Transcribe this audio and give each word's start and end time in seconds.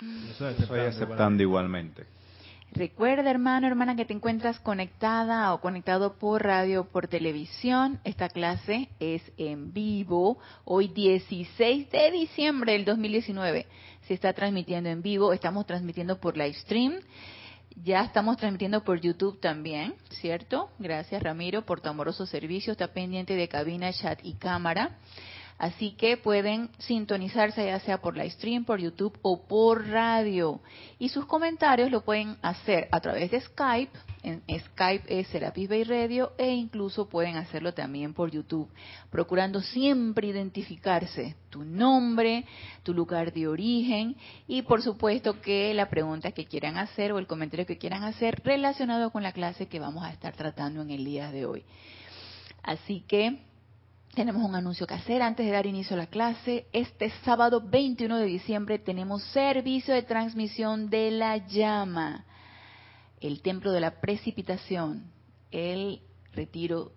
Estoy 0.00 0.80
aceptando, 0.80 1.42
igualmente. 1.42 2.04
Recuerda, 2.72 3.30
hermano, 3.30 3.68
hermana, 3.68 3.94
que 3.94 4.04
te 4.04 4.12
encuentras 4.12 4.58
conectada 4.58 5.54
o 5.54 5.60
conectado 5.60 6.14
por 6.14 6.42
radio 6.42 6.80
o 6.80 6.84
por 6.84 7.06
televisión. 7.06 8.00
Esta 8.02 8.28
clase 8.28 8.88
es 8.98 9.22
en 9.36 9.72
vivo. 9.72 10.38
Hoy 10.64 10.88
16 10.88 11.88
de 11.92 12.10
diciembre 12.10 12.72
del 12.72 12.84
2019 12.84 13.66
se 14.08 14.14
está 14.14 14.32
transmitiendo 14.32 14.90
en 14.90 15.02
vivo. 15.02 15.32
Estamos 15.32 15.66
transmitiendo 15.66 16.18
por 16.18 16.36
live 16.36 16.54
stream. 16.54 16.94
Ya 17.84 18.02
estamos 18.02 18.36
transmitiendo 18.36 18.82
por 18.82 19.00
YouTube 19.00 19.38
también, 19.40 19.94
¿cierto? 20.10 20.70
Gracias, 20.80 21.22
Ramiro, 21.22 21.62
por 21.62 21.80
tu 21.80 21.88
amoroso 21.88 22.26
servicio. 22.26 22.72
Está 22.72 22.88
pendiente 22.88 23.36
de 23.36 23.46
cabina, 23.46 23.92
chat 23.92 24.18
y 24.24 24.34
cámara. 24.34 24.98
Así 25.56 25.92
que 25.92 26.16
pueden 26.16 26.68
sintonizarse 26.78 27.64
ya 27.64 27.78
sea 27.78 27.98
por 27.98 28.16
live 28.16 28.30
stream, 28.30 28.64
por 28.64 28.80
YouTube 28.80 29.16
o 29.22 29.46
por 29.46 29.86
radio. 29.86 30.60
Y 30.98 31.08
sus 31.10 31.26
comentarios 31.26 31.92
lo 31.92 32.04
pueden 32.04 32.36
hacer 32.42 32.88
a 32.90 33.00
través 33.00 33.30
de 33.30 33.40
Skype. 33.40 33.92
En 34.24 34.42
Skype 34.48 35.04
es 35.06 35.28
Serapis 35.28 35.68
Bay 35.68 35.84
Radio 35.84 36.32
e 36.38 36.50
incluso 36.52 37.08
pueden 37.08 37.36
hacerlo 37.36 37.72
también 37.72 38.14
por 38.14 38.30
YouTube, 38.30 38.68
procurando 39.10 39.60
siempre 39.60 40.28
identificarse 40.28 41.36
tu 41.50 41.62
nombre, 41.62 42.46
tu 42.82 42.94
lugar 42.94 43.32
de 43.32 43.46
origen 43.46 44.16
y 44.48 44.62
por 44.62 44.82
supuesto 44.82 45.40
que 45.40 45.72
la 45.74 45.88
pregunta 45.88 46.32
que 46.32 46.46
quieran 46.46 46.78
hacer 46.78 47.12
o 47.12 47.18
el 47.18 47.26
comentario 47.26 47.66
que 47.66 47.78
quieran 47.78 48.02
hacer 48.02 48.40
relacionado 48.44 49.10
con 49.10 49.22
la 49.22 49.32
clase 49.32 49.68
que 49.68 49.78
vamos 49.78 50.04
a 50.04 50.10
estar 50.10 50.34
tratando 50.34 50.80
en 50.80 50.90
el 50.90 51.04
día 51.04 51.30
de 51.30 51.44
hoy. 51.44 51.64
Así 52.62 53.04
que 53.06 53.38
tenemos 54.14 54.42
un 54.42 54.54
anuncio 54.54 54.86
que 54.86 54.94
hacer 54.94 55.22
antes 55.22 55.44
de 55.44 55.52
dar 55.52 55.66
inicio 55.66 55.94
a 55.94 55.98
la 55.98 56.06
clase. 56.06 56.66
Este 56.72 57.10
sábado 57.24 57.60
21 57.60 58.16
de 58.18 58.26
diciembre 58.26 58.78
tenemos 58.78 59.22
servicio 59.24 59.92
de 59.92 60.02
transmisión 60.02 60.88
de 60.88 61.10
la 61.10 61.36
llama, 61.46 62.24
el 63.20 63.42
templo 63.42 63.72
de 63.72 63.80
la 63.80 64.00
precipitación, 64.00 65.10
el 65.50 66.00
retiro 66.32 66.92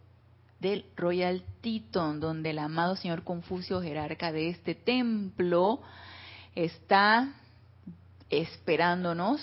del 0.59 0.85
Royal 0.95 1.43
Teton, 1.61 2.19
donde 2.19 2.51
el 2.51 2.59
amado 2.59 2.95
señor 2.95 3.23
Confucio, 3.23 3.81
jerarca 3.81 4.31
de 4.31 4.49
este 4.49 4.75
templo, 4.75 5.81
está 6.55 7.33
esperándonos. 8.29 9.41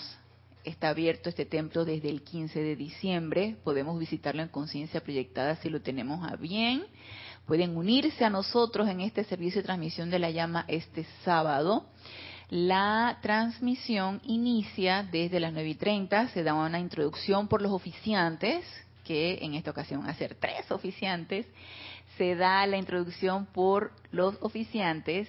Está 0.63 0.89
abierto 0.89 1.29
este 1.29 1.45
templo 1.45 1.85
desde 1.85 2.09
el 2.09 2.23
15 2.23 2.59
de 2.59 2.75
diciembre. 2.75 3.55
Podemos 3.63 3.99
visitarlo 3.99 4.41
en 4.41 4.47
conciencia 4.47 5.01
proyectada 5.01 5.57
si 5.57 5.69
lo 5.69 5.81
tenemos 5.81 6.27
a 6.27 6.37
bien 6.37 6.85
pueden 7.45 7.77
unirse 7.77 8.25
a 8.25 8.29
nosotros 8.29 8.87
en 8.89 9.01
este 9.01 9.23
servicio 9.23 9.61
de 9.61 9.65
transmisión 9.65 10.09
de 10.09 10.19
la 10.19 10.31
llama 10.31 10.65
este 10.67 11.05
sábado. 11.23 11.85
La 12.49 13.17
transmisión 13.21 14.21
inicia 14.23 15.03
desde 15.03 15.39
las 15.39 15.53
9 15.53 15.69
y 15.69 15.75
30, 15.75 16.29
se 16.29 16.43
da 16.43 16.53
una 16.53 16.79
introducción 16.79 17.47
por 17.47 17.61
los 17.61 17.71
oficiantes, 17.71 18.65
que 19.03 19.39
en 19.41 19.55
esta 19.55 19.71
ocasión 19.71 20.01
van 20.01 20.09
a 20.09 20.15
ser 20.15 20.35
tres 20.35 20.71
oficiantes, 20.71 21.45
se 22.17 22.35
da 22.35 22.65
la 22.67 22.77
introducción 22.77 23.45
por 23.47 23.91
los 24.11 24.35
oficiantes 24.41 25.27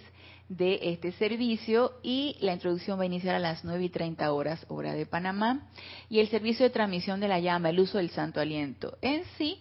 de 0.49 0.79
este 0.83 1.13
servicio 1.13 1.93
y 2.03 2.37
la 2.41 2.53
introducción 2.53 2.99
va 2.99 3.03
a 3.03 3.07
iniciar 3.07 3.35
a 3.35 3.41
las 3.41 3.65
9 3.65 3.85
y 3.85 3.89
30 3.89 4.33
horas 4.33 4.65
hora 4.69 4.93
de 4.93 5.07
Panamá. 5.07 5.69
Y 6.09 6.21
el 6.21 6.29
servicio 6.29 6.65
de 6.65 6.71
transmisión 6.71 7.19
de 7.21 7.29
la 7.29 7.41
llama, 7.41 7.71
el 7.71 7.81
uso 7.81 7.99
del 7.99 8.11
santo 8.11 8.41
aliento. 8.41 8.97
En 9.03 9.25
sí 9.37 9.59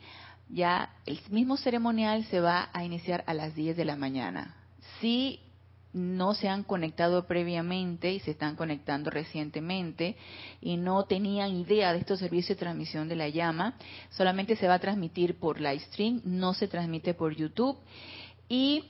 ya 0.49 0.89
el 1.05 1.19
mismo 1.29 1.57
ceremonial 1.57 2.25
se 2.25 2.39
va 2.39 2.69
a 2.73 2.83
iniciar 2.83 3.23
a 3.27 3.33
las 3.33 3.55
10 3.55 3.77
de 3.77 3.85
la 3.85 3.95
mañana. 3.95 4.55
Si 4.99 5.39
no 5.93 6.33
se 6.33 6.49
han 6.49 6.63
conectado 6.63 7.25
previamente 7.25 8.11
y 8.11 8.19
se 8.19 8.31
están 8.31 8.57
conectando 8.57 9.09
recientemente 9.09 10.17
y 10.61 10.75
no 10.75 11.05
tenían 11.05 11.55
idea 11.55 11.93
de 11.93 11.99
estos 11.99 12.19
servicios 12.19 12.57
de 12.57 12.65
transmisión 12.65 13.07
de 13.07 13.15
la 13.15 13.29
llama, 13.29 13.75
solamente 14.09 14.57
se 14.57 14.67
va 14.67 14.75
a 14.75 14.79
transmitir 14.79 15.39
por 15.39 15.61
live 15.61 15.79
stream, 15.79 16.21
no 16.25 16.53
se 16.53 16.67
transmite 16.67 17.13
por 17.13 17.33
YouTube 17.33 17.77
y 18.49 18.83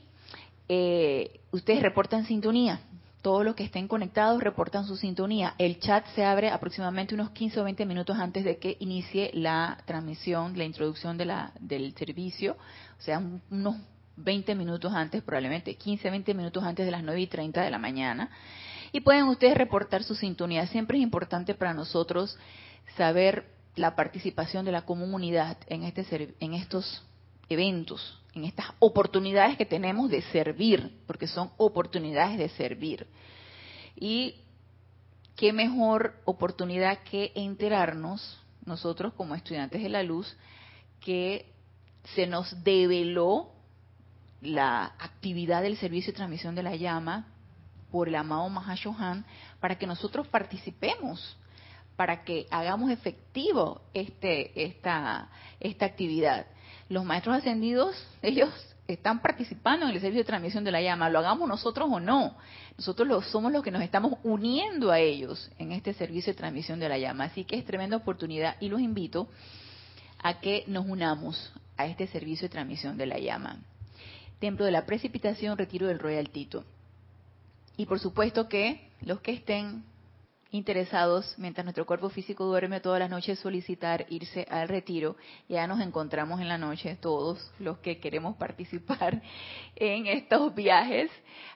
eh, 0.68 1.40
ustedes 1.52 1.84
reportan 1.84 2.26
sintonía 2.26 2.82
todos 3.26 3.44
los 3.44 3.56
que 3.56 3.64
estén 3.64 3.88
conectados 3.88 4.40
reportan 4.40 4.86
su 4.86 4.96
sintonía. 4.98 5.56
El 5.58 5.80
chat 5.80 6.06
se 6.14 6.24
abre 6.24 6.52
aproximadamente 6.52 7.16
unos 7.16 7.32
15 7.32 7.60
o 7.60 7.64
20 7.64 7.84
minutos 7.88 8.16
antes 8.20 8.44
de 8.46 8.60
que 8.60 8.78
inicie 8.82 9.32
la 9.34 9.80
transmisión, 9.88 10.56
la 10.56 10.64
introducción 10.64 11.18
de 11.18 11.26
la, 11.26 11.52
del 11.60 11.96
servicio, 11.96 12.56
o 13.00 13.02
sea, 13.02 13.20
unos 13.50 13.78
20 14.18 14.54
minutos 14.54 14.94
antes, 14.94 15.24
probablemente 15.24 15.74
15, 15.74 16.08
20 16.08 16.36
minutos 16.36 16.64
antes 16.64 16.86
de 16.86 16.92
las 16.92 17.02
9 17.02 17.20
y 17.20 17.26
30 17.26 17.64
de 17.64 17.72
la 17.72 17.80
mañana. 17.80 18.30
Y 18.92 19.00
pueden 19.00 19.24
ustedes 19.24 19.58
reportar 19.58 20.04
su 20.04 20.14
sintonía. 20.14 20.68
Siempre 20.68 21.00
es 21.00 21.04
importante 21.04 21.56
para 21.56 21.74
nosotros 21.74 22.38
saber 22.96 23.48
la 23.76 23.96
participación 23.96 24.66
de 24.66 24.72
la 24.72 24.84
comunidad 24.84 25.58
en, 25.66 25.82
este, 25.82 26.36
en 26.40 26.54
estos 26.54 27.04
eventos, 27.50 28.22
en 28.36 28.44
estas 28.44 28.68
oportunidades 28.80 29.58
que 29.58 29.66
tenemos 29.66 30.10
de 30.10 30.22
servir, 30.24 31.02
porque 31.08 31.26
son 31.26 31.52
oportunidades 31.58 32.38
de 32.38 32.50
servir. 32.50 33.08
Y 33.96 34.36
qué 35.38 35.54
mejor 35.54 36.22
oportunidad 36.26 37.00
que 37.04 37.32
enterarnos, 37.34 38.42
nosotros 38.66 39.14
como 39.14 39.36
estudiantes 39.36 39.82
de 39.82 39.90
la 39.90 40.04
luz, 40.04 40.36
que 41.00 41.54
se 42.14 42.28
nos 42.28 42.64
develó 42.64 43.52
la 44.42 44.86
actividad 45.00 45.62
del 45.62 45.78
servicio 45.78 46.12
de 46.12 46.18
transmisión 46.18 46.56
de 46.56 46.64
la 46.64 46.76
llama 46.76 47.28
por 47.90 48.10
el 48.10 48.16
amado 48.16 48.50
Mahashohan 48.50 49.26
para 49.62 49.78
que 49.78 49.88
nosotros 49.88 50.28
participemos, 50.28 51.38
para 51.96 52.26
que 52.26 52.48
hagamos 52.52 52.92
efectivo 52.92 53.82
este, 53.94 54.66
esta, 54.66 55.30
esta 55.62 55.86
actividad 55.86 56.48
los 56.90 57.04
maestros 57.04 57.38
ascendidos, 57.38 57.96
ellos 58.22 58.50
están 58.88 59.22
participando 59.22 59.88
en 59.88 59.94
el 59.94 60.00
servicio 60.00 60.22
de 60.22 60.28
transmisión 60.28 60.64
de 60.64 60.72
la 60.72 60.82
llama, 60.82 61.10
lo 61.10 61.20
hagamos 61.20 61.48
nosotros 61.48 61.90
o 61.92 62.00
no. 62.00 62.36
Nosotros 62.78 63.26
somos 63.28 63.52
los 63.52 63.64
que 63.64 63.72
nos 63.72 63.82
estamos 63.82 64.14
uniendo 64.24 64.92
a 64.92 65.00
ellos 65.00 65.50
en 65.58 65.72
este 65.72 65.94
servicio 65.94 66.34
de 66.34 66.38
transmisión 66.38 66.80
de 66.80 66.90
la 66.90 66.98
llama. 66.98 67.26
Así 67.26 67.46
que 67.46 67.58
es 67.58 67.66
tremenda 67.66 67.98
oportunidad 67.98 68.58
y 68.60 68.70
los 68.70 68.82
invito 68.82 69.28
a 70.22 70.40
que 70.40 70.64
nos 70.68 70.86
unamos 70.86 71.54
a 71.78 71.88
este 71.88 72.08
servicio 72.08 72.48
de 72.48 72.52
transmisión 72.52 72.98
de 72.98 73.06
la 73.08 73.18
llama. 73.18 73.58
Templo 74.40 74.66
de 74.66 74.72
la 74.72 74.86
Precipitación, 74.86 75.58
Retiro 75.58 75.88
del 75.88 76.00
Royal 76.00 76.30
Tito. 76.30 76.64
Y 77.78 77.86
por 77.86 78.00
supuesto 78.00 78.48
que 78.48 78.90
los 79.02 79.20
que 79.22 79.32
estén 79.32 79.84
interesados, 80.52 81.36
mientras 81.38 81.66
nuestro 81.66 81.86
cuerpo 81.86 82.10
físico 82.10 82.46
duerme 82.46 82.80
todas 82.80 83.00
las 83.00 83.10
noches, 83.10 83.40
solicitar 83.40 84.06
irse 84.10 84.46
al 84.50 84.68
retiro. 84.68 85.16
Ya 85.50 85.68
nos 85.68 85.82
encontramos 85.82 86.40
en 86.40 86.48
la 86.48 86.58
noche 86.58 86.98
todos 87.02 87.52
los 87.60 87.80
que 87.80 88.00
queremos 88.00 88.36
participar 88.38 89.22
en 89.76 90.08
estos 90.08 90.54
viajes 90.56 91.12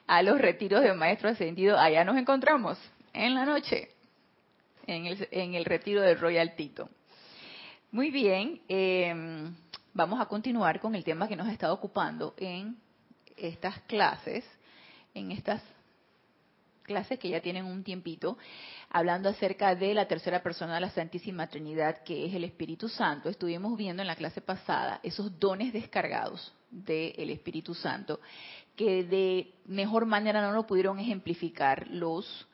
a 0.06 0.22
los 0.22 0.40
retiros 0.40 0.82
de 0.82 0.92
Maestro 0.92 1.30
Ascendido. 1.30 1.78
Allá 1.78 2.04
nos 2.04 2.16
encontramos 2.16 2.78
en 3.12 3.34
la 3.34 3.44
noche, 3.44 3.90
en 4.86 5.06
el, 5.06 5.28
en 5.30 5.54
el 5.54 5.64
retiro 5.64 6.00
de 6.02 6.14
Royal 6.14 6.54
Tito. 6.54 6.88
Muy 7.92 8.10
bien, 8.10 8.60
em, 8.68 9.52
vamos 9.94 10.20
a 10.20 10.26
continuar 10.26 10.78
con 10.80 10.94
el 10.94 11.02
tema 11.02 11.26
que 11.26 11.34
nos 11.34 11.48
estado 11.48 11.74
ocupando 11.74 12.34
en 12.36 12.76
estas 13.36 13.80
clases, 13.82 14.44
en 15.14 15.32
estas 15.32 15.62
clases 16.90 17.20
que 17.20 17.28
ya 17.28 17.40
tienen 17.40 17.66
un 17.66 17.84
tiempito 17.84 18.36
hablando 18.90 19.28
acerca 19.28 19.76
de 19.76 19.94
la 19.94 20.08
tercera 20.08 20.42
persona 20.42 20.74
de 20.74 20.80
la 20.80 20.90
Santísima 20.90 21.46
Trinidad, 21.46 22.02
que 22.02 22.26
es 22.26 22.34
el 22.34 22.42
Espíritu 22.42 22.88
Santo. 22.88 23.28
Estuvimos 23.28 23.76
viendo 23.76 24.02
en 24.02 24.08
la 24.08 24.16
clase 24.16 24.40
pasada 24.40 24.98
esos 25.04 25.38
dones 25.38 25.72
descargados 25.72 26.52
del 26.68 27.30
Espíritu 27.30 27.74
Santo, 27.74 28.18
que 28.74 29.04
de 29.04 29.54
mejor 29.66 30.04
manera 30.04 30.42
no 30.42 30.50
lo 30.50 30.66
pudieron 30.66 30.98
ejemplificar 30.98 31.86
los 31.86 32.48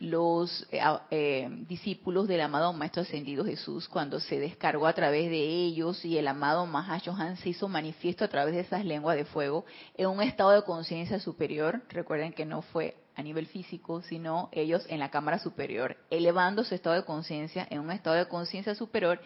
los 0.00 0.66
eh, 0.72 0.80
eh, 1.10 1.48
discípulos 1.68 2.26
del 2.26 2.40
amado 2.40 2.72
Maestro 2.72 3.02
Ascendido 3.02 3.44
Jesús 3.44 3.88
cuando 3.88 4.18
se 4.18 4.40
descargó 4.40 4.88
a 4.88 4.92
través 4.92 5.30
de 5.30 5.38
ellos 5.38 6.04
y 6.04 6.18
el 6.18 6.26
amado 6.26 6.66
Mahashohan 6.66 7.36
se 7.36 7.50
hizo 7.50 7.68
manifiesto 7.68 8.24
a 8.24 8.28
través 8.28 8.54
de 8.54 8.60
esas 8.62 8.84
lenguas 8.84 9.16
de 9.16 9.24
fuego 9.24 9.64
en 9.96 10.08
un 10.08 10.20
estado 10.20 10.50
de 10.50 10.64
conciencia 10.64 11.20
superior. 11.20 11.80
Recuerden 11.90 12.32
que 12.32 12.44
no 12.44 12.62
fue 12.62 12.96
a 13.16 13.22
nivel 13.22 13.46
físico, 13.46 14.02
sino 14.02 14.48
ellos 14.52 14.84
en 14.88 14.98
la 14.98 15.10
cámara 15.10 15.38
superior, 15.38 15.96
elevando 16.10 16.64
su 16.64 16.74
estado 16.74 16.96
de 16.96 17.04
conciencia 17.04 17.66
en 17.70 17.80
un 17.80 17.90
estado 17.90 18.16
de 18.16 18.28
conciencia 18.28 18.74
superior, 18.74 19.20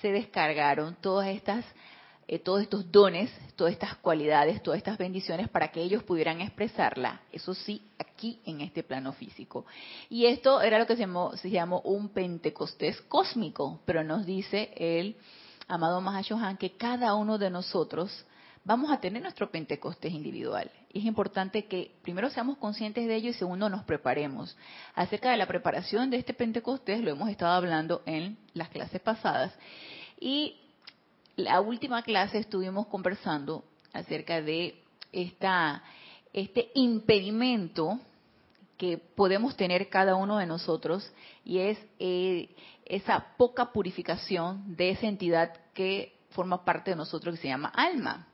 se 0.00 0.12
descargaron 0.12 0.96
todas 1.00 1.28
estas 1.28 1.64
eh, 2.28 2.40
todos 2.40 2.62
estos 2.62 2.90
dones, 2.90 3.30
todas 3.54 3.72
estas 3.72 3.94
cualidades, 3.98 4.60
todas 4.60 4.78
estas 4.78 4.98
bendiciones 4.98 5.48
para 5.48 5.68
que 5.68 5.80
ellos 5.80 6.02
pudieran 6.02 6.40
expresarla, 6.40 7.20
eso 7.30 7.54
sí, 7.54 7.88
aquí 8.00 8.40
en 8.44 8.62
este 8.62 8.82
plano 8.82 9.12
físico. 9.12 9.64
Y 10.10 10.26
esto 10.26 10.60
era 10.60 10.80
lo 10.80 10.88
que 10.88 10.96
se 10.96 11.02
llamó, 11.02 11.36
se 11.36 11.50
llamó 11.50 11.82
un 11.82 12.08
Pentecostés 12.08 13.00
cósmico, 13.02 13.80
pero 13.84 14.02
nos 14.02 14.26
dice 14.26 14.72
el 14.76 15.16
amado 15.68 16.00
Mahashohan 16.00 16.56
que 16.56 16.76
cada 16.76 17.14
uno 17.14 17.38
de 17.38 17.48
nosotros 17.48 18.26
vamos 18.66 18.90
a 18.90 18.98
tener 18.98 19.22
nuestro 19.22 19.48
Pentecostés 19.48 20.12
individual. 20.12 20.68
Es 20.92 21.04
importante 21.04 21.66
que 21.66 21.92
primero 22.02 22.28
seamos 22.30 22.58
conscientes 22.58 23.06
de 23.06 23.14
ello 23.14 23.30
y 23.30 23.34
segundo 23.34 23.70
nos 23.70 23.84
preparemos. 23.84 24.56
Acerca 24.94 25.30
de 25.30 25.36
la 25.36 25.46
preparación 25.46 26.10
de 26.10 26.16
este 26.16 26.34
Pentecostés 26.34 27.00
lo 27.00 27.12
hemos 27.12 27.30
estado 27.30 27.52
hablando 27.52 28.02
en 28.06 28.36
las 28.54 28.68
clases 28.68 29.00
pasadas. 29.00 29.56
Y 30.18 30.56
la 31.36 31.60
última 31.60 32.02
clase 32.02 32.38
estuvimos 32.38 32.88
conversando 32.88 33.64
acerca 33.92 34.42
de 34.42 34.82
esta, 35.12 35.84
este 36.32 36.72
impedimento 36.74 38.00
que 38.76 38.98
podemos 38.98 39.56
tener 39.56 39.88
cada 39.88 40.16
uno 40.16 40.38
de 40.38 40.46
nosotros 40.46 41.12
y 41.44 41.58
es 41.58 41.78
eh, 42.00 42.48
esa 42.84 43.28
poca 43.36 43.72
purificación 43.72 44.76
de 44.76 44.90
esa 44.90 45.06
entidad 45.06 45.56
que 45.72 46.18
forma 46.30 46.64
parte 46.64 46.90
de 46.90 46.96
nosotros 46.96 47.36
que 47.36 47.42
se 47.42 47.48
llama 47.48 47.68
alma 47.68 48.26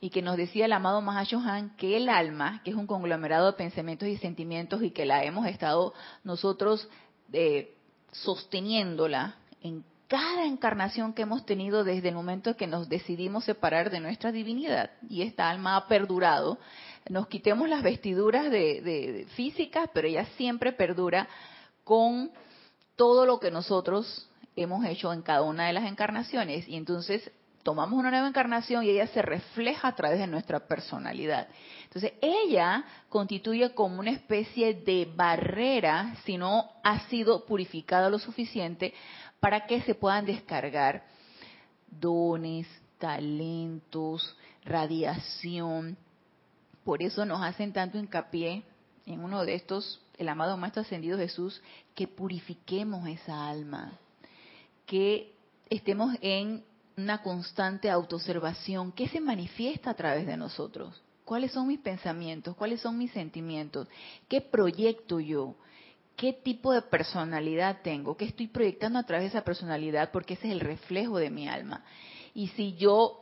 y 0.00 0.10
que 0.10 0.22
nos 0.22 0.36
decía 0.36 0.66
el 0.66 0.72
amado 0.72 1.00
Mahashohan 1.00 1.76
que 1.76 1.96
el 1.96 2.08
alma, 2.08 2.60
que 2.64 2.70
es 2.70 2.76
un 2.76 2.86
conglomerado 2.86 3.46
de 3.46 3.58
pensamientos 3.58 4.08
y 4.08 4.16
sentimientos 4.16 4.82
y 4.82 4.90
que 4.90 5.06
la 5.06 5.24
hemos 5.24 5.46
estado 5.46 5.94
nosotros 6.24 6.88
eh, 7.32 7.74
sosteniéndola 8.12 9.36
en 9.62 9.84
cada 10.08 10.46
encarnación 10.46 11.12
que 11.12 11.22
hemos 11.22 11.44
tenido 11.44 11.82
desde 11.82 12.10
el 12.10 12.14
momento 12.14 12.56
que 12.56 12.66
nos 12.66 12.88
decidimos 12.88 13.44
separar 13.44 13.90
de 13.90 14.00
nuestra 14.00 14.30
divinidad 14.30 14.90
y 15.08 15.22
esta 15.22 15.50
alma 15.50 15.76
ha 15.76 15.88
perdurado. 15.88 16.58
Nos 17.08 17.26
quitemos 17.28 17.68
las 17.68 17.82
vestiduras 17.82 18.50
de, 18.50 19.26
físicas, 19.34 19.90
pero 19.92 20.08
ella 20.08 20.26
siempre 20.36 20.72
perdura 20.72 21.28
con 21.84 22.30
todo 22.94 23.26
lo 23.26 23.40
que 23.40 23.50
nosotros 23.50 24.28
hemos 24.54 24.84
hecho 24.86 25.12
en 25.12 25.22
cada 25.22 25.42
una 25.42 25.66
de 25.66 25.72
las 25.72 25.84
encarnaciones. 25.84 26.68
Y 26.68 26.76
entonces 26.76 27.30
tomamos 27.66 27.98
una 27.98 28.12
nueva 28.12 28.28
encarnación 28.28 28.84
y 28.84 28.90
ella 28.90 29.08
se 29.08 29.22
refleja 29.22 29.88
a 29.88 29.96
través 29.96 30.20
de 30.20 30.28
nuestra 30.28 30.68
personalidad. 30.68 31.48
Entonces, 31.82 32.12
ella 32.22 32.84
constituye 33.08 33.74
como 33.74 33.98
una 33.98 34.12
especie 34.12 34.72
de 34.72 35.12
barrera 35.12 36.14
si 36.24 36.38
no 36.38 36.70
ha 36.84 37.00
sido 37.08 37.44
purificada 37.44 38.08
lo 38.08 38.20
suficiente 38.20 38.94
para 39.40 39.66
que 39.66 39.82
se 39.82 39.96
puedan 39.96 40.26
descargar 40.26 41.08
dones, 41.88 42.68
talentos, 42.98 44.36
radiación. 44.64 45.96
Por 46.84 47.02
eso 47.02 47.24
nos 47.24 47.42
hacen 47.42 47.72
tanto 47.72 47.98
hincapié 47.98 48.62
en 49.06 49.24
uno 49.24 49.44
de 49.44 49.56
estos, 49.56 50.00
el 50.18 50.28
amado 50.28 50.56
Maestro 50.56 50.82
Ascendido 50.82 51.18
Jesús, 51.18 51.60
que 51.96 52.06
purifiquemos 52.06 53.08
esa 53.08 53.48
alma, 53.48 53.90
que 54.86 55.34
estemos 55.68 56.14
en 56.20 56.62
una 56.96 57.22
constante 57.22 57.90
autoobservación 57.90 58.92
que 58.92 59.08
se 59.08 59.20
manifiesta 59.20 59.90
a 59.90 59.94
través 59.94 60.26
de 60.26 60.36
nosotros. 60.36 61.02
¿Cuáles 61.24 61.52
son 61.52 61.66
mis 61.66 61.80
pensamientos? 61.80 62.56
¿Cuáles 62.56 62.80
son 62.80 62.96
mis 62.96 63.12
sentimientos? 63.12 63.88
¿Qué 64.28 64.40
proyecto 64.40 65.20
yo? 65.20 65.54
qué 66.16 66.32
tipo 66.32 66.72
de 66.72 66.82
personalidad 66.82 67.82
tengo, 67.82 68.16
qué 68.16 68.24
estoy 68.24 68.48
proyectando 68.48 68.98
a 68.98 69.02
través 69.04 69.24
de 69.24 69.38
esa 69.38 69.44
personalidad, 69.44 70.10
porque 70.10 70.34
ese 70.34 70.48
es 70.48 70.52
el 70.52 70.60
reflejo 70.60 71.18
de 71.18 71.30
mi 71.30 71.48
alma. 71.48 71.84
Y 72.34 72.48
si 72.48 72.74
yo 72.74 73.20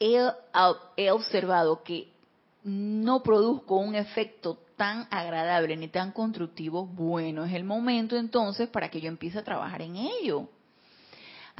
he, 0.00 1.10
observado 1.10 1.82
que 1.82 2.08
no 2.64 3.22
produzco 3.22 3.76
un 3.76 3.94
efecto 3.94 4.58
tan 4.76 5.06
agradable 5.10 5.76
ni 5.76 5.88
tan 5.88 6.12
constructivo, 6.12 6.86
bueno, 6.86 7.44
es 7.44 7.52
el 7.52 7.64
momento 7.64 8.16
entonces 8.16 8.68
para 8.68 8.90
que 8.90 9.00
yo 9.00 9.08
empiece 9.08 9.38
a 9.38 9.44
trabajar 9.44 9.82
en 9.82 9.96
ello. 9.96 10.48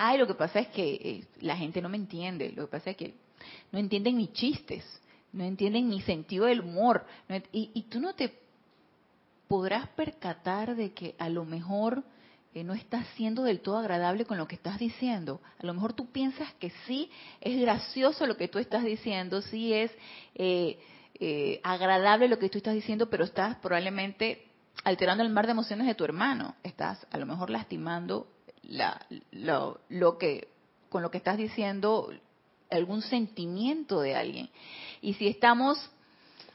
Ay, 0.04 0.18
lo 0.18 0.26
que 0.26 0.34
pasa 0.34 0.58
es 0.58 0.68
que 0.68 0.94
eh, 0.94 1.24
la 1.42 1.56
gente 1.56 1.80
no 1.80 1.88
me 1.88 1.96
entiende, 1.96 2.50
lo 2.50 2.64
que 2.64 2.72
pasa 2.72 2.90
es 2.90 2.96
que 2.96 3.14
no 3.70 3.78
entienden 3.78 4.16
mis 4.16 4.32
chistes, 4.32 4.84
no 5.32 5.44
entienden 5.44 5.88
mi 5.88 6.00
sentido 6.00 6.46
del 6.46 6.60
humor, 6.60 7.06
y, 7.52 7.70
y 7.72 7.82
tú 7.82 8.00
no 8.00 8.12
te 8.12 8.36
podrás 9.46 9.86
percatar 9.90 10.74
de 10.74 10.92
que 10.92 11.14
a 11.20 11.28
lo 11.28 11.44
mejor 11.44 12.02
eh, 12.52 12.64
no 12.64 12.74
estás 12.74 13.06
siendo 13.14 13.44
del 13.44 13.60
todo 13.60 13.78
agradable 13.78 14.24
con 14.24 14.38
lo 14.38 14.48
que 14.48 14.56
estás 14.56 14.80
diciendo. 14.80 15.40
A 15.60 15.66
lo 15.66 15.72
mejor 15.72 15.92
tú 15.92 16.10
piensas 16.10 16.52
que 16.54 16.72
sí, 16.84 17.08
es 17.40 17.60
gracioso 17.60 18.26
lo 18.26 18.36
que 18.36 18.48
tú 18.48 18.58
estás 18.58 18.82
diciendo, 18.82 19.40
sí 19.40 19.72
es 19.72 19.92
eh, 20.34 20.80
eh, 21.20 21.60
agradable 21.62 22.26
lo 22.26 22.40
que 22.40 22.48
tú 22.48 22.58
estás 22.58 22.74
diciendo, 22.74 23.08
pero 23.08 23.22
estás 23.22 23.54
probablemente 23.58 24.48
alterando 24.82 25.22
el 25.22 25.30
mar 25.30 25.46
de 25.46 25.52
emociones 25.52 25.86
de 25.86 25.94
tu 25.94 26.02
hermano. 26.02 26.56
Estás 26.64 27.06
a 27.12 27.18
lo 27.18 27.26
mejor 27.26 27.50
lastimando 27.50 28.26
la, 28.62 29.04
lo, 29.30 30.18
que 30.18 30.48
con 30.88 31.02
lo 31.02 31.10
que 31.10 31.18
estás 31.18 31.36
diciendo 31.36 32.10
algún 32.70 33.02
sentimiento 33.02 34.00
de 34.00 34.14
alguien. 34.14 34.50
Y 35.00 35.14
si 35.14 35.28
estamos 35.28 35.78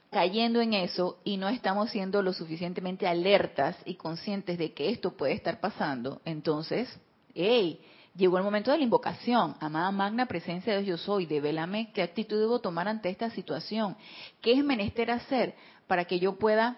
cayendo 0.10 0.62
en 0.62 0.74
eso 0.74 1.20
y 1.24 1.38
no 1.38 1.50
estamos 1.50 1.92
siendo 1.92 2.22
lo 2.22 2.34
suficientemente 2.34 3.08
alertas 3.08 3.76
y 3.86 3.96
conscientes 3.96 4.58
de 4.58 4.74
que 4.74 4.90
esto 4.90 5.16
puede 5.16 5.34
estar 5.34 5.60
pasando, 5.60 6.22
entonces, 6.26 6.90
hey, 7.36 7.82
llegó 8.16 8.38
el 8.38 8.44
momento 8.44 8.72
de 8.72 8.78
la 8.78 8.84
invocación. 8.84 9.56
Amada 9.60 9.92
magna 9.92 10.26
presencia 10.26 10.74
de 10.74 10.84
Dios 10.84 11.00
yo 11.00 11.06
soy, 11.06 11.26
devélame 11.26 11.92
qué 11.94 12.02
actitud 12.02 12.40
debo 12.40 12.60
tomar 12.60 12.88
ante 12.88 13.10
esta 13.10 13.30
situación. 13.30 13.96
¿Qué 14.42 14.54
es 14.54 14.64
menester 14.64 15.12
hacer 15.12 15.56
para 15.88 16.06
que 16.06 16.20
yo 16.20 16.38
pueda 16.38 16.78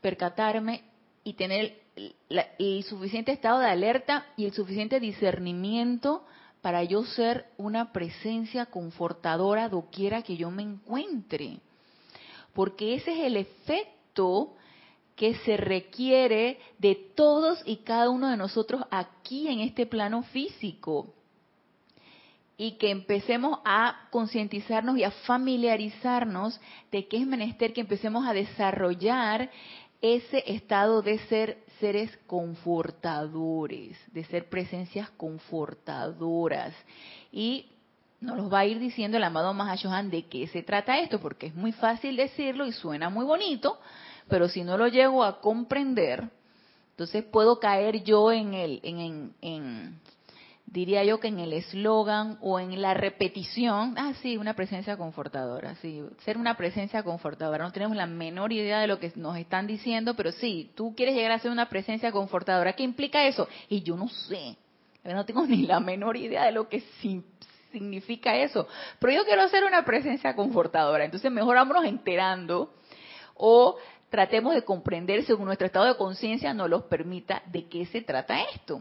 percatarme 0.00 0.84
y 1.24 1.34
tener 1.34 1.81
el 1.96 2.84
suficiente 2.84 3.32
estado 3.32 3.60
de 3.60 3.66
alerta 3.66 4.26
y 4.36 4.46
el 4.46 4.52
suficiente 4.52 5.00
discernimiento 5.00 6.24
para 6.60 6.84
yo 6.84 7.04
ser 7.04 7.46
una 7.58 7.92
presencia 7.92 8.66
confortadora 8.66 9.68
doquiera 9.68 10.22
que 10.22 10.36
yo 10.36 10.50
me 10.50 10.62
encuentre? 10.62 11.58
porque 12.54 12.94
ese 12.94 13.12
es 13.12 13.26
el 13.26 13.36
efecto 13.36 14.54
que 15.16 15.34
se 15.36 15.56
requiere 15.56 16.58
de 16.78 16.94
todos 17.14 17.62
y 17.64 17.76
cada 17.78 18.10
uno 18.10 18.28
de 18.28 18.36
nosotros 18.36 18.82
aquí 18.90 19.48
en 19.48 19.60
este 19.60 19.86
plano 19.86 20.22
físico. 20.24 21.12
Y 22.56 22.72
que 22.72 22.90
empecemos 22.90 23.58
a 23.64 24.08
concientizarnos 24.10 24.96
y 24.98 25.04
a 25.04 25.10
familiarizarnos 25.10 26.60
de 26.90 27.08
que 27.08 27.18
es 27.18 27.26
menester 27.26 27.72
que 27.72 27.80
empecemos 27.80 28.26
a 28.26 28.32
desarrollar 28.32 29.50
ese 30.00 30.42
estado 30.52 31.02
de 31.02 31.18
ser 31.26 31.61
seres 31.82 32.16
confortadores, 32.28 33.98
de 34.12 34.24
ser 34.26 34.48
presencias 34.48 35.10
confortadoras. 35.16 36.72
Y 37.32 37.66
nos 38.20 38.36
los 38.36 38.52
va 38.52 38.60
a 38.60 38.66
ir 38.66 38.78
diciendo 38.78 39.16
el 39.16 39.24
amado 39.24 39.52
Mahashohan 39.52 40.08
de 40.08 40.26
qué 40.26 40.46
se 40.46 40.62
trata 40.62 41.00
esto, 41.00 41.20
porque 41.20 41.48
es 41.48 41.56
muy 41.56 41.72
fácil 41.72 42.14
decirlo 42.14 42.68
y 42.68 42.72
suena 42.72 43.10
muy 43.10 43.24
bonito, 43.24 43.80
pero 44.28 44.48
si 44.48 44.62
no 44.62 44.78
lo 44.78 44.86
llego 44.86 45.24
a 45.24 45.40
comprender, 45.40 46.30
entonces 46.90 47.24
puedo 47.24 47.58
caer 47.58 48.04
yo 48.04 48.30
en 48.30 48.54
el, 48.54 48.78
en, 48.84 49.34
en, 49.40 50.00
diría 50.72 51.04
yo 51.04 51.20
que 51.20 51.28
en 51.28 51.38
el 51.38 51.52
eslogan 51.52 52.38
o 52.40 52.58
en 52.58 52.80
la 52.80 52.94
repetición, 52.94 53.94
ah, 53.98 54.14
sí, 54.22 54.38
una 54.38 54.54
presencia 54.54 54.96
confortadora, 54.96 55.74
sí, 55.76 56.02
ser 56.24 56.38
una 56.38 56.56
presencia 56.56 57.02
confortadora. 57.02 57.64
No 57.64 57.72
tenemos 57.72 57.96
la 57.96 58.06
menor 58.06 58.52
idea 58.52 58.80
de 58.80 58.86
lo 58.86 58.98
que 58.98 59.12
nos 59.16 59.36
están 59.36 59.66
diciendo, 59.66 60.14
pero 60.14 60.32
sí, 60.32 60.72
tú 60.74 60.94
quieres 60.96 61.14
llegar 61.14 61.32
a 61.32 61.38
ser 61.38 61.50
una 61.50 61.68
presencia 61.68 62.10
confortadora. 62.10 62.72
¿Qué 62.72 62.84
implica 62.84 63.26
eso? 63.26 63.46
Y 63.68 63.82
yo 63.82 63.96
no 63.96 64.08
sé, 64.08 64.56
no 65.04 65.26
tengo 65.26 65.46
ni 65.46 65.66
la 65.66 65.78
menor 65.78 66.16
idea 66.16 66.44
de 66.44 66.52
lo 66.52 66.68
que 66.68 66.82
significa 67.70 68.34
eso. 68.36 68.66
Pero 68.98 69.12
yo 69.12 69.24
quiero 69.24 69.46
ser 69.50 69.64
una 69.64 69.84
presencia 69.84 70.34
confortadora. 70.34 71.04
Entonces 71.04 71.30
mejor 71.30 71.56
vámonos 71.56 71.84
enterando 71.84 72.72
o 73.34 73.76
tratemos 74.08 74.54
de 74.54 74.64
comprender 74.64 75.24
según 75.24 75.46
nuestro 75.46 75.66
estado 75.66 75.84
de 75.84 75.96
conciencia 75.96 76.54
nos 76.54 76.70
los 76.70 76.84
permita 76.84 77.42
de 77.46 77.68
qué 77.68 77.84
se 77.84 78.00
trata 78.00 78.40
esto. 78.54 78.80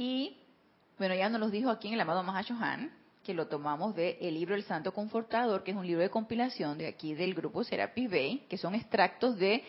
Y 0.00 0.36
bueno, 0.96 1.16
ya 1.16 1.28
nos 1.28 1.40
lo 1.40 1.50
dijo 1.50 1.70
aquí 1.70 1.88
en 1.88 1.94
el 1.94 2.00
amado 2.00 2.22
Mahashohan, 2.22 2.92
que 3.24 3.34
lo 3.34 3.48
tomamos 3.48 3.96
del 3.96 4.16
el 4.20 4.34
libro 4.34 4.54
El 4.54 4.62
Santo 4.62 4.92
Confortador, 4.92 5.64
que 5.64 5.72
es 5.72 5.76
un 5.76 5.84
libro 5.84 6.02
de 6.02 6.08
compilación 6.08 6.78
de 6.78 6.86
aquí 6.86 7.14
del 7.14 7.34
grupo 7.34 7.64
Serapis 7.64 8.08
Bay, 8.08 8.46
que 8.48 8.56
son 8.56 8.76
extractos 8.76 9.36
de 9.36 9.64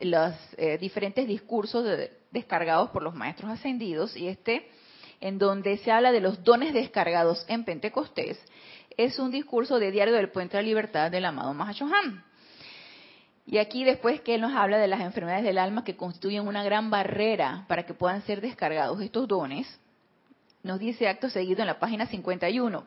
los 0.00 0.34
eh, 0.56 0.78
diferentes 0.78 1.28
discursos 1.28 1.86
descargados 2.30 2.88
por 2.92 3.02
los 3.02 3.14
maestros 3.14 3.50
ascendidos. 3.50 4.16
Y 4.16 4.28
este 4.28 4.70
en 5.20 5.36
donde 5.36 5.76
se 5.76 5.92
habla 5.92 6.12
de 6.12 6.22
los 6.22 6.42
dones 6.42 6.72
descargados 6.72 7.44
en 7.46 7.64
Pentecostés, 7.64 8.38
es 8.96 9.18
un 9.18 9.30
discurso 9.30 9.78
de 9.78 9.90
Diario 9.90 10.14
del 10.14 10.30
Puente 10.30 10.56
de 10.56 10.62
la 10.62 10.66
Libertad 10.66 11.10
del 11.10 11.26
amado 11.26 11.52
Mahashohan. 11.52 12.24
Y 13.44 13.58
aquí 13.58 13.84
después 13.84 14.20
que 14.20 14.36
él 14.36 14.40
nos 14.40 14.54
habla 14.54 14.78
de 14.78 14.86
las 14.86 15.00
enfermedades 15.00 15.44
del 15.44 15.58
alma 15.58 15.84
que 15.84 15.96
constituyen 15.96 16.46
una 16.46 16.62
gran 16.62 16.90
barrera 16.90 17.64
para 17.68 17.84
que 17.84 17.94
puedan 17.94 18.22
ser 18.22 18.40
descargados 18.40 19.00
estos 19.00 19.26
dones, 19.26 19.66
nos 20.62 20.78
dice 20.78 21.08
acto 21.08 21.28
seguido 21.28 21.60
en 21.60 21.66
la 21.66 21.80
página 21.80 22.06
51, 22.06 22.84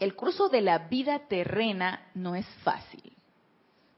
el 0.00 0.16
curso 0.16 0.48
de 0.48 0.60
la 0.60 0.78
vida 0.78 1.20
terrena 1.28 2.08
no 2.14 2.34
es 2.34 2.46
fácil. 2.64 3.12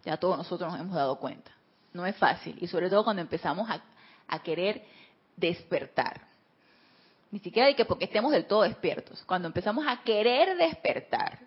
Ya 0.04 0.16
todos 0.16 0.36
nosotros 0.36 0.72
nos 0.72 0.80
hemos 0.80 0.94
dado 0.94 1.16
cuenta. 1.16 1.52
No 1.92 2.04
es 2.06 2.16
fácil. 2.16 2.56
Y 2.60 2.66
sobre 2.66 2.90
todo 2.90 3.04
cuando 3.04 3.22
empezamos 3.22 3.68
a, 3.70 3.80
querer 4.40 4.82
despertar. 5.36 6.22
Ni 7.30 7.38
siquiera 7.38 7.68
de 7.68 7.76
que 7.76 7.84
porque 7.84 8.06
estemos 8.06 8.32
del 8.32 8.46
todo 8.46 8.62
despiertos. 8.62 9.22
Cuando 9.26 9.46
empezamos 9.46 9.86
a 9.86 10.02
querer 10.02 10.56
despertar, 10.56 11.38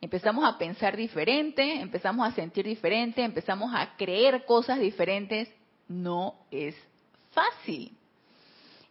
empezamos 0.00 0.44
a 0.44 0.58
pensar 0.58 0.96
diferente, 0.96 1.80
empezamos 1.80 2.26
a 2.26 2.32
sentir 2.32 2.64
diferente, 2.66 3.22
empezamos 3.22 3.72
a 3.74 3.96
creer 3.96 4.44
cosas 4.44 4.78
diferentes, 4.78 5.48
no 5.88 6.34
es 6.50 6.74
fácil. 7.32 7.92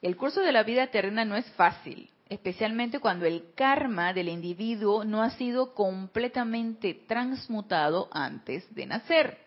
El 0.02 0.16
curso 0.16 0.42
de 0.42 0.52
la 0.52 0.64
vida 0.64 0.88
terrena 0.88 1.26
no 1.26 1.36
es 1.36 1.46
fácil, 1.54 2.10
especialmente 2.30 3.00
cuando 3.00 3.26
el 3.26 3.54
karma 3.56 4.14
del 4.14 4.30
individuo 4.30 5.04
no 5.06 5.22
ha 5.24 5.32
sido 5.32 5.74
completamente 5.74 6.94
transmutado 6.94 8.10
antes 8.12 8.74
de 8.76 8.86
nacer. 8.86 9.38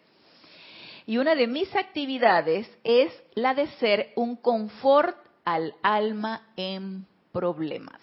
Y 1.06 1.18
una 1.18 1.34
de 1.34 1.46
mis 1.46 1.74
actividades 1.74 2.70
es 2.84 3.12
la 3.34 3.54
de 3.54 3.66
ser 3.78 4.12
un 4.16 4.36
confort 4.36 5.16
al 5.44 5.74
alma 5.82 6.48
en 6.56 7.06
problemas. 7.32 8.00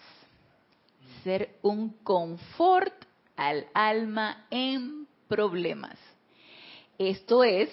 Ser 1.24 1.56
un 1.62 1.90
confort 2.02 3.07
al 3.38 3.66
alma 3.72 4.44
en 4.50 5.06
problemas. 5.28 5.96
Esto 6.98 7.44
es, 7.44 7.70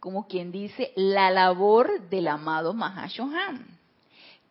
como 0.00 0.26
quien 0.26 0.50
dice, 0.50 0.92
la 0.96 1.30
labor 1.30 2.08
del 2.10 2.26
amado 2.26 2.74
Mahashohan. 2.74 3.64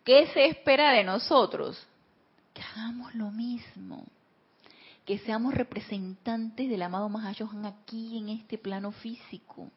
¿Qué 0.05 0.27
se 0.27 0.45
espera 0.45 0.93
de 0.93 1.03
nosotros? 1.03 1.85
Que 2.53 2.61
hagamos 2.61 3.13
lo 3.15 3.31
mismo. 3.31 4.05
Que 5.05 5.19
seamos 5.19 5.53
representantes 5.53 6.69
del 6.69 6.81
amado 6.81 7.09
Mahashohan 7.09 7.65
aquí 7.65 8.17
en 8.17 8.29
este 8.29 8.57
plano 8.57 8.93
físico. 8.93 9.69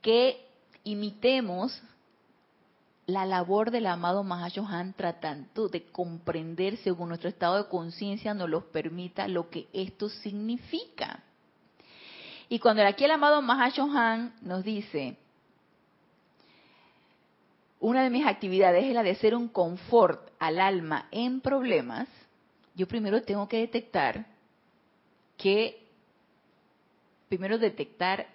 Que 0.00 0.46
imitemos 0.84 1.82
la 3.12 3.26
labor 3.26 3.70
del 3.70 3.86
amado 3.86 4.24
Mahashohan 4.24 4.94
tratando 4.94 5.68
de 5.68 5.84
comprender 5.84 6.78
según 6.78 7.08
nuestro 7.08 7.28
estado 7.28 7.62
de 7.62 7.68
conciencia 7.68 8.32
nos 8.32 8.48
lo 8.48 8.72
permita 8.72 9.28
lo 9.28 9.50
que 9.50 9.68
esto 9.74 10.08
significa. 10.08 11.22
Y 12.48 12.58
cuando 12.58 12.82
aquí 12.86 13.04
el 13.04 13.10
amado 13.10 13.42
Mahashohan 13.42 14.34
nos 14.40 14.64
dice, 14.64 15.18
una 17.80 18.02
de 18.02 18.10
mis 18.10 18.26
actividades 18.26 18.84
es 18.84 18.94
la 18.94 19.02
de 19.02 19.14
ser 19.16 19.34
un 19.34 19.48
confort 19.48 20.30
al 20.38 20.58
alma 20.58 21.08
en 21.10 21.42
problemas, 21.42 22.08
yo 22.74 22.88
primero 22.88 23.20
tengo 23.22 23.46
que 23.46 23.58
detectar 23.58 24.24
que, 25.36 25.86
primero 27.28 27.58
detectar 27.58 28.26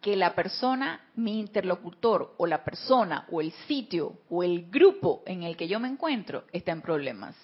que 0.00 0.16
la 0.16 0.34
persona, 0.34 1.00
mi 1.16 1.38
interlocutor 1.40 2.34
o 2.36 2.46
la 2.46 2.62
persona 2.62 3.26
o 3.30 3.40
el 3.40 3.52
sitio 3.66 4.18
o 4.30 4.42
el 4.42 4.70
grupo 4.70 5.22
en 5.26 5.42
el 5.42 5.56
que 5.56 5.68
yo 5.68 5.80
me 5.80 5.88
encuentro 5.88 6.44
está 6.52 6.72
en 6.72 6.82
problemas. 6.82 7.34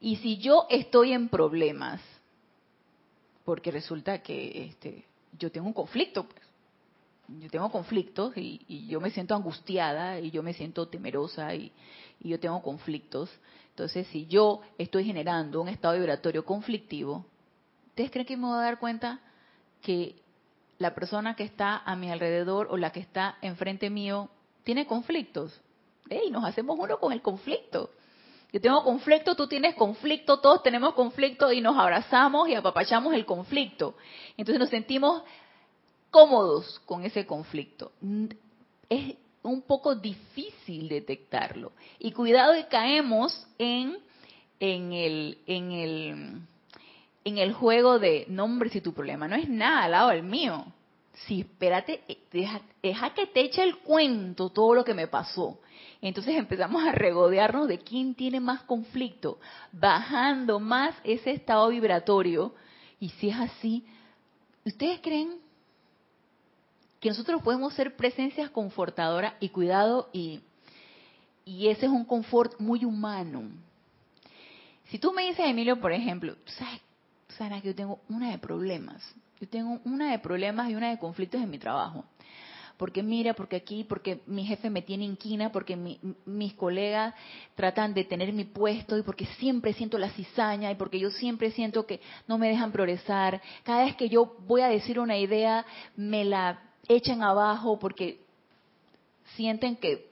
Y 0.00 0.16
si 0.16 0.38
yo 0.38 0.66
estoy 0.70 1.12
en 1.12 1.28
problemas, 1.28 2.00
porque 3.44 3.70
resulta 3.70 4.22
que 4.22 4.64
este, 4.64 5.04
yo 5.38 5.52
tengo 5.52 5.66
un 5.66 5.74
conflicto, 5.74 6.24
pues, 6.24 6.42
yo 7.38 7.48
tengo 7.50 7.70
conflictos 7.70 8.32
y, 8.36 8.86
yo 8.88 9.00
me 9.00 9.10
siento 9.10 9.36
angustiada 9.36 10.18
y 10.18 10.30
yo 10.30 10.42
me 10.42 10.52
siento 10.52 10.88
temerosa 10.88 11.54
y, 11.54 11.70
y 12.20 12.30
yo 12.30 12.40
tengo 12.40 12.60
conflictos. 12.62 13.30
Entonces, 13.68 14.08
si 14.08 14.26
yo 14.26 14.62
estoy 14.78 15.04
generando 15.04 15.60
un 15.60 15.68
estado 15.68 15.94
vibratorio 15.94 16.44
conflictivo, 16.44 17.24
¿ustedes 17.88 18.10
creen 18.10 18.26
que 18.26 18.36
me 18.36 18.46
voy 18.46 18.58
a 18.58 18.62
dar 18.62 18.80
cuenta 18.80 19.20
que 19.82 20.16
la 20.80 20.94
persona 20.94 21.36
que 21.36 21.44
está 21.44 21.76
a 21.76 21.94
mi 21.94 22.10
alrededor 22.10 22.68
o 22.70 22.78
la 22.78 22.90
que 22.90 23.00
está 23.00 23.36
enfrente 23.42 23.90
mío 23.90 24.30
tiene 24.64 24.86
conflictos. 24.86 25.60
Y 26.08 26.30
nos 26.30 26.42
hacemos 26.42 26.78
uno 26.78 26.98
con 26.98 27.12
el 27.12 27.20
conflicto. 27.20 27.90
Yo 28.50 28.62
tengo 28.62 28.82
conflicto, 28.82 29.36
tú 29.36 29.46
tienes 29.46 29.74
conflicto, 29.74 30.40
todos 30.40 30.62
tenemos 30.62 30.94
conflicto 30.94 31.52
y 31.52 31.60
nos 31.60 31.76
abrazamos 31.76 32.48
y 32.48 32.54
apapachamos 32.54 33.12
el 33.12 33.26
conflicto. 33.26 33.94
Entonces 34.38 34.58
nos 34.58 34.70
sentimos 34.70 35.22
cómodos 36.10 36.80
con 36.86 37.04
ese 37.04 37.26
conflicto. 37.26 37.92
Es 38.88 39.16
un 39.42 39.60
poco 39.60 39.94
difícil 39.94 40.88
detectarlo. 40.88 41.72
Y 41.98 42.12
cuidado 42.12 42.54
que 42.54 42.68
caemos 42.68 43.46
en, 43.58 43.98
en, 44.58 44.94
el, 44.94 45.38
en 45.46 45.72
el 45.72 46.40
en 47.24 47.38
el 47.38 47.52
juego 47.52 47.98
de, 47.98 48.24
no 48.28 48.44
hombre, 48.44 48.70
si 48.70 48.80
tu 48.80 48.92
problema 48.92 49.28
no 49.28 49.36
es 49.36 49.48
nada 49.48 49.84
al 49.84 49.90
lado 49.90 50.08
del 50.10 50.22
mío. 50.22 50.66
Sí, 51.26 51.40
espérate, 51.40 52.02
eh, 52.08 52.18
deja, 52.80 53.14
que 53.14 53.26
te 53.26 53.40
eche 53.40 53.62
el 53.62 53.78
cuento 53.78 54.50
todo 54.50 54.74
lo 54.74 54.84
que 54.84 54.94
me 54.94 55.06
pasó. 55.06 55.60
Entonces 56.00 56.34
empezamos 56.34 56.82
a 56.86 56.92
regodearnos 56.92 57.68
de 57.68 57.78
quién 57.78 58.14
tiene 58.14 58.40
más 58.40 58.62
conflicto, 58.62 59.38
bajando 59.72 60.60
más 60.60 60.94
ese 61.04 61.32
estado 61.32 61.68
vibratorio. 61.68 62.54
Y 62.98 63.10
si 63.10 63.28
es 63.28 63.36
así, 63.36 63.84
¿ustedes 64.64 65.00
creen 65.00 65.38
que 67.00 67.10
nosotros 67.10 67.42
podemos 67.42 67.74
ser 67.74 67.96
presencias 67.96 68.50
confortadoras 68.50 69.34
y 69.40 69.50
cuidado 69.50 70.08
y, 70.12 70.40
y 71.44 71.68
ese 71.68 71.86
es 71.86 71.92
un 71.92 72.04
confort 72.04 72.58
muy 72.58 72.84
humano? 72.84 73.42
Si 74.86 74.98
tú 74.98 75.12
me 75.12 75.26
dices, 75.26 75.44
Emilio, 75.46 75.78
por 75.80 75.92
ejemplo, 75.92 76.34
¿sabes 76.46 76.80
Sana, 77.30 77.60
que 77.60 77.68
yo 77.68 77.74
tengo 77.74 78.00
una 78.08 78.30
de 78.30 78.38
problemas. 78.38 79.02
Yo 79.40 79.48
tengo 79.48 79.80
una 79.84 80.10
de 80.10 80.18
problemas 80.18 80.70
y 80.70 80.74
una 80.74 80.90
de 80.90 80.98
conflictos 80.98 81.40
en 81.40 81.50
mi 81.50 81.58
trabajo. 81.58 82.04
Porque 82.76 83.02
mira, 83.02 83.34
porque 83.34 83.56
aquí, 83.56 83.84
porque 83.84 84.22
mi 84.26 84.44
jefe 84.46 84.70
me 84.70 84.80
tiene 84.80 85.04
inquina, 85.04 85.52
porque 85.52 85.76
mis 86.24 86.54
colegas 86.54 87.14
tratan 87.54 87.92
de 87.92 88.04
tener 88.04 88.32
mi 88.32 88.44
puesto 88.44 88.96
y 88.96 89.02
porque 89.02 89.26
siempre 89.38 89.74
siento 89.74 89.98
la 89.98 90.10
cizaña 90.10 90.70
y 90.70 90.76
porque 90.76 90.98
yo 90.98 91.10
siempre 91.10 91.50
siento 91.50 91.84
que 91.84 92.00
no 92.26 92.38
me 92.38 92.48
dejan 92.48 92.72
progresar. 92.72 93.42
Cada 93.64 93.84
vez 93.84 93.96
que 93.96 94.08
yo 94.08 94.34
voy 94.46 94.62
a 94.62 94.68
decir 94.68 94.98
una 94.98 95.18
idea, 95.18 95.66
me 95.94 96.24
la 96.24 96.58
echan 96.88 97.22
abajo 97.22 97.78
porque 97.78 98.20
sienten 99.36 99.76
que 99.76 100.10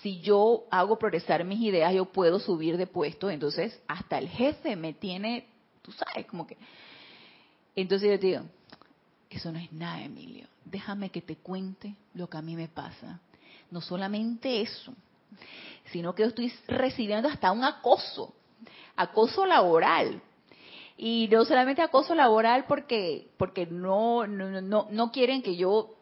si 0.00 0.20
yo 0.20 0.64
hago 0.70 0.98
progresar 0.98 1.44
mis 1.44 1.60
ideas, 1.60 1.92
yo 1.94 2.06
puedo 2.06 2.38
subir 2.38 2.78
de 2.78 2.86
puesto. 2.86 3.30
Entonces, 3.30 3.78
hasta 3.88 4.16
el 4.18 4.28
jefe 4.28 4.74
me 4.74 4.94
tiene 4.94 5.46
tú 5.86 5.92
sabes, 5.92 6.26
como 6.26 6.46
que... 6.46 6.56
Entonces 7.76 8.10
yo 8.10 8.18
te 8.18 8.26
digo, 8.26 8.42
eso 9.30 9.52
no 9.52 9.58
es 9.58 9.72
nada, 9.72 10.02
Emilio. 10.02 10.48
Déjame 10.64 11.10
que 11.10 11.22
te 11.22 11.36
cuente 11.36 11.94
lo 12.14 12.28
que 12.28 12.36
a 12.36 12.42
mí 12.42 12.56
me 12.56 12.68
pasa. 12.68 13.20
No 13.70 13.80
solamente 13.80 14.60
eso, 14.60 14.92
sino 15.92 16.14
que 16.14 16.22
yo 16.22 16.28
estoy 16.28 16.52
recibiendo 16.66 17.28
hasta 17.28 17.52
un 17.52 17.64
acoso, 17.64 18.34
acoso 18.96 19.46
laboral. 19.46 20.20
Y 20.96 21.28
no 21.30 21.44
solamente 21.44 21.82
acoso 21.82 22.14
laboral 22.14 22.64
porque, 22.66 23.28
porque 23.36 23.66
no, 23.66 24.26
no, 24.26 24.88
no, 24.90 25.12
quieren 25.12 25.42
que 25.42 25.56
yo 25.56 25.94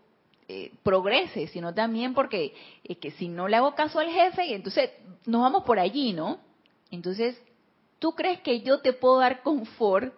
eh, 0.49 0.73
progrese, 0.83 1.49
sino 1.49 1.75
también 1.75 2.15
porque 2.15 2.55
que 3.01 3.11
si 3.13 3.29
no 3.29 3.49
le 3.49 3.57
hago 3.57 3.75
caso 3.75 3.99
al 3.99 4.11
jefe, 4.11 4.47
y 4.47 4.55
entonces 4.55 4.91
nos 5.27 5.43
vamos 5.43 5.65
por 5.65 5.79
allí, 5.79 6.13
¿no? 6.13 6.39
Entonces, 6.91 7.37
¿Tú 8.05 8.13
crees 8.15 8.41
que 8.41 8.61
yo 8.61 8.81
te 8.81 8.93
puedo 8.93 9.21
dar 9.21 9.41
confort 9.41 10.13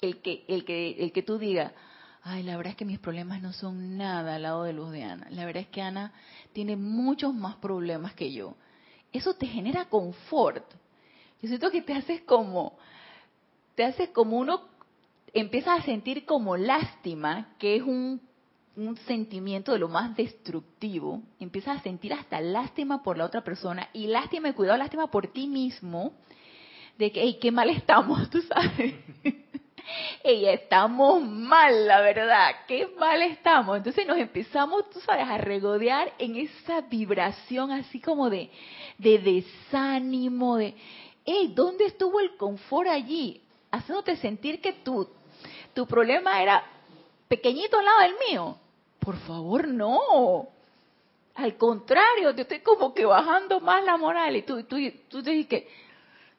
el 0.00 0.20
que, 0.20 0.44
el 0.48 0.64
que, 0.64 0.90
el 0.98 1.12
que 1.12 1.22
tú 1.22 1.38
digas, 1.38 1.72
ay, 2.24 2.42
la 2.42 2.56
verdad 2.56 2.72
es 2.72 2.76
que 2.76 2.84
mis 2.84 2.98
problemas 2.98 3.40
no 3.40 3.52
son 3.52 3.96
nada 3.96 4.34
al 4.34 4.42
lado 4.42 4.64
de 4.64 4.72
los 4.72 4.90
de 4.90 5.04
Ana. 5.04 5.28
La 5.30 5.44
verdad 5.46 5.62
es 5.62 5.68
que 5.68 5.80
Ana 5.80 6.12
tiene 6.52 6.74
muchos 6.74 7.34
más 7.34 7.54
problemas 7.54 8.14
que 8.14 8.32
yo. 8.32 8.56
Eso 9.12 9.34
te 9.34 9.46
genera 9.46 9.84
confort. 9.84 10.64
Yo 11.40 11.46
siento 11.46 11.70
que 11.70 11.82
te 11.82 11.94
haces 11.94 12.22
como, 12.22 12.76
te 13.76 13.84
haces 13.84 14.08
como 14.08 14.38
uno, 14.38 14.62
empiezas 15.32 15.78
a 15.78 15.84
sentir 15.84 16.24
como 16.24 16.56
lástima, 16.56 17.54
que 17.60 17.76
es 17.76 17.84
un, 17.84 18.20
un 18.74 18.96
sentimiento 19.06 19.70
de 19.70 19.78
lo 19.78 19.86
más 19.86 20.16
destructivo. 20.16 21.22
Empiezas 21.38 21.78
a 21.78 21.82
sentir 21.84 22.12
hasta 22.12 22.40
lástima 22.40 23.04
por 23.04 23.18
la 23.18 23.26
otra 23.26 23.44
persona 23.44 23.88
y 23.92 24.08
lástima 24.08 24.48
y 24.48 24.54
cuidado, 24.54 24.78
lástima 24.78 25.12
por 25.12 25.28
ti 25.28 25.46
mismo 25.46 26.14
de 26.98 27.10
que, 27.10 27.20
hey, 27.22 27.38
qué 27.40 27.50
mal 27.50 27.70
estamos, 27.70 28.28
tú 28.30 28.40
sabes. 28.42 28.94
Ey, 30.22 30.46
estamos 30.48 31.22
mal, 31.22 31.86
la 31.86 32.00
verdad, 32.00 32.54
qué 32.66 32.88
mal 32.98 33.20
estamos. 33.22 33.76
Entonces 33.76 34.06
nos 34.06 34.16
empezamos, 34.16 34.88
tú 34.90 35.00
sabes, 35.00 35.26
a 35.28 35.38
regodear 35.38 36.12
en 36.18 36.36
esa 36.36 36.80
vibración 36.82 37.70
así 37.72 38.00
como 38.00 38.30
de, 38.30 38.50
de 38.98 39.18
desánimo, 39.18 40.56
de, 40.56 40.74
hey, 41.24 41.52
¿dónde 41.54 41.86
estuvo 41.86 42.20
el 42.20 42.36
confort 42.36 42.88
allí? 42.88 43.40
Haciéndote 43.70 44.16
sentir 44.16 44.60
que 44.60 44.72
tú, 44.72 45.08
tu 45.74 45.86
problema 45.86 46.42
era 46.42 46.64
pequeñito 47.28 47.78
al 47.78 47.84
lado 47.84 48.00
del 48.00 48.14
mío. 48.30 48.56
Por 48.98 49.16
favor, 49.20 49.66
no. 49.66 50.48
Al 51.34 51.56
contrario, 51.56 52.34
te 52.34 52.42
estoy 52.42 52.60
como 52.60 52.94
que 52.94 53.04
bajando 53.04 53.58
más 53.60 53.82
la 53.84 53.96
moral. 53.96 54.36
Y 54.36 54.42
tú, 54.42 54.62
tú, 54.64 54.76
tú 55.08 55.22
te 55.22 55.30
dices 55.30 55.64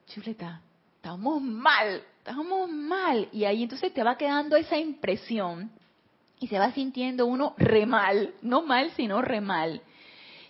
chuleta, 0.08 0.62
estamos 0.96 1.42
mal, 1.42 2.04
estamos 2.18 2.70
mal. 2.70 3.28
Y 3.32 3.46
ahí 3.46 3.64
entonces 3.64 3.94
te 3.94 4.04
va 4.04 4.18
quedando 4.18 4.56
esa 4.56 4.78
impresión 4.78 5.72
y 6.40 6.48
se 6.48 6.60
va 6.60 6.72
sintiendo 6.72 7.26
uno 7.26 7.54
re 7.58 7.86
mal, 7.86 8.34
no 8.42 8.62
mal, 8.64 8.92
sino 8.92 9.22
re 9.22 9.42
mal. 9.42 9.82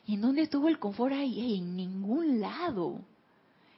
¿Y 0.05 0.15
en 0.15 0.21
dónde 0.21 0.41
estuvo 0.43 0.67
el 0.67 0.79
confort 0.79 1.13
ahí? 1.13 1.57
En 1.57 1.75
ningún 1.75 2.41
lado. 2.41 2.99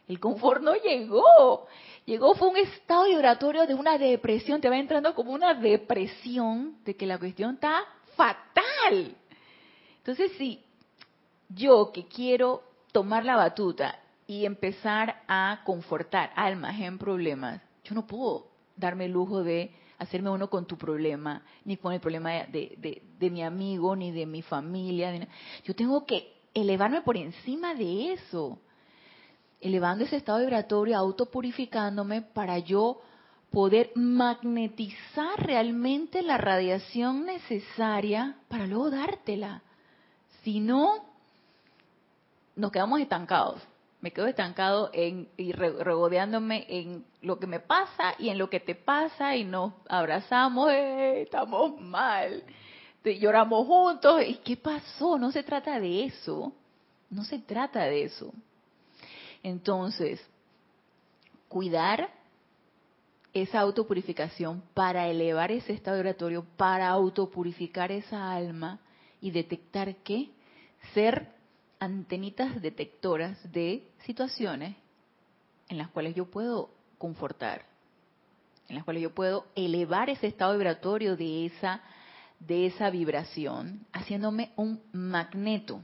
El 0.07 0.19
confort 0.19 0.61
no 0.61 0.75
llegó. 0.75 1.67
Llegó, 2.05 2.35
fue 2.35 2.49
un 2.49 2.57
estado 2.57 3.05
vibratorio 3.05 3.65
de 3.65 3.73
una 3.73 3.97
depresión, 3.97 4.61
te 4.61 4.69
va 4.69 4.77
entrando 4.77 5.15
como 5.15 5.31
una 5.31 5.55
depresión 5.55 6.77
de 6.85 6.95
que 6.95 7.07
la 7.07 7.17
cuestión 7.17 7.55
está 7.55 7.83
fatal. 8.15 9.15
Entonces, 9.97 10.31
si 10.37 10.63
yo 11.49 11.91
que 11.91 12.05
quiero 12.05 12.63
tomar 12.91 13.25
la 13.25 13.35
batuta 13.35 13.99
y 14.27 14.45
empezar 14.45 15.23
a 15.27 15.61
confortar 15.65 16.31
almas 16.35 16.79
en 16.79 16.97
problemas, 16.97 17.61
yo 17.83 17.93
no 17.95 18.07
puedo 18.07 18.47
darme 18.75 19.05
el 19.05 19.11
lujo 19.11 19.43
de 19.43 19.73
hacerme 19.97 20.29
uno 20.29 20.49
con 20.49 20.65
tu 20.65 20.77
problema, 20.77 21.43
ni 21.63 21.77
con 21.77 21.93
el 21.93 21.99
problema 21.99 22.31
de, 22.31 23.01
de 23.17 23.29
mi 23.29 23.43
amigo, 23.43 23.95
ni 23.95 24.11
de 24.11 24.25
mi 24.25 24.41
familia. 24.41 25.27
Yo 25.63 25.75
tengo 25.75 26.05
que 26.05 26.33
elevarme 26.53 27.01
por 27.01 27.15
encima 27.17 27.73
de 27.75 28.13
eso 28.13 28.59
elevando 29.65 30.03
ese 30.03 30.17
estado 30.17 30.39
vibratorio, 30.39 30.97
autopurificándome 30.97 32.21
para 32.21 32.59
yo 32.59 33.01
poder 33.51 33.91
magnetizar 33.95 35.43
realmente 35.43 36.21
la 36.21 36.37
radiación 36.37 37.25
necesaria 37.25 38.37
para 38.47 38.67
luego 38.67 38.91
dártela. 38.91 39.63
Si 40.43 40.59
no, 40.59 41.05
nos 42.55 42.71
quedamos 42.71 42.99
estancados. 42.99 43.59
Me 44.01 44.11
quedo 44.11 44.27
estancado 44.27 44.89
en, 44.93 45.29
y 45.37 45.51
regodeándome 45.51 46.65
en 46.69 47.05
lo 47.21 47.39
que 47.39 47.47
me 47.47 47.59
pasa 47.59 48.13
y 48.19 48.29
en 48.29 48.37
lo 48.37 48.49
que 48.49 48.59
te 48.59 48.75
pasa 48.75 49.35
y 49.35 49.43
nos 49.43 49.73
abrazamos, 49.87 50.71
eh, 50.71 51.23
estamos 51.23 51.79
mal, 51.81 52.43
lloramos 53.13 53.67
juntos. 53.67 54.23
¿Y 54.25 54.35
qué 54.35 54.57
pasó? 54.57 55.17
No 55.17 55.31
se 55.31 55.43
trata 55.43 55.79
de 55.79 56.05
eso. 56.05 56.53
No 57.09 57.23
se 57.23 57.39
trata 57.39 57.83
de 57.83 58.03
eso. 58.03 58.33
Entonces, 59.43 60.19
cuidar 61.47 62.09
esa 63.33 63.59
autopurificación 63.59 64.63
para 64.73 65.07
elevar 65.07 65.51
ese 65.51 65.73
estado 65.73 65.97
vibratorio, 65.97 66.45
para 66.57 66.87
autopurificar 66.87 67.91
esa 67.91 68.31
alma 68.31 68.79
y 69.21 69.31
detectar 69.31 69.95
qué? 69.97 70.29
Ser 70.93 71.34
antenitas 71.85 72.61
detectoras 72.61 73.37
de 73.51 73.87
situaciones 74.05 74.75
en 75.69 75.77
las 75.77 75.89
cuales 75.89 76.15
yo 76.15 76.25
puedo 76.29 76.69
confortar, 76.97 77.65
en 78.67 78.75
las 78.75 78.83
cuales 78.83 79.03
yo 79.03 79.13
puedo 79.13 79.45
elevar 79.55 80.09
ese 80.09 80.27
estado 80.27 80.53
vibratorio 80.53 81.15
de 81.15 81.45
esa 81.45 81.81
de 82.39 82.67
esa 82.67 82.89
vibración, 82.89 83.85
haciéndome 83.91 84.51
un 84.55 84.81
magneto, 84.91 85.81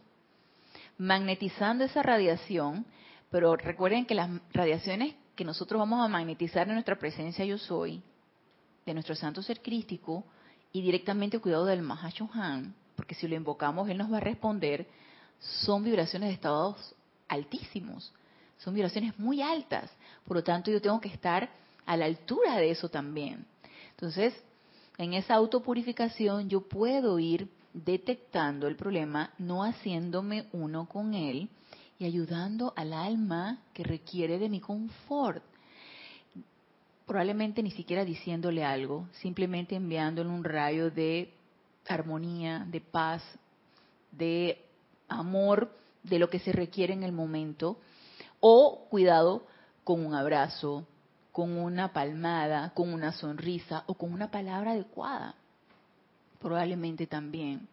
magnetizando 0.98 1.84
esa 1.84 2.04
radiación. 2.04 2.86
Pero 3.30 3.56
recuerden 3.56 4.06
que 4.06 4.16
las 4.16 4.30
radiaciones 4.54 5.16
que 5.36 5.46
nosotros 5.46 5.80
vamos 5.80 6.04
a 6.04 6.10
magnetizar 6.10 6.68
en 6.68 6.74
nuestra 6.74 7.00
presencia 7.00 7.46
yo 7.46 7.58
soy, 7.58 8.02
de 8.86 8.94
nuestro 8.94 9.16
santo 9.16 9.42
ser 9.42 9.62
crístico, 9.62 10.26
y 10.74 10.82
directamente 10.82 11.40
cuidado 11.40 11.66
del 11.66 11.82
Mahashohan, 11.82 12.74
porque 12.96 13.16
si 13.16 13.28
lo 13.28 13.36
invocamos 13.36 13.90
él 13.90 13.98
nos 13.98 14.12
va 14.12 14.18
a 14.18 14.22
responder, 14.22 14.88
son 15.42 15.84
vibraciones 15.84 16.30
de 16.30 16.36
estados 16.36 16.96
altísimos, 17.28 18.14
son 18.58 18.74
vibraciones 18.74 19.18
muy 19.20 19.42
altas, 19.42 19.92
por 20.26 20.38
lo 20.38 20.44
tanto 20.44 20.72
yo 20.72 20.82
tengo 20.82 21.02
que 21.02 21.10
estar 21.10 21.50
a 21.86 21.98
la 21.98 22.06
altura 22.06 22.58
de 22.58 22.72
eso 22.72 22.90
también. 22.90 23.46
Entonces, 23.92 24.34
en 24.98 25.14
esa 25.14 25.34
autopurificación 25.36 26.48
yo 26.48 26.62
puedo 26.62 27.20
ir 27.20 27.50
detectando 27.74 28.68
el 28.68 28.76
problema, 28.76 29.32
no 29.40 29.64
haciéndome 29.64 30.48
uno 30.54 30.88
con 30.88 31.14
él, 31.14 31.50
y 32.02 32.06
ayudando 32.06 32.74
al 32.76 32.94
alma 32.94 33.60
que 33.76 33.84
requiere 33.84 34.40
de 34.40 34.50
mi 34.50 34.60
confort. 34.60 35.44
Probablemente 37.06 37.62
ni 37.62 37.70
siquiera 37.70 38.04
diciéndole 38.04 38.66
algo, 38.66 39.08
simplemente 39.22 39.76
enviándole 39.76 40.28
un 40.30 40.44
rayo 40.44 40.90
de 40.90 41.32
armonía, 41.88 42.66
de 42.68 42.82
paz, 42.82 43.22
de 44.12 44.66
amor, 45.12 45.72
de 46.04 46.20
lo 46.20 46.30
que 46.30 46.40
se 46.40 46.52
requiere 46.52 46.94
en 46.94 47.04
el 47.04 47.12
momento, 47.12 47.78
o 48.40 48.88
cuidado 48.90 49.46
con 49.84 50.06
un 50.06 50.14
abrazo, 50.14 50.86
con 51.32 51.58
una 51.58 51.94
palmada, 51.94 52.72
con 52.74 52.94
una 52.94 53.12
sonrisa 53.12 53.84
o 53.88 53.94
con 53.94 54.12
una 54.12 54.32
palabra 54.32 54.72
adecuada. 54.72 55.36
Probablemente 56.40 57.08
también. 57.08 57.68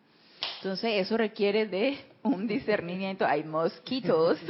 Entonces 0.56 0.92
eso 0.96 1.16
requiere 1.16 1.66
de 1.66 1.98
un 2.22 2.46
discernimiento. 2.46 3.26
Hay 3.26 3.44
mosquitos. 3.44 4.38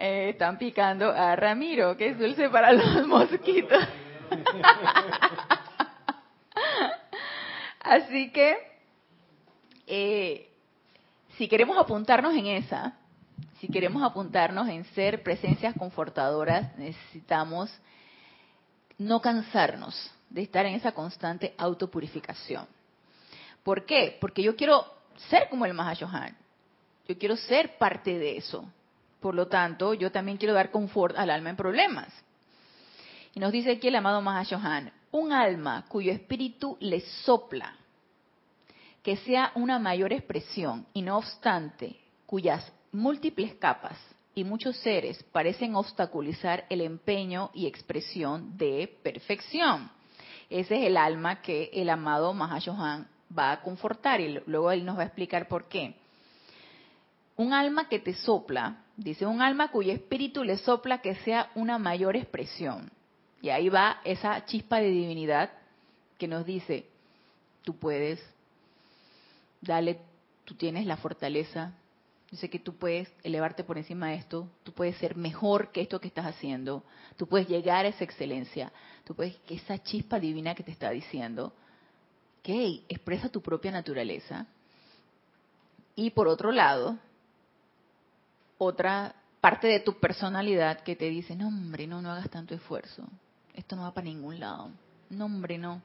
Eh, 0.00 0.28
están 0.28 0.58
picando 0.58 1.10
a 1.10 1.34
Ramiro, 1.34 1.96
que 1.96 2.10
es 2.10 2.18
dulce 2.20 2.48
para 2.50 2.72
los 2.72 3.04
mosquitos. 3.08 3.82
Así 7.80 8.30
que, 8.30 8.58
eh, 9.88 10.50
si 11.36 11.48
queremos 11.48 11.78
apuntarnos 11.78 12.34
en 12.34 12.46
esa, 12.46 12.96
si 13.60 13.68
queremos 13.68 14.02
apuntarnos 14.02 14.68
en 14.68 14.84
ser 14.94 15.22
presencias 15.22 15.74
confortadoras, 15.76 16.76
necesitamos 16.76 17.70
no 18.98 19.20
cansarnos 19.20 20.10
de 20.30 20.42
estar 20.42 20.66
en 20.66 20.74
esa 20.74 20.92
constante 20.92 21.54
autopurificación. 21.56 22.66
¿Por 23.62 23.84
qué? 23.84 24.16
Porque 24.20 24.42
yo 24.42 24.56
quiero 24.56 24.84
ser 25.28 25.48
como 25.48 25.66
el 25.66 25.74
Mahashohan. 25.74 26.36
Yo 27.06 27.18
quiero 27.18 27.36
ser 27.36 27.78
parte 27.78 28.18
de 28.18 28.36
eso. 28.36 28.64
Por 29.20 29.34
lo 29.34 29.48
tanto, 29.48 29.94
yo 29.94 30.12
también 30.12 30.38
quiero 30.38 30.54
dar 30.54 30.70
confort 30.70 31.16
al 31.16 31.30
alma 31.30 31.50
en 31.50 31.56
problemas. 31.56 32.08
Y 33.34 33.40
nos 33.40 33.52
dice 33.52 33.72
aquí 33.72 33.88
el 33.88 33.96
amado 33.96 34.20
Mahashohan, 34.22 34.92
un 35.10 35.32
alma 35.32 35.84
cuyo 35.88 36.12
espíritu 36.12 36.76
le 36.80 37.00
sopla, 37.00 37.76
que 39.08 39.16
sea 39.16 39.52
una 39.54 39.78
mayor 39.78 40.12
expresión 40.12 40.84
y 40.92 41.00
no 41.00 41.16
obstante, 41.16 41.96
cuyas 42.26 42.70
múltiples 42.92 43.54
capas 43.54 43.96
y 44.34 44.44
muchos 44.44 44.76
seres 44.76 45.22
parecen 45.32 45.76
obstaculizar 45.76 46.66
el 46.68 46.82
empeño 46.82 47.50
y 47.54 47.66
expresión 47.66 48.58
de 48.58 48.98
perfección. 49.02 49.90
Ese 50.50 50.76
es 50.76 50.86
el 50.88 50.98
alma 50.98 51.40
que 51.40 51.70
el 51.72 51.88
amado 51.88 52.34
Mahashohan 52.34 53.08
va 53.32 53.52
a 53.52 53.62
confortar 53.62 54.20
y 54.20 54.42
luego 54.44 54.72
él 54.72 54.84
nos 54.84 54.98
va 54.98 55.04
a 55.04 55.06
explicar 55.06 55.48
por 55.48 55.68
qué. 55.68 55.94
Un 57.36 57.54
alma 57.54 57.88
que 57.88 58.00
te 58.00 58.12
sopla, 58.12 58.84
dice 58.94 59.24
un 59.24 59.40
alma 59.40 59.70
cuyo 59.70 59.90
espíritu 59.90 60.44
le 60.44 60.58
sopla 60.58 61.00
que 61.00 61.14
sea 61.14 61.50
una 61.54 61.78
mayor 61.78 62.14
expresión. 62.14 62.90
Y 63.40 63.48
ahí 63.48 63.70
va 63.70 64.02
esa 64.04 64.44
chispa 64.44 64.80
de 64.80 64.90
divinidad 64.90 65.50
que 66.18 66.28
nos 66.28 66.44
dice, 66.44 66.84
tú 67.62 67.74
puedes, 67.74 68.20
dale, 69.60 70.00
tú 70.44 70.54
tienes 70.54 70.86
la 70.86 70.96
fortaleza, 70.96 71.74
dice 72.30 72.50
que 72.50 72.58
tú 72.58 72.76
puedes 72.76 73.08
elevarte 73.22 73.64
por 73.64 73.78
encima 73.78 74.08
de 74.08 74.16
esto, 74.16 74.48
tú 74.62 74.72
puedes 74.72 74.96
ser 74.98 75.16
mejor 75.16 75.72
que 75.72 75.80
esto 75.80 76.00
que 76.00 76.08
estás 76.08 76.26
haciendo, 76.26 76.84
tú 77.16 77.26
puedes 77.26 77.48
llegar 77.48 77.84
a 77.84 77.88
esa 77.88 78.04
excelencia, 78.04 78.72
tú 79.04 79.14
puedes, 79.14 79.36
que 79.38 79.54
esa 79.54 79.82
chispa 79.82 80.18
divina 80.18 80.54
que 80.54 80.62
te 80.62 80.72
está 80.72 80.90
diciendo, 80.90 81.52
expresa 82.88 83.28
tu 83.28 83.42
propia 83.42 83.70
naturaleza. 83.70 84.46
Y 85.94 86.10
por 86.10 86.28
otro 86.28 86.52
lado, 86.52 86.98
otra 88.56 89.14
parte 89.40 89.66
de 89.66 89.80
tu 89.80 89.98
personalidad 89.98 90.80
que 90.80 90.96
te 90.96 91.08
dice, 91.08 91.36
no 91.36 91.48
hombre, 91.48 91.86
no, 91.86 92.00
no 92.00 92.10
hagas 92.10 92.30
tanto 92.30 92.54
esfuerzo. 92.54 93.04
Esto 93.54 93.76
no 93.76 93.82
va 93.82 93.94
para 93.94 94.06
ningún 94.06 94.38
lado. 94.40 94.70
No 95.10 95.26
hombre, 95.26 95.58
no. 95.58 95.82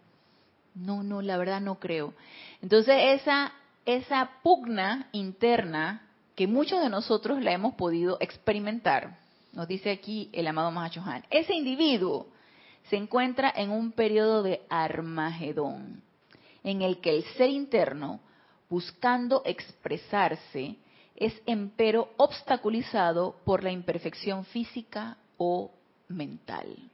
No, 0.76 1.04
no, 1.04 1.22
la 1.22 1.38
verdad 1.38 1.62
no 1.62 1.80
creo. 1.80 2.14
Entonces 2.62 2.96
esa, 3.22 3.54
esa 3.86 4.30
pugna 4.42 5.08
interna 5.12 6.08
que 6.36 6.48
muchos 6.48 6.82
de 6.82 6.90
nosotros 6.90 7.42
la 7.42 7.52
hemos 7.52 7.76
podido 7.76 8.18
experimentar, 8.20 9.20
nos 9.52 9.68
dice 9.68 9.92
aquí 9.92 10.30
el 10.34 10.48
amado 10.48 10.72
Mahachohan, 10.72 11.24
ese 11.30 11.54
individuo 11.54 12.28
se 12.90 12.96
encuentra 12.98 13.52
en 13.56 13.70
un 13.70 13.92
periodo 13.92 14.44
de 14.44 14.62
Armagedón 14.70 16.02
en 16.64 16.82
el 16.82 17.00
que 17.02 17.16
el 17.16 17.24
ser 17.36 17.50
interno, 17.50 18.20
buscando 18.70 19.42
expresarse, 19.46 20.78
es 21.16 21.34
empero 21.46 22.10
obstaculizado 22.18 23.36
por 23.46 23.64
la 23.64 23.72
imperfección 23.72 24.46
física 24.46 25.18
o 25.38 25.72
mental. 26.08 26.90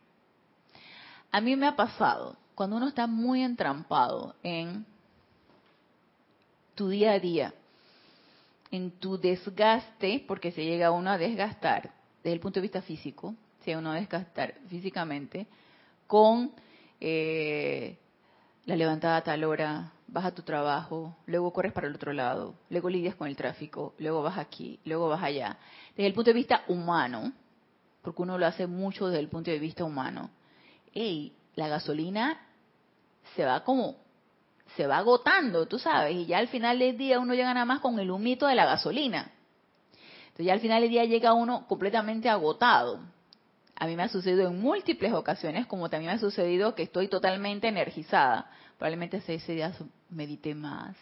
a 1.31 1.41
mí 1.41 1.55
me 1.55 1.67
ha 1.67 1.75
pasado, 1.75 2.35
cuando 2.55 2.77
uno 2.77 2.87
está 2.87 3.07
muy 3.07 3.43
entrampado 3.43 4.35
en 4.43 4.85
tu 6.79 6.87
día 6.87 7.11
a 7.11 7.19
día, 7.19 7.53
en 8.71 8.91
tu 8.91 9.17
desgaste, 9.17 10.23
porque 10.25 10.53
se 10.53 10.63
llega 10.63 10.91
uno 10.91 11.09
a 11.09 11.17
desgastar 11.17 11.91
desde 12.23 12.31
el 12.31 12.39
punto 12.39 12.59
de 12.59 12.61
vista 12.61 12.81
físico, 12.81 13.35
se 13.59 13.71
llega 13.71 13.79
uno 13.79 13.91
a 13.91 13.95
desgastar 13.95 14.53
físicamente, 14.69 15.45
con 16.07 16.53
eh, 17.01 17.97
la 18.63 18.77
levantada 18.77 19.17
a 19.17 19.23
tal 19.25 19.43
hora, 19.43 19.91
vas 20.07 20.23
a 20.23 20.33
tu 20.33 20.41
trabajo, 20.43 21.17
luego 21.25 21.51
corres 21.51 21.73
para 21.73 21.87
el 21.87 21.95
otro 21.95 22.13
lado, 22.13 22.55
luego 22.69 22.89
lidias 22.89 23.15
con 23.15 23.27
el 23.27 23.35
tráfico, 23.35 23.93
luego 23.99 24.21
vas 24.21 24.37
aquí, 24.37 24.79
luego 24.85 25.09
vas 25.09 25.21
allá. 25.21 25.57
Desde 25.97 26.07
el 26.07 26.13
punto 26.13 26.29
de 26.29 26.35
vista 26.35 26.63
humano, 26.69 27.33
porque 28.01 28.21
uno 28.21 28.37
lo 28.37 28.45
hace 28.45 28.67
mucho 28.67 29.07
desde 29.07 29.19
el 29.19 29.27
punto 29.27 29.51
de 29.51 29.59
vista 29.59 29.83
humano, 29.83 30.29
hey, 30.93 31.33
la 31.55 31.67
gasolina 31.67 32.39
se 33.35 33.43
va 33.43 33.65
como, 33.65 33.97
se 34.75 34.87
va 34.87 34.97
agotando, 34.97 35.67
tú 35.67 35.79
sabes, 35.79 36.15
y 36.15 36.25
ya 36.25 36.37
al 36.37 36.47
final 36.47 36.79
del 36.79 36.97
día 36.97 37.19
uno 37.19 37.33
llega 37.33 37.53
nada 37.53 37.65
más 37.65 37.79
con 37.79 37.99
el 37.99 38.11
humito 38.11 38.47
de 38.47 38.55
la 38.55 38.65
gasolina. 38.65 39.31
Entonces 40.27 40.45
ya 40.45 40.53
al 40.53 40.59
final 40.59 40.81
del 40.81 40.89
día 40.91 41.05
llega 41.05 41.33
uno 41.33 41.65
completamente 41.67 42.29
agotado. 42.29 42.99
A 43.75 43.87
mí 43.87 43.95
me 43.95 44.03
ha 44.03 44.09
sucedido 44.09 44.47
en 44.47 44.59
múltiples 44.59 45.13
ocasiones, 45.13 45.65
como 45.65 45.89
también 45.89 46.11
me 46.11 46.15
ha 46.17 46.19
sucedido 46.19 46.75
que 46.75 46.83
estoy 46.83 47.07
totalmente 47.07 47.67
energizada. 47.67 48.49
Probablemente 48.77 49.21
ese 49.25 49.53
día 49.53 49.73
medité 50.09 50.53
más, 50.55 50.95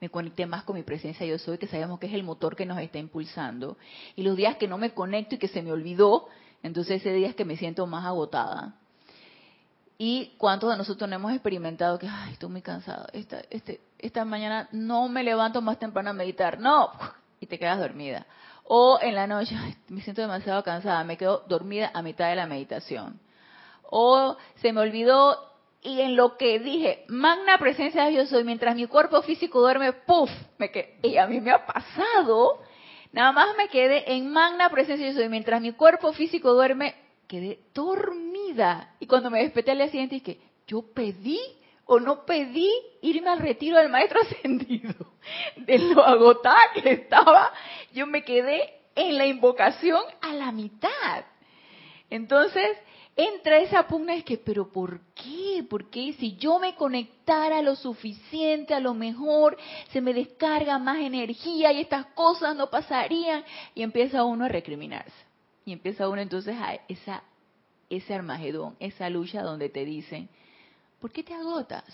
me 0.00 0.08
conecté 0.10 0.46
más 0.46 0.64
con 0.64 0.76
mi 0.76 0.82
presencia 0.82 1.24
yo 1.24 1.38
soy, 1.38 1.58
que 1.58 1.66
sabemos 1.66 1.98
que 1.98 2.06
es 2.06 2.12
el 2.12 2.22
motor 2.22 2.56
que 2.56 2.66
nos 2.66 2.78
está 2.78 2.98
impulsando. 2.98 3.78
Y 4.16 4.22
los 4.22 4.36
días 4.36 4.56
que 4.56 4.68
no 4.68 4.78
me 4.78 4.90
conecto 4.90 5.34
y 5.34 5.38
que 5.38 5.48
se 5.48 5.62
me 5.62 5.72
olvidó, 5.72 6.28
entonces 6.62 7.00
ese 7.00 7.12
día 7.12 7.28
es 7.28 7.34
que 7.34 7.44
me 7.44 7.56
siento 7.56 7.86
más 7.86 8.04
agotada. 8.04 8.74
¿Y 9.96 10.34
cuántos 10.38 10.70
de 10.70 10.76
nosotros 10.76 11.08
no 11.08 11.16
hemos 11.16 11.32
experimentado 11.32 11.98
que, 11.98 12.08
ay, 12.08 12.32
estoy 12.32 12.50
muy 12.50 12.62
cansado, 12.62 13.06
esta, 13.12 13.42
este, 13.50 13.80
esta 13.98 14.24
mañana 14.24 14.68
no 14.72 15.08
me 15.08 15.22
levanto 15.22 15.62
más 15.62 15.78
temprano 15.78 16.10
a 16.10 16.12
meditar? 16.12 16.58
No, 16.58 16.90
y 17.40 17.46
te 17.46 17.58
quedas 17.58 17.78
dormida. 17.78 18.26
O 18.64 18.98
en 19.00 19.14
la 19.14 19.26
noche, 19.26 19.56
me 19.88 20.00
siento 20.00 20.22
demasiado 20.22 20.62
cansada, 20.64 21.04
me 21.04 21.16
quedo 21.16 21.44
dormida 21.46 21.90
a 21.94 22.02
mitad 22.02 22.28
de 22.28 22.36
la 22.36 22.46
meditación. 22.46 23.20
O 23.90 24.36
se 24.56 24.72
me 24.72 24.80
olvidó 24.80 25.38
y 25.84 26.00
en 26.00 26.16
lo 26.16 26.38
que 26.38 26.58
dije, 26.58 27.04
magna 27.08 27.58
presencia 27.58 28.04
de 28.04 28.12
Dios 28.12 28.30
soy, 28.30 28.42
mientras 28.42 28.74
mi 28.74 28.86
cuerpo 28.86 29.20
físico 29.20 29.60
duerme, 29.60 29.92
puff, 29.92 30.30
me. 30.56 30.72
Y 31.02 31.18
a 31.18 31.26
mí 31.26 31.42
me 31.42 31.50
ha 31.50 31.66
pasado, 31.66 32.62
nada 33.12 33.32
más 33.32 33.48
me 33.58 33.68
quedé 33.68 34.14
en 34.14 34.32
magna 34.32 34.70
presencia 34.70 35.04
de 35.04 35.12
Dios 35.12 35.22
soy, 35.22 35.28
mientras 35.28 35.60
mi 35.60 35.72
cuerpo 35.72 36.14
físico 36.14 36.54
duerme, 36.54 36.94
quedé 37.28 37.60
dormida. 37.74 38.33
Y 39.00 39.06
cuando 39.06 39.30
me 39.30 39.42
desperté 39.42 39.70
al 39.70 39.78
día 39.78 39.88
siguiente 39.88 40.16
dije, 40.16 40.38
yo 40.66 40.82
pedí 40.82 41.40
o 41.86 42.00
no 42.00 42.24
pedí 42.24 42.70
irme 43.02 43.30
al 43.30 43.38
retiro 43.38 43.78
del 43.78 43.88
maestro 43.88 44.20
ascendido. 44.22 44.94
De 45.56 45.78
lo 45.78 46.04
agotada 46.04 46.60
que 46.74 46.90
estaba, 46.90 47.52
yo 47.92 48.06
me 48.06 48.24
quedé 48.24 48.74
en 48.94 49.18
la 49.18 49.26
invocación 49.26 50.02
a 50.20 50.32
la 50.34 50.52
mitad. 50.52 51.24
Entonces, 52.10 52.78
entra 53.16 53.58
esa 53.58 53.86
pugna 53.86 54.14
es 54.14 54.24
que, 54.24 54.36
pero 54.36 54.70
¿por 54.70 55.00
qué? 55.14 55.64
¿Por 55.68 55.90
qué 55.90 56.12
si 56.14 56.36
yo 56.36 56.58
me 56.58 56.74
conectara 56.74 57.62
lo 57.62 57.74
suficiente, 57.74 58.74
a 58.74 58.80
lo 58.80 58.94
mejor 58.94 59.56
se 59.90 60.00
me 60.00 60.12
descarga 60.12 60.78
más 60.78 60.98
energía 60.98 61.72
y 61.72 61.80
estas 61.80 62.06
cosas 62.06 62.54
no 62.54 62.70
pasarían? 62.70 63.44
Y 63.74 63.82
empieza 63.82 64.24
uno 64.24 64.44
a 64.44 64.48
recriminarse. 64.48 65.24
Y 65.64 65.72
empieza 65.72 66.08
uno 66.08 66.20
entonces 66.20 66.54
a 66.58 66.78
esa, 66.88 67.22
ese 67.96 68.14
armagedón, 68.14 68.76
esa 68.80 69.08
lucha 69.10 69.42
donde 69.42 69.68
te 69.68 69.84
dicen, 69.84 70.28
¿por 71.00 71.12
qué 71.12 71.22
te 71.22 71.34
agotas? 71.34 71.84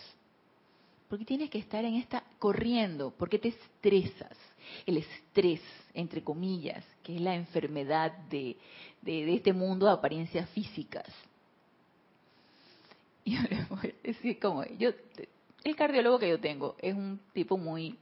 ¿Por 1.09 1.19
qué 1.19 1.25
tienes 1.25 1.51
que 1.51 1.59
estar 1.59 1.85
en 1.85 1.97
esta 1.97 2.23
corriendo? 2.39 3.11
¿Por 3.11 3.29
qué 3.29 3.39
te 3.39 3.49
estresas? 3.49 4.37
El 4.87 4.99
estrés, 4.99 5.61
entre 5.95 6.23
comillas, 6.23 6.85
que 7.03 7.17
es 7.17 7.21
la 7.21 7.35
enfermedad 7.35 8.13
de, 8.31 8.57
de, 9.03 9.35
este 9.35 9.53
mundo 9.53 9.87
de 9.87 9.93
apariencias 9.93 10.49
físicas. 10.51 11.07
Yo, 14.79 14.91
el 15.65 15.77
cardiólogo 15.77 16.19
que 16.19 16.29
yo 16.29 16.41
tengo 16.41 16.75
es 16.81 16.95
un 16.95 17.21
tipo 17.35 17.59
muy, 17.59 17.97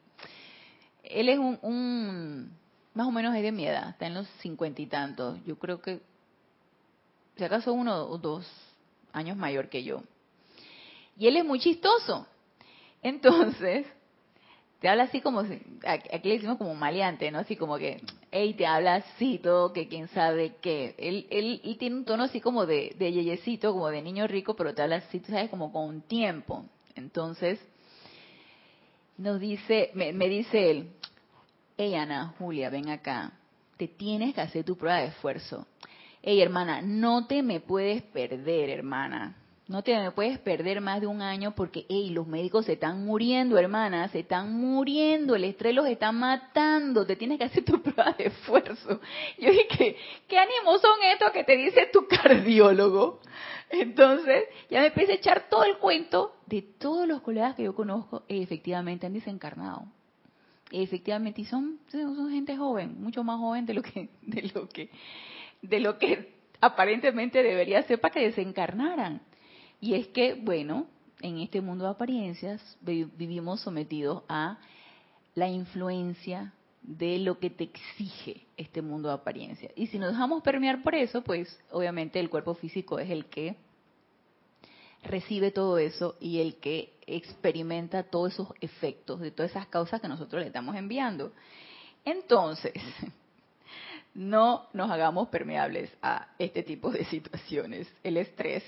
él 1.03 1.29
es 1.29 1.39
un, 1.39 1.59
un 1.63 2.51
más 2.99 3.07
o 3.07 3.13
menos 3.13 3.35
es 3.37 3.43
de 3.43 3.53
mi 3.53 3.65
edad, 3.65 3.91
está 3.91 4.09
en 4.09 4.15
los 4.15 4.27
cincuenta 4.41 4.83
y 4.83 4.87
tantos. 4.87 5.39
Yo 5.47 5.57
creo 5.57 5.81
que, 5.81 6.01
si 7.39 7.45
acaso 7.45 7.73
uno 7.73 8.05
o 8.05 8.19
dos 8.19 8.47
años 9.13 9.37
mayor 9.37 9.69
que 9.69 9.85
yo. 9.85 10.03
Y 11.17 11.29
él 11.29 11.37
es 11.37 11.45
muy 11.45 11.61
chistoso. 11.61 12.27
Entonces, 13.03 13.87
te 14.81 14.89
habla 14.89 15.05
así 15.05 15.21
como, 15.21 15.41
aquí 15.41 16.29
le 16.29 16.35
decimos 16.35 16.59
como 16.59 16.75
maleante, 16.75 17.31
¿no? 17.31 17.39
Así 17.39 17.57
como 17.57 17.79
que, 17.79 18.01
hey, 18.31 18.55
te 18.55 18.67
habla 18.67 18.97
así, 18.97 19.39
todo, 19.39 19.73
que 19.73 19.89
quién 19.89 20.09
sabe 20.09 20.57
qué. 20.61 20.95
Él, 20.99 21.27
él, 21.31 21.77
tiene 21.79 21.97
un 21.97 22.05
tono 22.05 22.25
así 22.25 22.41
como 22.41 22.67
de, 22.67 22.95
de 22.99 23.13
yeyecito, 23.13 23.73
como 23.73 23.89
de 23.89 24.03
niño 24.03 24.27
rico, 24.27 24.55
pero 24.55 24.75
te 24.75 24.83
habla 24.83 24.97
así, 24.97 25.21
tú 25.21 25.33
sabes, 25.33 25.49
como 25.51 25.73
con 25.73 26.03
tiempo. 26.03 26.65
Entonces, 26.95 27.61
nos 29.17 29.41
dice, 29.41 29.91
me, 29.95 30.13
me 30.13 30.29
dice 30.29 30.71
él, 30.71 30.91
hey 31.77 31.95
Ana, 31.95 32.35
Julia, 32.39 32.71
ven 32.71 32.89
acá, 32.89 33.33
te 33.77 33.89
tienes 33.89 34.35
que 34.35 34.41
hacer 34.41 34.65
tu 34.65 34.77
prueba 34.77 34.99
de 34.99 35.07
esfuerzo. 35.07 35.67
Hey 36.23 36.41
hermana, 36.41 36.83
no 36.83 37.27
te 37.27 37.43
me 37.43 37.61
puedes 37.61 38.03
perder, 38.03 38.71
hermana 38.71 39.37
no 39.69 39.83
te 39.83 40.11
puedes 40.13 40.39
perder 40.39 40.81
más 40.81 41.03
de 41.03 41.07
un 41.07 41.21
año 41.21 41.55
porque, 41.55 41.85
hey, 41.91 42.09
los 42.09 42.27
médicos 42.27 42.65
se 42.65 42.73
están 42.73 43.05
muriendo, 43.05 43.59
hermana, 43.59 44.09
se 44.09 44.21
están 44.21 44.55
muriendo, 44.55 45.37
el 45.37 45.45
estrés 45.45 45.75
los 45.75 45.87
está 45.87 46.11
matando, 46.11 47.05
te 47.05 47.17
tienes 47.17 47.37
que 47.37 47.45
hacer 47.45 47.65
tu 47.65 47.83
prueba 47.83 48.15
de 48.17 48.29
esfuerzo. 48.29 49.01
Yo 49.39 49.51
dije, 49.51 49.97
¿qué 50.27 50.39
ánimos 50.39 50.81
son 50.81 50.97
estos 51.13 51.33
que 51.33 51.45
te 51.45 51.55
dice 51.59 51.87
tu 51.93 52.07
cardiólogo? 52.09 53.21
Entonces, 53.69 54.45
ya 54.71 54.81
me 54.81 54.87
empecé 54.87 55.13
a 55.13 55.17
echar 55.17 55.51
todo 55.51 55.65
el 55.65 55.77
cuento 55.77 56.35
de 56.47 56.63
todos 56.63 57.07
los 57.07 57.21
colegas 57.21 57.55
que 57.55 57.65
yo 57.65 57.75
conozco, 57.75 58.23
y 58.27 58.43
efectivamente 58.43 59.07
han 59.07 59.13
desencarnado. 59.13 59.85
efectivamente, 60.71 61.43
y 61.43 61.45
son, 61.45 61.79
son 61.93 62.31
gente 62.31 62.57
joven, 62.57 63.03
mucho 63.03 63.23
más 63.23 63.39
joven 63.39 63.67
de 63.67 63.75
lo 63.75 63.83
que, 63.83 64.09
de 64.23 64.51
lo 64.55 64.67
que, 64.67 64.89
de 65.63 65.81
lo 65.81 65.99
que 65.99 66.35
aparentemente 66.61 67.43
debería 67.43 67.83
ser 67.85 68.01
para 68.01 68.15
que 68.15 68.21
desencarnaran. 68.21 69.21
Y 69.81 69.95
es 69.95 70.09
que, 70.09 70.35
bueno, 70.35 70.87
en 71.21 71.39
este 71.39 71.61
mundo 71.61 71.85
de 71.85 71.91
apariencias 71.91 72.77
vivimos 72.81 73.61
sometidos 73.61 74.23
a 74.29 74.59
la 75.35 75.49
influencia 75.49 76.53
de 76.83 77.19
lo 77.19 77.39
que 77.39 77.51
te 77.51 77.65
exige 77.65 78.47
este 78.57 78.83
mundo 78.83 79.09
de 79.09 79.15
apariencias. 79.15 79.73
Y 79.77 79.89
si 79.89 79.99
nos 79.99 80.13
dejamos 80.13 80.43
permear 80.43 80.83
por 80.83 80.95
eso, 80.95 81.23
pues 81.23 81.61
obviamente 81.71 82.19
el 82.19 82.31
cuerpo 82.31 82.55
físico 82.55 82.99
es 82.99 83.11
el 83.11 83.27
que 83.27 83.57
recibe 85.03 85.51
todo 85.51 85.79
eso 85.79 86.17
y 86.21 86.41
el 86.41 86.57
que 86.57 86.93
experimenta 87.07 88.05
todos 88.05 88.35
esos 88.35 88.49
efectos 88.61 89.21
de 89.21 89.31
todas 89.31 89.53
esas 89.53 89.67
causas 89.67 90.01
que 90.01 90.09
nosotros 90.09 90.41
le 90.41 90.49
estamos 90.49 90.77
enviando. 90.77 91.33
Entonces, 92.05 92.73
no 94.19 94.67
nos 94.73 94.91
hagamos 94.91 95.29
permeables 95.29 95.97
a 96.03 96.27
este 96.41 96.65
tipo 96.65 96.91
de 96.91 97.05
situaciones. 97.05 97.89
El 98.03 98.17
estrés 98.17 98.65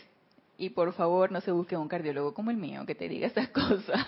y 0.56 0.70
por 0.70 0.92
favor 0.92 1.32
no 1.32 1.40
se 1.40 1.50
busque 1.50 1.76
un 1.76 1.88
cardiólogo 1.88 2.34
como 2.34 2.52
el 2.52 2.56
mío 2.56 2.86
que 2.86 2.94
te 2.94 3.08
diga 3.08 3.26
esas 3.26 3.48
cosas. 3.50 4.06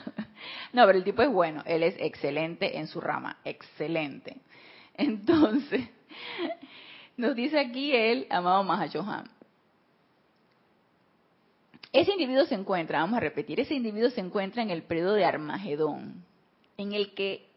No, 0.73 0.87
pero 0.87 0.99
el 0.99 1.03
tipo 1.03 1.21
es 1.21 1.31
bueno, 1.33 1.65
él 1.67 1.83
es 1.83 1.97
excelente 1.99 2.79
en 2.79 2.87
su 2.87 3.01
rama, 3.01 3.39
excelente. 3.45 4.37
Entonces, 4.95 5.89
nos 7.17 7.35
dice 7.35 7.59
aquí 7.59 7.93
el 7.93 8.29
amado 8.31 8.63
Mahachohan. 8.63 9.29
Ese 11.93 12.13
individuo 12.13 12.45
se 12.45 12.55
encuentra, 12.55 13.01
vamos 13.01 13.17
a 13.17 13.21
repetir, 13.21 13.59
ese 13.59 13.75
individuo 13.75 14.11
se 14.11 14.21
encuentra 14.21 14.63
en 14.63 14.71
el 14.71 14.85
periodo 14.85 15.15
de 15.15 15.25
Armagedón, 15.25 16.25
en 16.77 16.93
el 16.93 17.15
que 17.15 17.52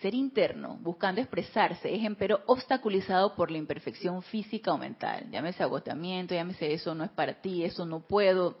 ser 0.00 0.14
interno, 0.14 0.78
buscando 0.80 1.20
expresarse, 1.20 1.94
es 1.94 2.04
empero 2.04 2.40
obstaculizado 2.46 3.34
por 3.34 3.50
la 3.50 3.58
imperfección 3.58 4.22
física 4.22 4.72
o 4.72 4.78
mental. 4.78 5.30
Llámese 5.30 5.62
agotamiento, 5.62 6.34
llámese 6.34 6.72
eso 6.72 6.94
no 6.94 7.04
es 7.04 7.10
para 7.10 7.34
ti, 7.40 7.64
eso 7.64 7.86
no 7.86 8.00
puedo. 8.00 8.56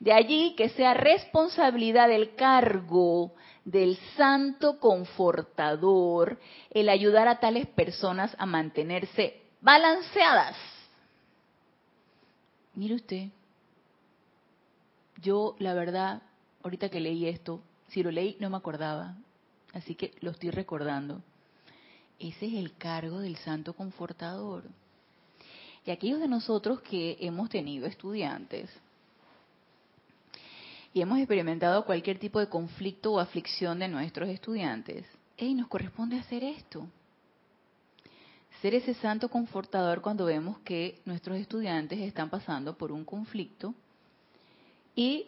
De 0.00 0.12
allí 0.12 0.54
que 0.56 0.68
sea 0.70 0.94
responsabilidad 0.94 2.08
del 2.08 2.34
cargo 2.34 3.32
del 3.64 3.96
santo 4.16 4.78
confortador 4.78 6.38
el 6.70 6.88
ayudar 6.88 7.28
a 7.28 7.40
tales 7.40 7.66
personas 7.66 8.34
a 8.38 8.46
mantenerse 8.46 9.42
balanceadas. 9.60 10.56
Mire 12.74 12.94
usted, 12.94 13.28
yo 15.20 15.56
la 15.58 15.74
verdad, 15.74 16.22
ahorita 16.62 16.90
que 16.90 17.00
leí 17.00 17.26
esto, 17.26 17.60
si 17.88 18.02
lo 18.02 18.10
leí 18.10 18.36
no 18.38 18.50
me 18.50 18.56
acordaba, 18.58 19.16
así 19.76 19.94
que 19.94 20.14
lo 20.20 20.30
estoy 20.30 20.50
recordando. 20.50 21.22
Ese 22.18 22.46
es 22.46 22.54
el 22.54 22.76
cargo 22.76 23.20
del 23.20 23.36
Santo 23.36 23.74
Confortador. 23.74 24.64
Y 25.84 25.90
aquellos 25.90 26.18
de 26.18 26.28
nosotros 26.28 26.80
que 26.80 27.18
hemos 27.20 27.50
tenido 27.50 27.86
estudiantes, 27.86 28.70
y 30.94 31.02
hemos 31.02 31.18
experimentado 31.18 31.84
cualquier 31.84 32.18
tipo 32.18 32.40
de 32.40 32.48
conflicto 32.48 33.12
o 33.12 33.20
aflicción 33.20 33.78
de 33.78 33.88
nuestros 33.88 34.30
estudiantes, 34.30 35.06
y 35.36 35.52
nos 35.52 35.68
corresponde 35.68 36.18
hacer 36.18 36.42
esto. 36.42 36.86
Ser 38.62 38.74
ese 38.74 38.94
santo 38.94 39.28
confortador 39.28 40.00
cuando 40.00 40.24
vemos 40.24 40.58
que 40.60 41.02
nuestros 41.04 41.36
estudiantes 41.36 42.00
están 42.00 42.30
pasando 42.30 42.78
por 42.78 42.90
un 42.90 43.04
conflicto 43.04 43.74
y 44.94 45.26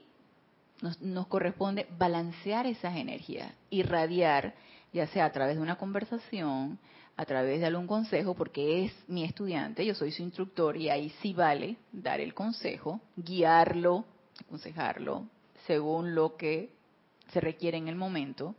nos, 0.81 1.01
nos 1.01 1.27
corresponde 1.27 1.87
balancear 1.99 2.67
esas 2.67 2.97
energías, 2.97 3.53
irradiar, 3.71 4.55
ya 4.93 5.07
sea 5.09 5.27
a 5.27 5.33
través 5.33 5.57
de 5.57 5.63
una 5.63 5.77
conversación, 5.77 6.79
a 7.17 7.25
través 7.25 7.61
de 7.61 7.67
algún 7.67 7.87
consejo, 7.87 8.35
porque 8.35 8.85
es 8.85 8.93
mi 9.09 9.25
estudiante, 9.25 9.85
yo 9.85 9.95
soy 9.95 10.13
su 10.13 10.23
instructor 10.23 10.77
y 10.77 10.89
ahí 10.89 11.11
sí 11.21 11.33
vale 11.33 11.77
dar 11.91 12.21
el 12.21 12.33
consejo, 12.33 13.01
guiarlo, 13.17 14.05
aconsejarlo, 14.41 15.27
según 15.67 16.15
lo 16.15 16.37
que 16.37 16.71
se 17.33 17.41
requiere 17.41 17.77
en 17.77 17.89
el 17.89 17.97
momento, 17.97 18.55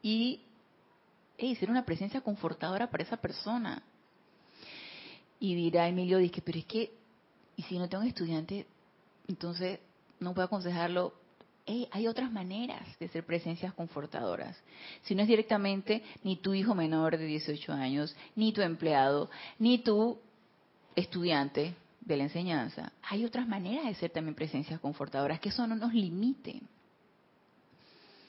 y 0.00 0.40
ser 1.58 1.70
una 1.70 1.84
presencia 1.84 2.20
confortadora 2.20 2.88
para 2.88 3.02
esa 3.02 3.16
persona. 3.16 3.82
Y 5.40 5.54
dirá 5.54 5.88
Emilio, 5.88 6.18
dice, 6.18 6.40
pero 6.40 6.58
es 6.58 6.64
que, 6.66 6.92
y 7.56 7.62
si 7.64 7.78
no 7.78 7.88
tengo 7.88 8.04
estudiante, 8.04 8.66
entonces 9.26 9.80
no 10.20 10.34
puedo 10.34 10.46
aconsejarlo. 10.46 11.14
hay 11.90 12.06
otras 12.06 12.32
maneras 12.32 12.82
de 12.98 13.08
ser 13.08 13.24
presencias 13.24 13.74
confortadoras. 13.74 14.56
Si 15.02 15.14
no 15.14 15.22
es 15.22 15.28
directamente 15.28 16.02
ni 16.24 16.36
tu 16.36 16.54
hijo 16.54 16.74
menor 16.74 17.18
de 17.18 17.26
18 17.26 17.72
años, 17.72 18.16
ni 18.36 18.52
tu 18.52 18.62
empleado, 18.62 19.30
ni 19.58 19.78
tu 19.78 20.18
estudiante 20.96 21.74
de 22.00 22.16
la 22.16 22.24
enseñanza, 22.24 22.92
hay 23.02 23.24
otras 23.24 23.46
maneras 23.46 23.84
de 23.84 23.94
ser 23.94 24.10
también 24.10 24.34
presencias 24.34 24.80
confortadoras, 24.80 25.40
que 25.40 25.50
eso 25.50 25.66
no 25.66 25.76
nos 25.76 25.92
limite. 25.92 26.62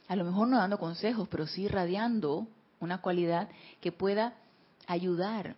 A 0.10 0.15
lo 0.15 0.25
mejor 0.25 0.47
no 0.47 0.58
dando 0.58 0.80
consejos, 0.80 1.28
pero 1.30 1.47
sí 1.47 1.67
radiando 1.67 2.47
una 2.80 2.99
cualidad 2.99 3.47
que 3.80 3.91
pueda 3.91 4.34
ayudar, 4.88 5.56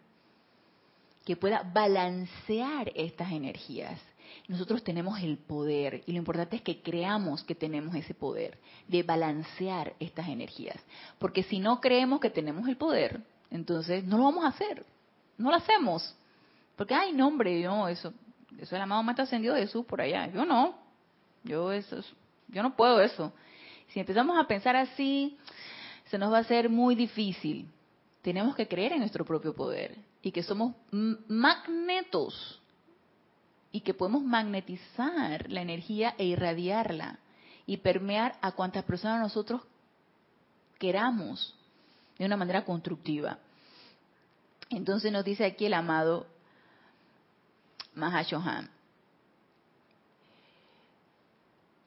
que 1.26 1.36
pueda 1.36 1.64
balancear 1.74 2.92
estas 2.96 3.32
energías. 3.32 4.00
Nosotros 4.48 4.84
tenemos 4.84 5.20
el 5.22 5.38
poder 5.38 6.04
y 6.06 6.14
lo 6.14 6.18
importante 6.18 6.56
es 6.56 6.62
que 6.62 6.82
creamos 6.82 7.44
que 7.44 7.56
tenemos 7.56 7.96
ese 7.96 8.14
poder 8.14 8.58
de 8.88 9.04
balancear 9.04 9.94
estas 10.00 10.28
energías. 10.30 10.78
Porque 11.20 11.44
si 11.44 11.60
no 11.60 11.80
creemos 11.80 12.20
que 12.20 12.30
tenemos 12.30 12.68
el 12.68 12.78
poder, 12.78 13.22
entonces 13.50 14.04
no 14.04 14.18
lo 14.18 14.24
vamos 14.24 14.46
a 14.46 14.50
hacer, 14.50 14.86
no 15.38 15.52
lo 15.52 15.58
hacemos. 15.58 16.16
Porque, 16.76 16.96
ay, 16.96 17.12
no, 17.14 17.28
hombre, 17.28 17.62
yo, 17.62 17.88
eso, 17.88 18.14
eso 18.54 18.64
es 18.64 18.74
el 18.74 18.82
amado 18.82 19.04
más 19.04 19.20
ascendido 19.20 19.54
de 19.54 19.62
Jesús 19.62 19.86
por 19.86 20.02
allá. 20.02 20.28
Yo 20.28 20.46
no, 20.46 20.76
yo, 21.44 21.72
eso, 21.72 21.98
yo 22.48 22.64
no 22.64 22.76
puedo 22.76 23.02
eso. 23.02 23.32
Si 23.90 24.00
empezamos 24.00 24.40
a 24.40 24.48
pensar 24.48 24.76
así, 24.76 25.38
se 26.06 26.18
nos 26.18 26.32
va 26.32 26.38
a 26.38 26.42
hacer 26.42 26.70
muy 26.70 26.96
difícil. 26.96 27.68
Tenemos 28.22 28.56
que 28.56 28.68
creer 28.68 28.94
en 28.94 29.00
nuestro 29.00 29.26
propio 29.26 29.54
poder 29.54 29.98
y 30.22 30.32
que 30.32 30.44
somos 30.44 30.76
magnetos 30.92 32.60
y 33.72 33.82
que 33.82 33.94
podemos 33.94 34.24
magnetizar 34.24 35.50
la 35.50 35.62
energía 35.62 36.14
e 36.18 36.26
irradiarla 36.26 37.20
y 37.66 37.78
permear 37.78 38.38
a 38.42 38.52
cuantas 38.52 38.84
personas 38.84 39.22
nosotros 39.22 39.62
queramos 40.78 41.56
de 42.18 42.26
una 42.26 42.38
manera 42.38 42.66
constructiva. 42.66 43.40
Entonces 44.70 45.12
nos 45.12 45.24
dice 45.24 45.46
aquí 45.46 45.66
el 45.66 45.74
amado 45.74 46.28
Mahashohan. 47.94 48.70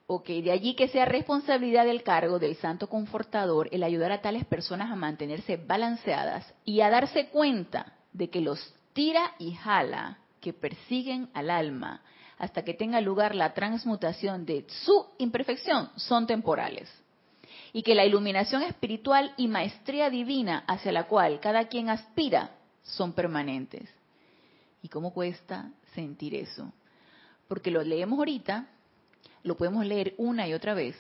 Ok, 0.07 0.27
de 0.29 0.53
allí 0.53 0.75
que 0.75 0.89
sea 0.89 1.07
responsabilidad 1.07 1.87
del 1.87 2.03
cargo 2.03 2.39
del 2.39 2.57
santo 2.57 2.89
confortador 2.89 3.69
el 3.73 3.83
ayudar 3.83 4.13
a 4.13 4.21
tales 4.21 4.45
personas 4.45 4.91
a 4.91 4.97
mantenerse 4.97 5.57
balanceadas 5.57 6.53
y 6.65 6.83
a 6.83 6.91
darse 6.91 7.29
cuenta 7.29 7.94
de 8.15 8.31
que 8.31 8.41
los 8.41 8.75
tira 8.95 9.35
y 9.39 9.53
jala 9.53 10.19
que 10.41 10.55
persiguen 10.55 11.29
al 11.35 11.51
alma 11.51 12.01
hasta 12.39 12.65
que 12.65 12.75
tenga 12.75 13.01
lugar 13.01 13.35
la 13.35 13.53
transmutación 13.53 14.47
de 14.47 14.65
su 14.69 15.07
imperfección 15.19 15.91
son 15.97 16.27
temporales. 16.27 16.91
Y 17.73 17.83
que 17.83 17.95
la 17.95 18.05
iluminación 18.05 18.63
espiritual 18.63 19.35
y 19.37 19.49
maestría 19.49 20.09
divina 20.09 20.65
hacia 20.67 20.93
la 20.93 21.05
cual 21.05 21.41
cada 21.41 21.69
quien 21.69 21.91
aspira 21.91 22.53
son 22.83 23.13
permanentes. 23.13 23.89
¿Y 24.83 24.89
cómo 24.89 25.13
cuesta 25.13 25.71
sentir 25.95 26.35
eso? 26.35 26.73
Porque 27.49 27.71
lo 27.71 27.83
leemos 27.83 28.19
ahorita, 28.19 28.69
lo 29.43 29.57
podemos 29.57 29.85
leer 29.85 30.15
una 30.19 30.47
y 30.47 30.55
otra 30.55 30.75
vez, 30.75 30.97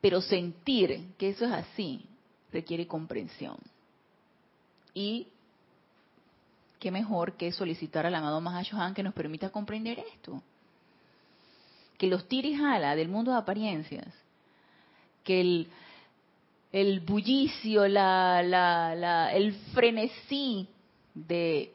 pero 0.00 0.20
sentir 0.20 1.14
que 1.16 1.30
eso 1.30 1.46
es 1.46 1.52
así 1.52 2.06
requiere 2.52 2.86
comprensión. 2.86 3.56
Y 4.92 5.28
qué 6.84 6.90
mejor 6.90 7.32
que 7.38 7.50
solicitar 7.50 8.04
al 8.04 8.14
amado 8.14 8.42
Mahashohan 8.42 8.92
que 8.92 9.02
nos 9.02 9.14
permita 9.14 9.48
comprender 9.48 10.00
esto. 10.00 10.42
Que 11.96 12.06
los 12.08 12.28
tirijala 12.28 12.94
del 12.94 13.08
mundo 13.08 13.30
de 13.32 13.38
apariencias, 13.38 14.06
que 15.22 15.66
el, 16.72 17.00
bullicio, 17.00 17.88
la, 17.88 18.42
la, 18.42 18.94
la, 18.94 19.32
el 19.32 19.54
frenesí 19.72 20.68
de 21.14 21.72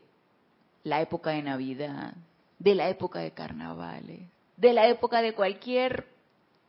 la 0.83 1.01
época 1.01 1.31
de 1.31 1.41
Navidad, 1.41 2.13
de 2.59 2.75
la 2.75 2.87
época 2.87 3.17
de 3.17 3.31
carnavales, 3.31 4.29
de 4.57 4.73
la 4.73 4.87
época 4.89 5.23
de 5.23 5.33
cualquier 5.33 6.05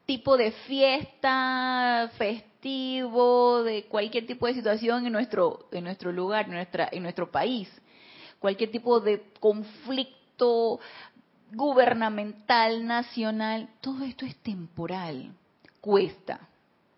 tipo 0.06 0.38
de 0.38 0.52
fiesta, 0.52 2.10
festivo, 2.16 3.64
de 3.64 3.84
cualquier 3.84 4.26
tipo 4.26 4.46
de 4.46 4.54
situación 4.54 5.04
en 5.04 5.12
nuestro, 5.12 5.68
en 5.72 5.84
nuestro 5.84 6.10
lugar, 6.10 6.48
nuestra, 6.48 6.88
en 6.90 7.02
nuestro 7.02 7.30
país, 7.30 7.70
cualquier 8.40 8.72
tipo 8.72 8.98
de 9.00 9.22
conflicto 9.38 10.80
gubernamental, 11.52 12.84
nacional, 12.84 13.68
todo 13.80 14.04
esto 14.04 14.24
es 14.26 14.36
temporal, 14.36 15.32
cuesta, 15.80 16.48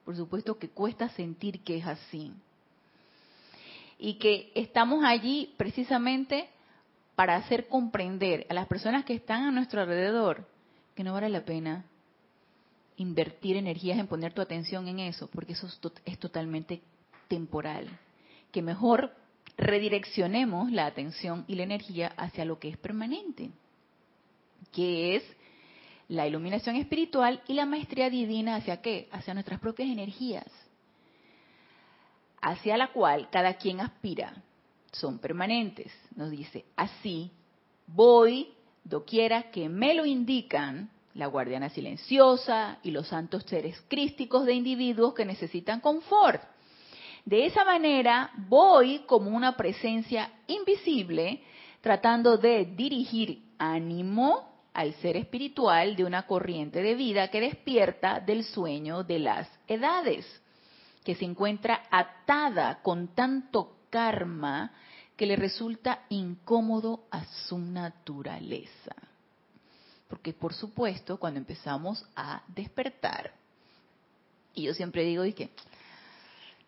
por 0.04 0.16
supuesto 0.16 0.58
que 0.58 0.70
cuesta 0.70 1.08
sentir 1.10 1.60
que 1.60 1.76
es 1.76 1.86
así. 1.86 2.32
Y 3.98 4.14
que 4.14 4.50
estamos 4.54 5.04
allí 5.04 5.54
precisamente 5.56 6.48
para 7.14 7.36
hacer 7.36 7.68
comprender 7.68 8.46
a 8.48 8.54
las 8.54 8.66
personas 8.66 9.04
que 9.04 9.14
están 9.14 9.44
a 9.44 9.50
nuestro 9.50 9.80
alrededor 9.80 10.46
que 10.94 11.04
no 11.04 11.12
vale 11.12 11.28
la 11.28 11.44
pena 11.44 11.84
invertir 12.96 13.56
energías 13.56 13.98
en 13.98 14.06
poner 14.06 14.32
tu 14.32 14.42
atención 14.42 14.86
en 14.88 15.00
eso, 15.00 15.28
porque 15.28 15.54
eso 15.54 15.66
es, 16.04 16.18
totalmente 16.18 16.82
temporal. 17.28 17.88
Que 18.50 18.62
mejor 18.62 19.14
redireccionemos 19.62 20.70
la 20.70 20.86
atención 20.86 21.44
y 21.48 21.54
la 21.54 21.62
energía 21.62 22.12
hacia 22.16 22.44
lo 22.44 22.58
que 22.58 22.68
es 22.68 22.76
permanente, 22.76 23.50
que 24.72 25.16
es 25.16 25.24
la 26.08 26.26
iluminación 26.26 26.76
espiritual 26.76 27.42
y 27.48 27.54
la 27.54 27.66
maestría 27.66 28.10
divina 28.10 28.56
hacia 28.56 28.82
qué? 28.82 29.08
Hacia 29.12 29.34
nuestras 29.34 29.60
propias 29.60 29.88
energías, 29.88 30.46
hacia 32.40 32.76
la 32.76 32.92
cual 32.92 33.28
cada 33.30 33.54
quien 33.54 33.80
aspira. 33.80 34.42
Son 34.92 35.18
permanentes, 35.18 35.90
nos 36.16 36.30
dice. 36.30 36.66
Así 36.76 37.30
voy 37.86 38.52
doquiera 38.84 39.50
que 39.50 39.70
me 39.70 39.94
lo 39.94 40.04
indican 40.04 40.90
la 41.14 41.26
guardiana 41.26 41.68
silenciosa 41.70 42.78
y 42.82 42.90
los 42.90 43.08
santos 43.08 43.44
seres 43.44 43.82
crísticos 43.88 44.44
de 44.44 44.54
individuos 44.54 45.14
que 45.14 45.24
necesitan 45.24 45.80
confort. 45.80 46.42
De 47.24 47.46
esa 47.46 47.64
manera 47.64 48.30
voy 48.48 49.00
como 49.06 49.30
una 49.30 49.56
presencia 49.56 50.30
invisible 50.48 51.42
tratando 51.80 52.36
de 52.36 52.64
dirigir 52.64 53.42
ánimo 53.58 54.52
al 54.74 54.94
ser 54.94 55.16
espiritual 55.16 55.94
de 55.96 56.04
una 56.04 56.26
corriente 56.26 56.82
de 56.82 56.94
vida 56.94 57.28
que 57.28 57.40
despierta 57.40 58.20
del 58.20 58.44
sueño 58.44 59.04
de 59.04 59.18
las 59.18 59.48
edades, 59.68 60.26
que 61.04 61.14
se 61.14 61.24
encuentra 61.24 61.82
atada 61.90 62.80
con 62.82 63.08
tanto 63.08 63.76
karma 63.90 64.72
que 65.16 65.26
le 65.26 65.36
resulta 65.36 66.04
incómodo 66.08 67.04
a 67.10 67.24
su 67.24 67.58
naturaleza. 67.58 68.96
Porque 70.08 70.32
por 70.32 70.54
supuesto, 70.54 71.18
cuando 71.18 71.38
empezamos 71.38 72.04
a 72.16 72.42
despertar, 72.48 73.32
y 74.54 74.64
yo 74.64 74.74
siempre 74.74 75.04
digo, 75.04 75.24
y 75.24 75.32
que 75.32 75.50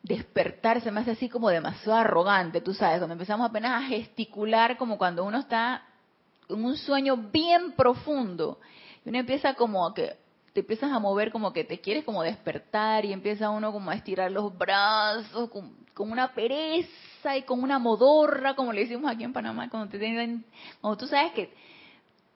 despertar 0.04 0.82
se 0.82 0.90
me 0.90 1.00
hace 1.00 1.12
así 1.12 1.28
como 1.30 1.48
demasiado 1.48 1.98
arrogante, 1.98 2.60
tú 2.60 2.74
sabes, 2.74 2.98
cuando 2.98 3.14
empezamos 3.14 3.48
apenas 3.48 3.82
a 3.82 3.86
gesticular 3.86 4.76
como 4.76 4.98
cuando 4.98 5.24
uno 5.24 5.38
está 5.38 5.82
en 6.48 6.62
un 6.62 6.76
sueño 6.76 7.16
bien 7.16 7.72
profundo, 7.72 8.60
y 9.04 9.08
uno 9.08 9.18
empieza 9.18 9.54
como 9.54 9.92
que 9.94 10.16
te 10.52 10.60
empiezas 10.60 10.92
a 10.92 11.00
mover 11.00 11.32
como 11.32 11.52
que 11.52 11.64
te 11.64 11.80
quieres 11.80 12.04
como 12.04 12.22
despertar 12.22 13.04
y 13.04 13.12
empieza 13.12 13.50
uno 13.50 13.72
como 13.72 13.90
a 13.90 13.94
estirar 13.94 14.30
los 14.30 14.56
brazos 14.56 15.50
con, 15.50 15.74
una 15.96 16.32
pereza 16.32 17.36
y 17.36 17.42
con 17.42 17.62
una 17.62 17.78
modorra, 17.78 18.54
como 18.54 18.72
le 18.72 18.82
decimos 18.82 19.10
aquí 19.10 19.24
en 19.24 19.32
Panamá, 19.32 19.68
cuando 19.70 19.90
te 19.90 19.98
tienen, 19.98 20.44
cuando 20.80 20.98
tú 20.98 21.06
sabes 21.06 21.32
que 21.32 21.52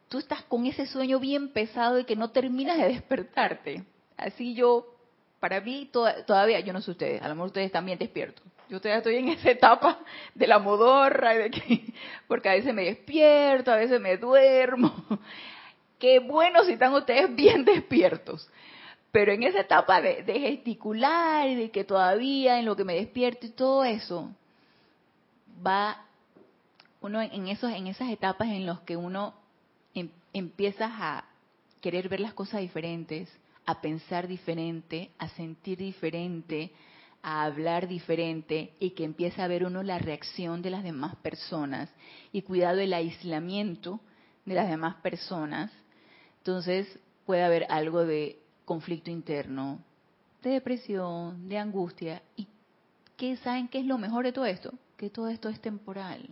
tú 0.09 0.19
estás 0.19 0.43
con 0.45 0.67
ese 0.67 0.87
sueño 0.87 1.21
bien 1.21 1.53
pesado 1.53 1.99
y 1.99 2.05
que 2.05 2.17
no 2.17 2.31
terminas 2.31 2.79
de 2.79 2.89
despertarte. 2.89 3.85
Así 4.17 4.55
yo, 4.55 4.98
para 5.41 5.61
mí 5.61 5.91
todavía, 5.93 6.61
yo 6.61 6.73
no 6.73 6.81
sé 6.81 6.91
ustedes, 6.91 7.23
a 7.23 7.29
lo 7.29 7.35
mejor 7.35 7.49
ustedes 7.49 7.73
también 7.73 7.99
despiertos. 7.99 8.45
Yo 8.69 8.81
todavía 8.81 8.99
estoy 8.99 9.17
en 9.17 9.29
esa 9.39 9.51
etapa 9.51 9.99
de 10.35 10.47
la 10.47 10.59
modorra, 10.59 11.35
de 11.35 11.51
que, 11.51 11.93
porque 12.27 12.49
a 12.49 12.53
veces 12.53 12.75
me 12.75 12.85
despierto, 12.85 13.73
a 13.73 13.77
veces 13.77 14.01
me 14.01 14.17
duermo. 14.17 14.95
Qué 15.99 16.21
bueno 16.21 16.65
si 16.65 16.73
están 16.73 16.95
ustedes 16.95 17.35
bien 17.35 17.65
despiertos. 17.65 18.49
Pero 19.11 19.33
en 19.33 19.43
esa 19.43 19.61
etapa 19.61 20.01
de, 20.01 20.23
de 20.23 20.39
gesticular 20.39 21.49
de 21.49 21.71
que 21.71 21.83
todavía 21.83 22.59
en 22.59 22.67
lo 22.67 22.77
que 22.77 22.85
me 22.85 22.95
despierto 22.95 23.47
y 23.47 23.51
todo 23.51 23.85
eso, 23.85 24.31
va 25.67 26.05
uno 27.01 27.23
en 27.23 27.49
esos 27.49 27.73
en 27.73 27.87
esas 27.87 28.11
etapas 28.11 28.49
en 28.49 28.67
las 28.67 28.81
que 28.81 28.97
uno 28.97 29.35
em, 29.95 30.11
empieza 30.33 30.87
a 30.87 31.25
querer 31.81 32.09
ver 32.09 32.21
las 32.21 32.35
cosas 32.35 32.61
diferentes, 32.61 33.29
a 33.69 33.83
pensar 33.83 34.27
diferente, 34.27 35.11
a 35.19 35.29
sentir 35.29 35.77
diferente, 35.77 36.73
a 37.21 37.45
hablar 37.45 37.87
diferente 37.87 38.73
y 38.81 38.93
que 38.93 39.05
empieza 39.05 39.45
a 39.45 39.49
ver 39.49 39.67
uno 39.67 39.83
la 39.83 39.99
reacción 39.99 40.63
de 40.63 40.71
las 40.71 40.83
demás 40.83 41.17
personas 41.17 41.91
y 42.33 42.41
cuidado 42.41 42.81
el 42.81 42.95
aislamiento 42.95 44.01
de 44.47 44.55
las 44.55 44.71
demás 44.71 44.95
personas, 45.03 45.71
entonces 46.39 46.99
puede 47.27 47.45
haber 47.45 47.67
algo 47.69 48.07
de 48.07 48.41
conflicto 48.65 49.11
interno, 49.11 49.85
de 50.43 50.49
depresión, 50.49 51.47
de 51.47 51.59
angustia 51.59 52.23
y 52.37 52.47
¿qué 53.19 53.37
saben 53.37 53.69
qué 53.69 53.81
es 53.81 53.85
lo 53.85 53.99
mejor 53.99 54.25
de 54.25 54.33
todo 54.33 54.47
esto? 54.47 54.73
Que 54.97 55.11
todo 55.11 55.29
esto 55.29 55.51
es 55.51 55.61
temporal 55.61 56.31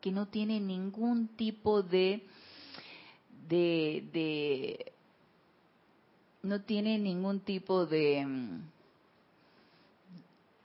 que 0.00 0.10
no 0.10 0.26
tiene 0.26 0.58
ningún 0.58 1.28
tipo 1.28 1.82
de, 1.82 2.26
de, 3.46 4.93
no 6.44 6.60
tiene 6.62 6.98
ningún 6.98 7.40
tipo 7.40 7.86
de 7.86 8.24
mm, 8.24 8.62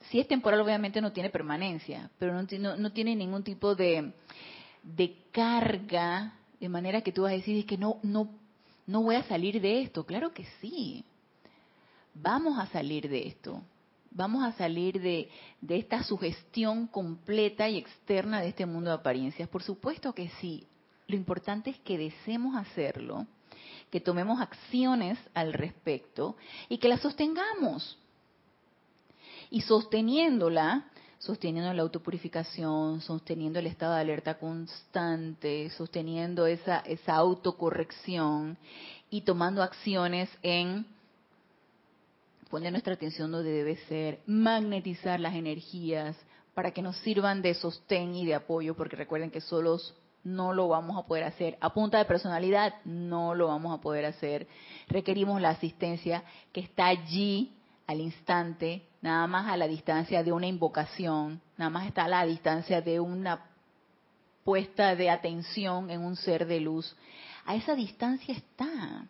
si 0.10 0.20
es 0.20 0.28
temporal 0.28 0.62
obviamente 0.62 1.02
no 1.02 1.12
tiene 1.12 1.30
permanencia, 1.30 2.10
pero 2.18 2.34
no, 2.34 2.78
no, 2.78 2.92
tiene 2.92 3.16
ningún 3.16 3.44
tipo 3.44 3.76
de, 3.76 4.12
de 4.84 5.18
carga 5.32 6.34
de 6.60 6.70
manera 6.70 7.02
que 7.02 7.12
tú 7.12 7.24
vas 7.24 7.32
a 7.32 7.36
decir 7.36 7.66
que 7.66 7.78
no, 7.78 8.00
no, 8.02 8.30
no 8.88 9.04
voy 9.04 9.16
a 9.16 9.24
salir 9.24 9.62
de 9.62 9.82
esto. 9.82 10.06
Claro 10.06 10.34
que 10.34 10.46
sí. 10.60 11.06
Vamos 12.16 12.58
a 12.58 12.66
salir 12.68 13.08
de 13.08 13.28
esto 13.28 13.62
vamos 14.12 14.44
a 14.44 14.52
salir 14.54 15.02
de, 15.02 15.30
esta 15.68 16.04
sugestión 16.04 16.88
completa 16.88 17.70
y 17.70 17.78
externa 17.78 18.42
de 18.42 18.50
este 18.50 18.66
mundo 18.66 18.90
de 18.90 18.98
apariencias? 18.98 19.50
Por 19.50 19.64
supuesto 19.64 20.14
que 20.14 20.30
sí. 20.42 20.66
Lo 21.08 21.16
importante 21.16 21.72
es 21.72 21.80
que 21.80 21.98
deseemos 21.98 22.56
hacerlo, 22.56 23.26
que 23.92 24.00
tomemos 24.00 24.40
acciones 24.40 25.18
al 25.34 25.54
respecto 25.54 26.36
y 26.68 26.78
que 26.78 26.90
la 26.90 26.98
sostengamos. 26.98 27.98
Y 29.50 29.62
sosteniéndola, 29.62 30.86
sosteniendo 31.18 31.74
la 31.74 31.82
autopurificación, 31.82 33.02
sosteniendo 33.02 33.60
el 33.60 33.68
estado 33.68 33.96
de 33.96 34.02
alerta 34.02 34.38
constante, 34.38 35.70
sosteniendo 35.72 36.46
esa, 36.46 36.80
esa 36.80 37.16
autocorrección 37.16 38.58
y 39.10 39.22
tomando 39.22 39.64
acciones 39.64 40.30
en 40.44 40.86
poner 42.50 42.72
nuestra 42.72 42.94
atención 42.94 43.32
donde 43.32 43.52
debe 43.52 43.78
ser, 43.88 44.20
magnetizar 44.26 45.20
las 45.20 45.36
energías 45.36 46.16
para 46.54 46.72
que 46.72 46.82
nos 46.82 46.98
sirvan 46.98 47.42
de 47.42 47.54
sostén 47.54 48.16
y 48.16 48.26
de 48.26 48.36
apoyo, 48.36 48.76
porque 48.76 48.96
recuerden 48.96 49.32
que 49.32 49.42
solos 49.42 49.96
no 50.24 50.54
lo 50.54 50.68
vamos 50.68 50.98
a 50.98 51.08
poder 51.08 51.24
hacer. 51.24 51.58
A 51.62 51.74
punta 51.74 51.98
de 51.98 52.06
personalidad 52.06 52.76
no 52.86 53.36
lo 53.36 53.48
vamos 53.48 53.78
a 53.78 53.82
poder 53.82 54.06
hacer. 54.06 54.48
Requerimos 54.88 55.42
la 55.42 55.50
asistencia 55.50 56.24
que 56.52 56.62
está 56.62 56.88
allí 56.88 57.54
al 57.88 58.02
instante, 58.02 58.88
nada 59.02 59.26
más 59.28 59.48
a 59.48 59.58
la 59.58 59.68
distancia 59.68 60.24
de 60.24 60.32
una 60.32 60.48
invocación, 60.48 61.42
nada 61.58 61.70
más 61.70 61.88
está 61.88 62.06
a 62.06 62.08
la 62.08 62.26
distancia 62.26 62.82
de 62.82 63.00
una 63.00 63.46
puesta 64.44 64.96
de 64.96 65.10
atención 65.10 65.90
en 65.90 66.02
un 66.02 66.16
ser 66.16 66.46
de 66.46 66.60
luz. 66.60 66.96
A 67.46 67.56
esa 67.56 67.76
distancia 67.76 68.36
está. 68.36 69.06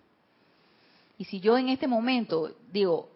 Y 1.18 1.26
si 1.26 1.42
yo 1.42 1.58
en 1.58 1.70
este 1.70 1.88
momento 1.88 2.56
digo, 2.72 3.10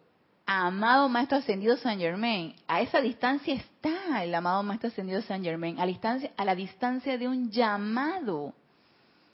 amado 0.46 1.08
Maestro 1.10 1.38
Ascendido 1.38 1.78
San 1.78 2.00
Germain, 2.00 2.56
a 2.68 2.82
esa 2.82 3.00
distancia 3.00 3.54
está 3.54 4.24
el 4.24 4.36
amado 4.36 4.64
Maestro 4.64 4.90
Ascendido 4.90 5.22
San 5.22 5.44
Germain, 5.44 5.78
a 5.80 5.82
la 5.82 5.88
distancia, 5.88 6.32
a 6.36 6.46
la 6.46 6.56
distancia 6.56 7.18
de 7.18 7.28
un 7.28 7.50
llamado, 7.50 8.54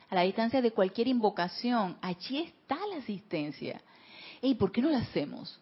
a 0.10 0.16
la 0.16 0.22
distancia 0.22 0.62
de 0.62 0.72
cualquier 0.72 1.08
invocación, 1.08 1.98
allí 2.02 2.40
está 2.40 2.78
la 2.88 2.98
asistencia. 2.98 3.82
¿Y 4.42 4.56
por 4.56 4.72
qué 4.72 4.82
no 4.82 4.90
la 4.90 5.00
hacemos? 5.00 5.60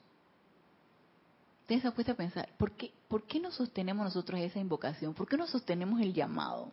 Ustedes 1.62 1.82
se 1.82 1.88
han 1.88 1.94
puesto 1.94 2.12
a 2.14 2.16
pensar, 2.16 2.50
¿por 2.58 2.72
qué, 2.72 2.92
¿por 3.08 3.24
qué 3.24 3.40
no 3.40 3.52
sostenemos 3.52 4.06
nosotros 4.06 4.40
esa 4.40 4.60
invocación? 4.60 5.14
¿Por 5.14 5.28
qué 5.28 5.38
no 5.38 5.48
sostenemos 5.48 6.00
el 6.02 6.14
llamado? 6.14 6.72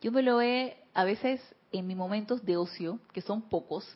Yo 0.00 0.10
me 0.10 0.22
lo 0.22 0.40
he, 0.40 0.76
a 0.94 1.04
veces 1.04 1.40
en 1.70 1.86
mis 1.86 1.96
momentos 1.96 2.44
de 2.44 2.56
ocio, 2.56 2.98
que 3.12 3.20
son 3.20 3.42
pocos, 3.42 3.86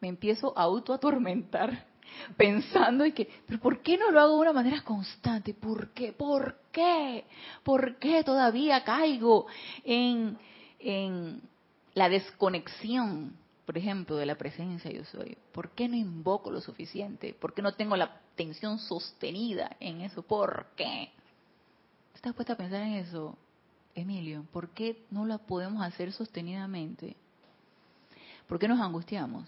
me 0.00 0.08
empiezo 0.08 0.52
a 0.56 0.62
autoatormentar 0.62 1.86
pensando 2.36 3.04
en 3.04 3.12
que, 3.12 3.28
pero 3.46 3.60
¿por 3.60 3.82
qué 3.82 3.96
no 3.96 4.10
lo 4.10 4.20
hago 4.20 4.34
de 4.34 4.40
una 4.40 4.52
manera 4.52 4.82
constante? 4.82 5.54
¿Por 5.54 5.90
qué? 5.90 6.12
¿Por 6.12 6.60
qué? 6.72 7.24
¿Por 7.62 7.96
qué 7.96 8.24
todavía 8.24 8.84
caigo 8.84 9.46
en, 9.84 10.38
en 10.78 11.42
la 11.94 12.08
desconexión, 12.08 13.36
por 13.66 13.76
ejemplo, 13.76 14.16
de 14.16 14.26
la 14.26 14.36
presencia 14.36 14.90
yo 14.90 15.04
soy? 15.04 15.36
¿Por 15.52 15.70
qué 15.70 15.88
no 15.88 15.96
invoco 15.96 16.50
lo 16.50 16.60
suficiente? 16.60 17.34
¿Por 17.34 17.54
qué 17.54 17.62
no 17.62 17.74
tengo 17.74 17.96
la 17.96 18.04
atención 18.32 18.78
sostenida 18.78 19.76
en 19.80 20.00
eso? 20.02 20.22
¿Por 20.22 20.66
qué? 20.76 21.10
¿Estás 22.14 22.34
puesta 22.34 22.54
a 22.54 22.56
pensar 22.56 22.82
en 22.82 22.94
eso, 22.94 23.36
Emilio? 23.94 24.44
¿Por 24.52 24.70
qué 24.70 25.04
no 25.10 25.26
la 25.26 25.38
podemos 25.38 25.82
hacer 25.82 26.12
sostenidamente? 26.12 27.16
¿Por 28.46 28.58
qué 28.58 28.66
nos 28.66 28.80
angustiamos? 28.80 29.46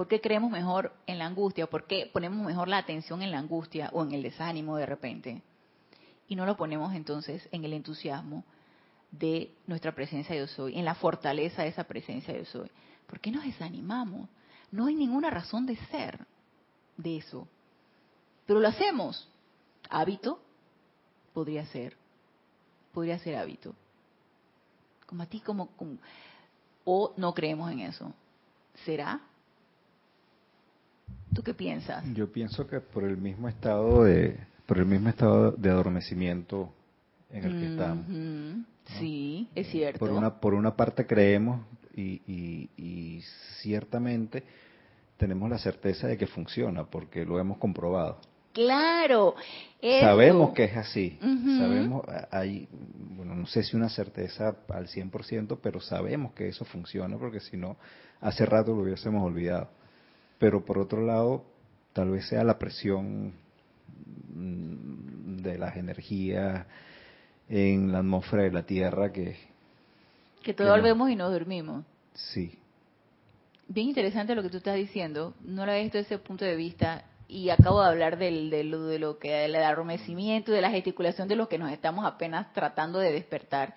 ¿Por 0.00 0.08
qué 0.08 0.22
creemos 0.22 0.50
mejor 0.50 0.94
en 1.06 1.18
la 1.18 1.26
angustia? 1.26 1.66
¿Por 1.66 1.86
qué 1.86 2.08
ponemos 2.10 2.46
mejor 2.46 2.68
la 2.68 2.78
atención 2.78 3.20
en 3.20 3.30
la 3.30 3.38
angustia 3.38 3.90
o 3.92 4.02
en 4.02 4.12
el 4.12 4.22
desánimo 4.22 4.78
de 4.78 4.86
repente? 4.86 5.42
Y 6.26 6.36
no 6.36 6.46
lo 6.46 6.56
ponemos 6.56 6.94
entonces 6.94 7.46
en 7.52 7.66
el 7.66 7.74
entusiasmo 7.74 8.42
de 9.10 9.52
nuestra 9.66 9.94
presencia 9.94 10.34
yo 10.34 10.46
soy, 10.46 10.78
en 10.78 10.86
la 10.86 10.94
fortaleza 10.94 11.64
de 11.64 11.68
esa 11.68 11.84
presencia 11.84 12.34
yo 12.34 12.46
soy. 12.46 12.70
¿Por 13.06 13.20
qué 13.20 13.30
nos 13.30 13.44
desanimamos? 13.44 14.26
No 14.72 14.86
hay 14.86 14.94
ninguna 14.94 15.28
razón 15.28 15.66
de 15.66 15.76
ser 15.88 16.18
de 16.96 17.18
eso. 17.18 17.46
Pero 18.46 18.58
lo 18.58 18.68
hacemos. 18.68 19.28
¿Hábito? 19.90 20.40
Podría 21.34 21.66
ser. 21.66 21.94
Podría 22.94 23.18
ser 23.18 23.36
hábito. 23.36 23.74
Como 25.04 25.24
a 25.24 25.26
ti, 25.26 25.40
como, 25.40 25.66
como... 25.76 25.98
O 26.86 27.12
no 27.18 27.34
creemos 27.34 27.70
en 27.70 27.80
eso. 27.80 28.14
¿Será? 28.86 29.20
¿Tú 31.34 31.42
qué 31.42 31.54
piensas? 31.54 32.04
Yo 32.14 32.30
pienso 32.32 32.66
que 32.66 32.80
por 32.80 33.04
el 33.04 33.16
mismo 33.16 33.48
estado 33.48 34.04
de, 34.04 34.36
por 34.66 34.78
el 34.78 34.86
mismo 34.86 35.08
estado 35.08 35.52
de 35.52 35.70
adormecimiento 35.70 36.72
en 37.30 37.44
el 37.44 37.52
que 37.52 37.72
estamos. 37.72 38.06
Sí, 38.98 39.48
es 39.54 39.68
cierto. 39.68 40.00
Por 40.00 40.10
una, 40.10 40.40
por 40.40 40.54
una 40.54 40.74
parte 40.74 41.06
creemos 41.06 41.60
y, 41.94 42.20
y, 42.76 43.20
ciertamente 43.60 44.42
tenemos 45.16 45.50
la 45.50 45.58
certeza 45.58 46.08
de 46.08 46.16
que 46.16 46.26
funciona 46.26 46.84
porque 46.84 47.24
lo 47.24 47.38
hemos 47.38 47.58
comprobado. 47.58 48.18
Claro. 48.52 49.36
Sabemos 49.80 50.52
que 50.52 50.64
es 50.64 50.76
así. 50.76 51.18
Sabemos, 51.20 52.04
hay, 52.32 52.66
bueno, 53.16 53.36
no 53.36 53.46
sé 53.46 53.62
si 53.62 53.76
una 53.76 53.88
certeza 53.88 54.56
al 54.68 54.88
100%, 54.88 55.58
pero 55.62 55.80
sabemos 55.80 56.32
que 56.32 56.48
eso 56.48 56.64
funciona 56.64 57.16
porque 57.16 57.38
si 57.38 57.56
no, 57.56 57.76
hace 58.20 58.44
rato 58.46 58.74
lo 58.74 58.82
hubiésemos 58.82 59.24
olvidado 59.24 59.68
pero 60.40 60.64
por 60.64 60.78
otro 60.78 61.04
lado, 61.04 61.44
tal 61.92 62.10
vez 62.10 62.26
sea 62.26 62.42
la 62.42 62.58
presión 62.58 63.34
mm, 64.34 65.42
de 65.42 65.58
las 65.58 65.76
energías 65.76 66.66
en 67.48 67.92
la 67.92 67.98
atmósfera 67.98 68.44
de 68.44 68.50
la 68.50 68.64
Tierra 68.64 69.12
que... 69.12 69.36
Que 70.42 70.54
todo 70.54 70.70
volvemos 70.70 71.10
y 71.10 71.16
nos 71.16 71.30
dormimos. 71.30 71.84
Sí. 72.14 72.58
Bien 73.68 73.88
interesante 73.88 74.34
lo 74.34 74.42
que 74.42 74.48
tú 74.48 74.56
estás 74.56 74.76
diciendo. 74.76 75.34
No 75.44 75.66
lo 75.66 75.72
había 75.72 75.82
visto 75.82 75.98
desde 75.98 76.14
ese 76.14 76.24
punto 76.24 76.46
de 76.46 76.56
vista 76.56 77.04
y 77.28 77.50
acabo 77.50 77.82
de 77.82 77.88
hablar 77.88 78.16
del, 78.16 78.48
de 78.48 78.64
lo 78.64 79.18
que 79.18 79.32
del 79.32 79.54
adormecimiento, 79.56 80.52
de 80.52 80.62
la 80.62 80.70
gesticulación 80.70 81.28
de 81.28 81.36
lo 81.36 81.50
que 81.50 81.58
nos 81.58 81.70
estamos 81.70 82.06
apenas 82.06 82.50
tratando 82.54 82.98
de 82.98 83.12
despertar. 83.12 83.74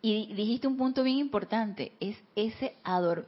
Y 0.00 0.32
dijiste 0.34 0.68
un 0.68 0.76
punto 0.76 1.02
bien 1.02 1.16
importante, 1.16 1.90
es 1.98 2.16
ese 2.36 2.76
ador 2.84 3.26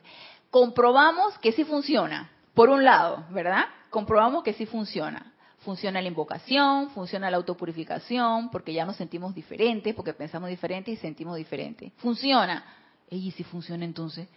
comprobamos 0.50 1.38
que 1.38 1.52
sí 1.52 1.64
funciona, 1.64 2.30
por 2.54 2.70
un 2.70 2.84
lado, 2.84 3.24
¿verdad? 3.30 3.66
Comprobamos 3.90 4.42
que 4.42 4.52
sí 4.52 4.66
funciona. 4.66 5.32
funciona 5.60 6.00
la 6.00 6.08
invocación, 6.08 6.90
funciona 6.90 7.30
la 7.30 7.36
autopurificación, 7.36 8.48
porque 8.50 8.72
ya 8.72 8.86
nos 8.86 8.96
sentimos 8.96 9.34
diferentes, 9.34 9.94
porque 9.94 10.14
pensamos 10.14 10.48
diferente 10.48 10.90
y 10.92 10.96
sentimos 10.96 11.36
diferente. 11.36 11.92
Funciona. 11.96 12.64
¿Y 13.10 13.32
si 13.32 13.44
funciona 13.44 13.84
entonces? 13.84 14.28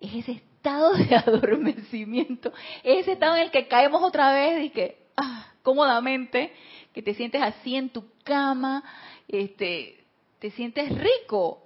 Es 0.00 0.12
ese 0.14 0.32
estado 0.32 0.92
de 0.94 1.14
adormecimiento, 1.26 2.52
es 2.82 3.02
ese 3.02 3.12
estado 3.12 3.36
en 3.36 3.42
el 3.42 3.50
que 3.50 3.68
caemos 3.68 4.02
otra 4.02 4.32
vez 4.32 4.64
y 4.64 4.70
que, 4.70 5.06
ah, 5.16 5.46
cómodamente, 5.62 6.52
que 6.92 7.02
te 7.02 7.14
sientes 7.14 7.40
así 7.40 7.76
en 7.76 7.90
tu 7.90 8.04
cama, 8.24 8.82
este, 9.28 10.04
te 10.38 10.50
sientes 10.50 10.92
rico, 10.98 11.62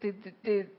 te, 0.00 0.12
te, 0.12 0.32
te 0.32 0.76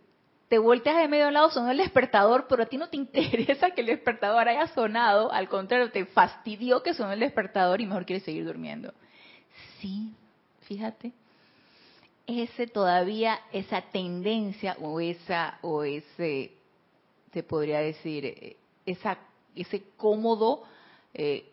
volteas 0.58 0.98
de 0.98 1.10
medio 1.10 1.30
lado, 1.30 1.52
sonó 1.52 1.72
el 1.72 1.78
despertador, 1.78 2.48
pero 2.48 2.64
a 2.64 2.66
ti 2.68 2.78
no 2.78 2.90
te 2.90 2.98
interesa 2.98 3.72
que 3.72 3.82
el 3.82 3.88
despertador 3.88 4.48
haya 4.48 4.68
sonado, 4.68 5.32
al 5.32 5.50
contrario, 5.50 5.92
te 5.92 6.06
fastidió 6.06 6.82
que 6.82 6.94
sonó 6.94 7.12
el 7.12 7.20
despertador 7.20 7.82
y 7.82 7.86
mejor 7.86 8.06
quieres 8.06 8.24
seguir 8.24 8.46
durmiendo. 8.46 8.94
Sí, 9.80 10.14
fíjate, 10.62 11.12
ese 12.26 12.68
todavía, 12.68 13.40
esa 13.52 13.82
tendencia 13.82 14.78
o 14.82 15.00
esa, 15.00 15.60
o 15.62 15.84
ese, 15.84 16.52
se 17.34 17.44
podría 17.44 17.80
decir, 17.80 18.26
eh, 18.26 18.58
esa, 18.86 19.18
ese 19.56 19.84
cómodo 19.98 20.64
eh, 21.14 21.52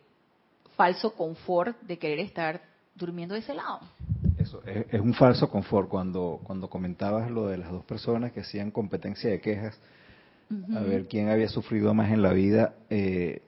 falso 0.77 1.13
confort 1.15 1.79
de 1.81 1.97
querer 1.97 2.19
estar 2.19 2.61
durmiendo 2.95 3.33
de 3.33 3.41
ese 3.41 3.53
lado 3.53 3.81
es, 4.65 4.99
un 4.99 5.13
falso 5.13 5.49
confort. 5.49 5.89
Cuando, 5.89 6.39
cuando 6.43 6.69
comentabas 6.69 7.29
lo 7.29 7.47
de 7.47 7.57
las 7.57 7.71
dos 7.71 7.83
personas 7.85 8.31
que 8.31 8.41
hacían 8.41 8.71
competencia 8.71 9.29
de 9.29 9.41
quejas, 9.41 9.77
a 10.75 10.79
ver 10.81 11.07
quién 11.07 11.29
había 11.29 11.49
sufrido 11.49 11.93
más 11.93 12.11
en 12.11 12.21
la 12.21 12.31
vida, 12.31 12.75
eh, 12.89 13.41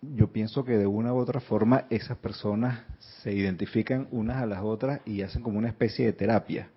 yo 0.00 0.28
pienso 0.28 0.64
que 0.64 0.78
de 0.78 0.86
una 0.86 1.12
u 1.12 1.18
otra 1.18 1.40
forma 1.40 1.84
esas 1.90 2.16
personas 2.18 2.80
se 3.22 3.32
identifican 3.32 4.08
unas 4.10 4.38
a 4.38 4.46
las 4.46 4.62
otras 4.62 5.00
y 5.04 5.22
hacen 5.22 5.42
como 5.42 5.58
una 5.58 5.68
especie 5.68 6.06
de 6.06 6.12
terapia. 6.12 6.68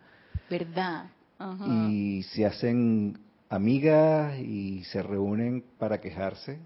¿Verdad? 0.50 1.06
Y 1.68 2.24
se 2.24 2.46
hacen 2.46 3.18
amigas 3.50 4.38
y 4.38 4.84
se 4.86 5.02
reúnen 5.02 5.64
para 5.80 6.00
quejarse 6.00 6.60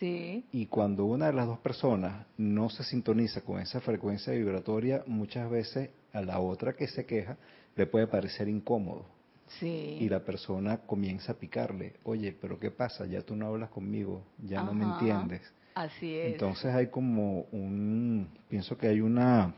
y 0.00 0.66
cuando 0.66 1.06
una 1.06 1.26
de 1.26 1.32
las 1.32 1.46
dos 1.46 1.58
personas 1.58 2.26
no 2.36 2.68
se 2.68 2.84
sintoniza 2.84 3.40
con 3.40 3.60
esa 3.60 3.80
frecuencia 3.80 4.32
vibratoria, 4.32 5.02
muchas 5.06 5.50
veces 5.50 5.90
a 6.12 6.20
la 6.20 6.38
otra 6.40 6.74
que 6.74 6.86
se 6.86 7.06
queja 7.06 7.36
le 7.76 7.86
puede 7.86 8.06
parecer 8.06 8.48
incómodo. 8.48 9.06
Y 9.60 10.08
la 10.08 10.24
persona 10.24 10.78
comienza 10.78 11.32
a 11.32 11.34
picarle, 11.36 11.94
oye, 12.02 12.36
pero 12.38 12.58
¿qué 12.58 12.72
pasa? 12.72 13.06
Ya 13.06 13.22
tú 13.22 13.36
no 13.36 13.46
hablas 13.46 13.70
conmigo, 13.70 14.24
ya 14.42 14.62
no 14.62 14.74
me 14.74 14.84
entiendes. 14.84 15.40
Así 15.74 16.16
es. 16.16 16.32
Entonces 16.32 16.74
hay 16.74 16.88
como 16.88 17.42
un, 17.52 18.28
pienso 18.48 18.76
que 18.76 18.88
hay 18.88 19.00
una, 19.00 19.54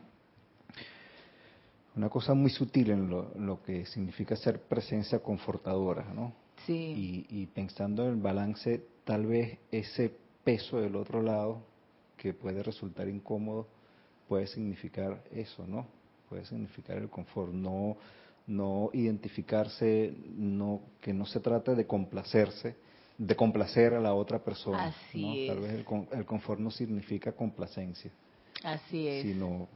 una 1.96 2.08
cosa 2.10 2.34
muy 2.34 2.50
sutil 2.50 2.90
en 2.90 3.08
lo, 3.08 3.62
que 3.62 3.86
significa 3.86 4.36
ser 4.36 4.60
presencia 4.60 5.20
confortadora, 5.20 6.04
¿no? 6.14 6.34
Sí. 6.66 7.26
Y, 7.30 7.40
y 7.40 7.46
pensando 7.46 8.04
en 8.04 8.10
el 8.10 8.16
balance, 8.16 8.84
tal 9.04 9.26
vez 9.26 9.58
ese 9.72 10.12
peso 10.48 10.80
del 10.80 10.96
otro 10.96 11.20
lado 11.20 11.60
que 12.16 12.32
puede 12.32 12.62
resultar 12.62 13.06
incómodo 13.06 13.68
puede 14.26 14.46
significar 14.46 15.22
eso, 15.30 15.66
¿no? 15.66 15.86
Puede 16.26 16.46
significar 16.46 16.96
el 16.96 17.10
confort, 17.10 17.52
no 17.52 17.98
no 18.46 18.88
identificarse, 18.94 20.10
no 20.38 20.80
que 21.02 21.12
no 21.12 21.26
se 21.26 21.40
trate 21.40 21.74
de 21.74 21.86
complacerse, 21.86 22.76
de 23.18 23.36
complacer 23.36 23.92
a 23.92 24.00
la 24.00 24.14
otra 24.14 24.42
persona, 24.42 24.86
Así 24.86 25.44
Tal 25.48 25.60
vez 25.60 25.84
el, 26.12 26.24
confort 26.24 26.58
no 26.58 26.70
significa 26.70 27.32
complacencia. 27.32 28.10
Así 28.64 29.06
es. 29.06 29.24
Sino 29.24 29.68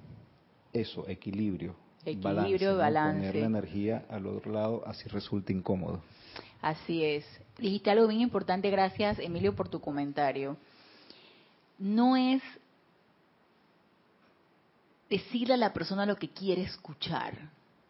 eso, 0.73 1.07
equilibrio, 1.07 1.77
equilibrio, 2.03 2.79
balance, 2.79 3.27
poner 3.27 3.37
la 3.37 3.47
energía 3.47 4.07
al 4.09 4.27
otro 4.27 4.51
lado 4.51 4.83
así 4.87 5.07
resulta 5.11 5.53
incómodo. 5.53 6.01
Así 6.63 7.05
es. 7.05 7.27
Dijiste 7.59 7.91
algo 7.91 8.09
bien 8.09 8.21
importante, 8.21 8.71
gracias 8.71 9.19
Emilio 9.19 9.55
por 9.55 9.69
tu 9.69 9.81
comentario. 9.81 10.57
No 11.79 12.17
es 12.17 12.43
decirle 15.11 15.55
a 15.55 15.59
la 15.59 15.73
persona 15.73 16.07
lo 16.07 16.17
que 16.17 16.31
quiere 16.31 16.63
escuchar, 16.63 17.35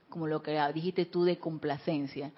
como 0.08 0.26
lo 0.26 0.42
que 0.42 0.58
dijiste 0.74 1.06
tú 1.06 1.24
de 1.24 1.38
complacencia. 1.38 2.32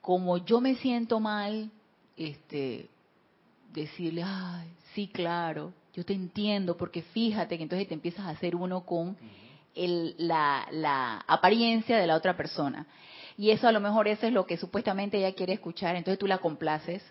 Como 0.00 0.38
yo 0.38 0.60
me 0.60 0.76
siento 0.76 1.20
mal, 1.20 1.70
este, 2.16 2.88
decirle, 3.72 4.22
ay, 4.24 4.68
sí, 4.94 5.08
claro, 5.08 5.72
yo 5.94 6.04
te 6.04 6.14
entiendo, 6.14 6.76
porque 6.76 7.02
fíjate 7.02 7.56
que 7.56 7.64
entonces 7.64 7.88
te 7.88 7.94
empiezas 7.94 8.24
a 8.24 8.30
hacer 8.30 8.56
uno 8.56 8.86
con 8.86 9.16
la, 9.74 10.66
la 10.70 11.24
apariencia 11.26 11.98
de 11.98 12.06
la 12.06 12.16
otra 12.16 12.36
persona. 12.36 12.86
Y 13.38 13.52
eso 13.52 13.68
a 13.68 13.72
lo 13.72 13.78
mejor 13.78 14.08
eso 14.08 14.26
es 14.26 14.32
lo 14.32 14.46
que 14.46 14.56
supuestamente 14.56 15.16
ella 15.16 15.32
quiere 15.32 15.52
escuchar, 15.52 15.94
entonces 15.94 16.18
tú 16.18 16.26
la 16.26 16.38
complaces 16.38 17.02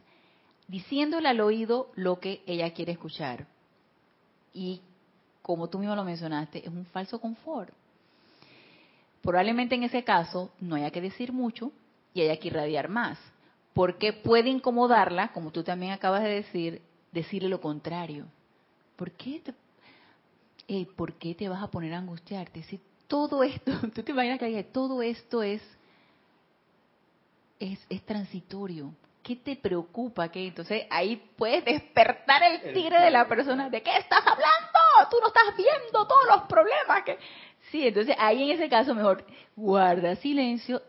diciéndole 0.67 1.29
al 1.29 1.39
oído 1.39 1.89
lo 1.95 2.19
que 2.19 2.43
ella 2.45 2.73
quiere 2.73 2.91
escuchar. 2.91 3.47
Y 4.53 4.81
como 5.41 5.69
tú 5.69 5.79
mismo 5.79 5.95
lo 5.95 6.03
mencionaste, 6.03 6.59
es 6.59 6.67
un 6.67 6.85
falso 6.87 7.21
confort. 7.21 7.73
Probablemente 9.21 9.75
en 9.75 9.83
ese 9.83 10.03
caso 10.03 10.51
no 10.59 10.75
haya 10.75 10.91
que 10.91 10.99
decir 10.99 11.31
mucho 11.31 11.71
y 12.13 12.21
haya 12.21 12.37
que 12.37 12.49
irradiar 12.49 12.89
más, 12.89 13.17
porque 13.73 14.11
puede 14.11 14.49
incomodarla, 14.49 15.31
como 15.31 15.51
tú 15.51 15.63
también 15.63 15.93
acabas 15.93 16.23
de 16.23 16.29
decir, 16.29 16.81
decirle 17.13 17.47
lo 17.47 17.61
contrario. 17.61 18.25
¿Por 18.97 19.11
qué 19.11 19.41
te, 20.67 20.85
¿por 20.97 21.13
qué 21.13 21.35
te 21.35 21.47
vas 21.47 21.63
a 21.63 21.71
poner 21.71 21.93
a 21.93 21.99
angustiarte? 21.99 22.63
Si 22.63 22.81
todo 23.07 23.43
esto, 23.43 23.71
tú 23.95 24.03
te 24.03 24.11
imaginas 24.11 24.39
que 24.39 24.63
todo 24.65 25.01
esto 25.01 25.41
es 25.41 25.61
es, 27.59 27.79
es 27.89 28.05
transitorio. 28.05 28.93
¿Qué 29.23 29.35
te 29.35 29.55
preocupa? 29.55 30.29
que 30.29 30.47
Entonces 30.47 30.85
ahí 30.89 31.17
puedes 31.35 31.65
despertar 31.65 32.41
el 32.43 32.73
tigre 32.73 33.01
de 33.01 33.11
la 33.11 33.27
persona. 33.27 33.69
¿De 33.69 33.81
qué 33.83 33.97
estás 33.97 34.21
hablando? 34.21 35.09
Tú 35.11 35.17
no 35.21 35.27
estás 35.27 35.55
viendo 35.57 36.07
todos 36.07 36.25
los 36.29 36.43
problemas 36.43 37.03
que... 37.05 37.17
Sí, 37.71 37.85
entonces 37.85 38.15
ahí 38.19 38.43
en 38.43 38.57
ese 38.57 38.69
caso 38.69 38.95
mejor 38.95 39.25
guarda 39.55 40.15
silencio, 40.15 40.81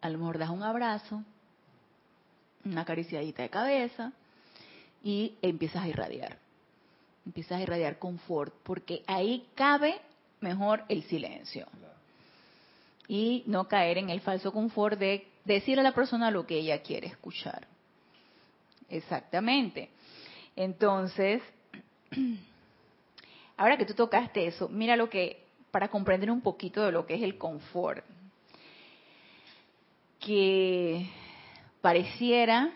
a 0.00 0.08
lo 0.08 0.18
mejor 0.18 0.38
das 0.38 0.48
un 0.48 0.62
abrazo, 0.62 1.22
una 2.64 2.80
acariciadita 2.80 3.42
de 3.42 3.50
cabeza 3.50 4.12
y 5.04 5.36
empiezas 5.42 5.84
a 5.84 5.88
irradiar. 5.88 6.38
Empiezas 7.26 7.58
a 7.58 7.62
irradiar 7.62 7.98
confort, 7.98 8.54
porque 8.62 9.02
ahí 9.06 9.46
cabe 9.54 10.00
mejor 10.40 10.84
el 10.88 11.02
silencio. 11.04 11.66
Y 13.08 13.44
no 13.46 13.68
caer 13.68 13.98
en 13.98 14.10
el 14.10 14.20
falso 14.20 14.52
confort 14.52 14.98
de 14.98 15.28
decir 15.44 15.78
a 15.78 15.82
la 15.82 15.92
persona 15.92 16.30
lo 16.30 16.46
que 16.46 16.58
ella 16.58 16.82
quiere 16.82 17.08
escuchar. 17.08 17.66
Exactamente. 18.88 19.90
Entonces, 20.54 21.42
ahora 23.56 23.76
que 23.76 23.86
tú 23.86 23.94
tocaste 23.94 24.46
eso, 24.46 24.68
mira 24.68 24.96
lo 24.96 25.08
que, 25.08 25.44
para 25.70 25.88
comprender 25.88 26.30
un 26.30 26.42
poquito 26.42 26.82
de 26.84 26.92
lo 26.92 27.06
que 27.06 27.14
es 27.14 27.22
el 27.22 27.38
confort, 27.38 28.04
que 30.20 31.08
pareciera, 31.80 32.72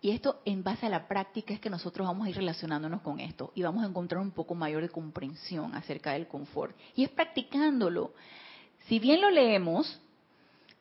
y 0.00 0.10
esto 0.10 0.40
en 0.44 0.62
base 0.62 0.86
a 0.86 0.90
la 0.90 1.08
práctica 1.08 1.54
es 1.54 1.60
que 1.60 1.70
nosotros 1.70 2.06
vamos 2.06 2.26
a 2.26 2.30
ir 2.30 2.36
relacionándonos 2.36 3.00
con 3.00 3.20
esto 3.20 3.52
y 3.54 3.62
vamos 3.62 3.82
a 3.84 3.86
encontrar 3.86 4.20
un 4.20 4.32
poco 4.32 4.54
mayor 4.54 4.82
de 4.82 4.90
comprensión 4.90 5.74
acerca 5.74 6.12
del 6.12 6.28
confort. 6.28 6.76
Y 6.94 7.04
es 7.04 7.10
practicándolo. 7.10 8.12
Si 8.86 8.98
bien 8.98 9.22
lo 9.22 9.30
leemos, 9.30 9.98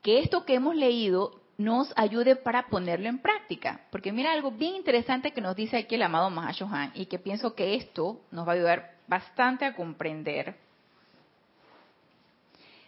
que 0.04 0.20
esto 0.20 0.46
que 0.46 0.54
hemos 0.56 0.76
leído 0.76 1.42
nos 1.58 1.94
ayude 1.96 2.36
para 2.36 2.68
ponerlo 2.68 3.08
en 3.08 3.20
práctica. 3.20 3.82
Porque 3.90 4.12
mira 4.12 4.34
algo 4.34 4.52
bien 4.52 4.76
interesante 4.76 5.32
que 5.32 5.42
nos 5.42 5.56
dice 5.56 5.78
aquí 5.78 5.96
el 5.96 6.02
amado 6.04 6.30
Mahashohan 6.30 6.92
y 6.94 7.06
que 7.06 7.20
pienso 7.20 7.56
que 7.56 7.76
esto 7.76 8.22
nos 8.32 8.48
va 8.48 8.52
a 8.52 8.56
ayudar 8.56 8.98
bastante 9.08 9.66
a 9.66 9.76
comprender 9.76 10.56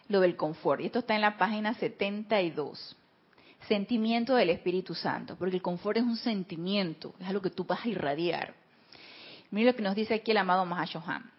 lo 0.10 0.20
del 0.20 0.36
confort. 0.36 0.82
Y 0.82 0.88
esto 0.88 1.00
está 1.00 1.16
en 1.16 1.22
la 1.22 1.38
página 1.38 1.74
72. 1.74 2.96
Sentimiento 3.68 4.36
del 4.36 4.50
Espíritu 4.50 4.94
Santo, 4.94 5.36
porque 5.38 5.56
el 5.56 5.62
confort 5.62 5.98
es 5.98 6.04
un 6.04 6.18
sentimiento, 6.18 7.16
es 7.20 7.28
algo 7.28 7.42
que 7.42 7.50
tú 7.50 7.64
vas 7.64 7.84
a 7.84 7.88
irradiar. 7.88 8.54
Mira 9.50 9.72
lo 9.72 9.76
que 9.76 9.82
nos 9.82 9.96
dice 9.96 10.16
aquí 10.16 10.32
el 10.32 10.38
amado 10.38 10.66
Mahashohan. 10.66 11.32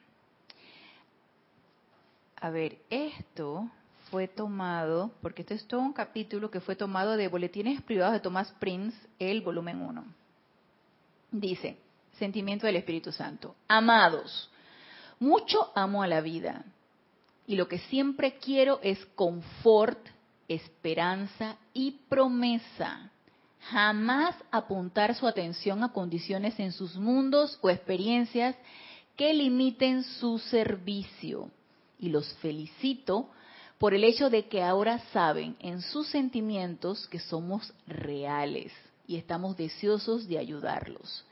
A 2.40 2.50
ver, 2.50 2.78
esto 2.90 3.70
fue 4.10 4.28
tomado, 4.28 5.12
porque 5.20 5.42
este 5.42 5.54
es 5.54 5.66
todo 5.66 5.80
un 5.80 5.92
capítulo 5.92 6.50
que 6.50 6.60
fue 6.60 6.76
tomado 6.76 7.16
de 7.16 7.28
Boletines 7.28 7.82
Privados 7.82 8.14
de 8.14 8.20
Thomas 8.20 8.52
Prince, 8.58 8.96
el 9.18 9.40
volumen 9.42 9.80
1. 9.80 10.04
Dice, 11.32 11.78
sentimiento 12.18 12.66
del 12.66 12.76
Espíritu 12.76 13.12
Santo. 13.12 13.56
Amados, 13.68 14.50
mucho 15.18 15.72
amo 15.74 16.02
a 16.02 16.06
la 16.06 16.20
vida 16.20 16.64
y 17.46 17.56
lo 17.56 17.68
que 17.68 17.78
siempre 17.78 18.38
quiero 18.38 18.80
es 18.82 19.04
confort, 19.14 19.98
esperanza 20.48 21.56
y 21.72 21.92
promesa. 22.08 23.10
jamás 23.70 24.36
apuntar 24.52 25.16
su 25.16 25.26
atención 25.26 25.82
a 25.82 25.92
condiciones 25.92 26.60
en 26.60 26.70
sus 26.70 26.94
mundos 26.96 27.58
o 27.62 27.68
experiencias 27.68 28.54
que 29.16 29.34
limiten 29.34 30.04
su 30.04 30.38
servicio. 30.38 31.50
Y 31.98 32.10
los 32.10 32.32
felicito 32.34 33.30
por 33.78 33.94
el 33.94 34.04
hecho 34.04 34.30
de 34.30 34.46
que 34.46 34.62
ahora 34.62 34.98
saben 35.12 35.56
en 35.60 35.82
sus 35.82 36.08
sentimientos 36.08 37.06
que 37.08 37.18
somos 37.18 37.72
reales 37.86 38.72
y 39.06 39.16
estamos 39.16 39.56
deseosos 39.56 40.26
de 40.26 40.38
ayudarlos. 40.38 41.24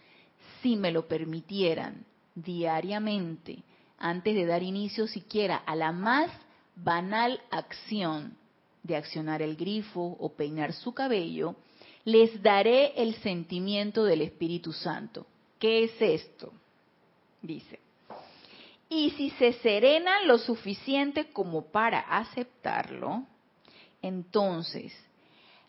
Si 0.63 0.77
me 0.77 0.93
lo 0.93 1.09
permitieran 1.09 2.05
diariamente, 2.35 3.63
antes 3.99 4.35
de 4.35 4.47
dar 4.47 4.63
inicio 4.63 5.07
siquiera 5.07 5.57
a 5.57 5.75
la 5.75 5.93
más 5.93 6.31
banal 6.77 7.41
acción 7.51 8.37
de 8.83 8.97
accionar 8.97 9.41
el 9.41 9.57
grifo 9.57 10.17
o 10.19 10.33
peinar 10.35 10.73
su 10.73 10.93
cabello, 10.93 11.57
les 12.05 12.43
daré 12.43 12.93
el 13.01 13.15
sentimiento 13.17 14.05
del 14.05 14.21
Espíritu 14.21 14.73
Santo. 14.73 15.27
¿Qué 15.59 15.85
es 15.85 15.93
esto? 16.01 16.53
Dice. 17.41 17.84
Y 18.89 19.11
si 19.11 19.31
se 19.31 19.55
serenan 19.55 20.29
lo 20.29 20.39
suficiente 20.39 21.33
como 21.33 21.73
para 21.73 22.01
aceptarlo, 22.01 23.25
entonces 24.03 24.93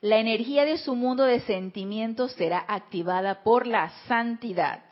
la 0.02 0.18
energía 0.20 0.66
de 0.66 0.78
su 0.78 0.96
mundo 0.96 1.24
de 1.24 1.40
sentimientos 1.42 2.34
será 2.34 2.64
activada 2.68 3.44
por 3.44 3.66
la 3.66 3.90
santidad. 4.08 4.84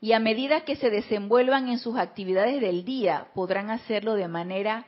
Y 0.00 0.12
a 0.12 0.18
medida 0.18 0.64
que 0.64 0.76
se 0.76 0.90
desenvuelvan 0.90 1.68
en 1.68 1.78
sus 1.78 1.96
actividades 1.98 2.60
del 2.60 2.84
día, 2.84 3.28
podrán 3.34 3.70
hacerlo 3.70 4.14
de 4.14 4.28
manera 4.28 4.86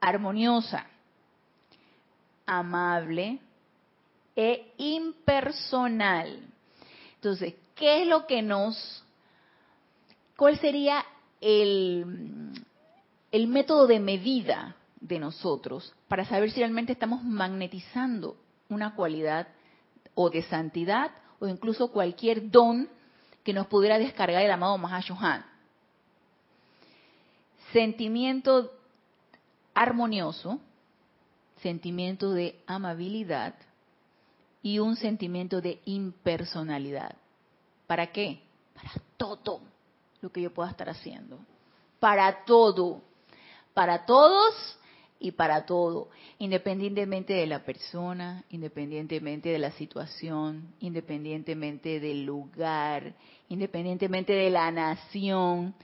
armoniosa, 0.00 0.86
amable 2.46 3.38
e 4.34 4.72
impersonal. 4.78 6.40
Entonces, 7.16 7.54
¿qué 7.74 8.02
es 8.02 8.08
lo 8.08 8.26
que 8.26 8.42
nos... 8.42 9.04
¿Cuál 10.36 10.58
sería 10.58 11.04
el, 11.46 13.46
método 13.46 13.86
de 13.86 14.00
medida 14.00 14.74
de 15.00 15.20
nosotros 15.20 15.94
para 16.08 16.24
saber 16.24 16.50
si 16.50 16.58
realmente 16.58 16.92
estamos 16.92 17.22
magnetizando 17.22 18.36
una 18.68 18.96
cualidad 18.96 19.46
o 20.16 20.28
de 20.28 20.42
santidad 20.42 21.12
o 21.38 21.46
incluso 21.46 21.92
cualquier 21.92 22.50
don 22.50 22.88
que 23.44 23.52
nos 23.52 23.68
pudiera 23.68 23.98
descargar 23.98 24.42
el 24.42 24.50
amado 24.50 24.76
Mahashohan. 24.76 25.46
Sentimiento 27.72 28.72
armonioso, 29.72 30.58
sentimiento 31.62 32.32
de 32.32 32.58
amabilidad 32.66 33.54
y 34.62 34.80
un 34.80 34.96
sentimiento 34.96 35.60
de 35.60 35.80
impersonalidad. 35.84 37.14
¿Para 37.86 38.08
qué? 38.08 38.40
Para 38.74 38.90
todo 39.16 39.60
lo 40.26 40.32
que 40.32 40.42
yo 40.42 40.52
pueda 40.52 40.70
estar 40.70 40.88
haciendo. 40.88 41.38
Para 42.00 42.44
todo. 42.44 43.00
Para 43.74 44.04
todos 44.06 44.78
y 45.20 45.30
para 45.30 45.64
todo. 45.66 46.08
Independientemente 46.38 47.32
de 47.32 47.46
la 47.46 47.64
persona, 47.64 48.44
independientemente 48.50 49.50
de 49.50 49.58
la 49.60 49.70
situación, 49.72 50.74
independientemente 50.80 52.00
del 52.00 52.24
lugar, 52.24 53.14
independientemente 53.48 54.32
de 54.32 54.50
la 54.50 54.70
nación. 54.72 55.74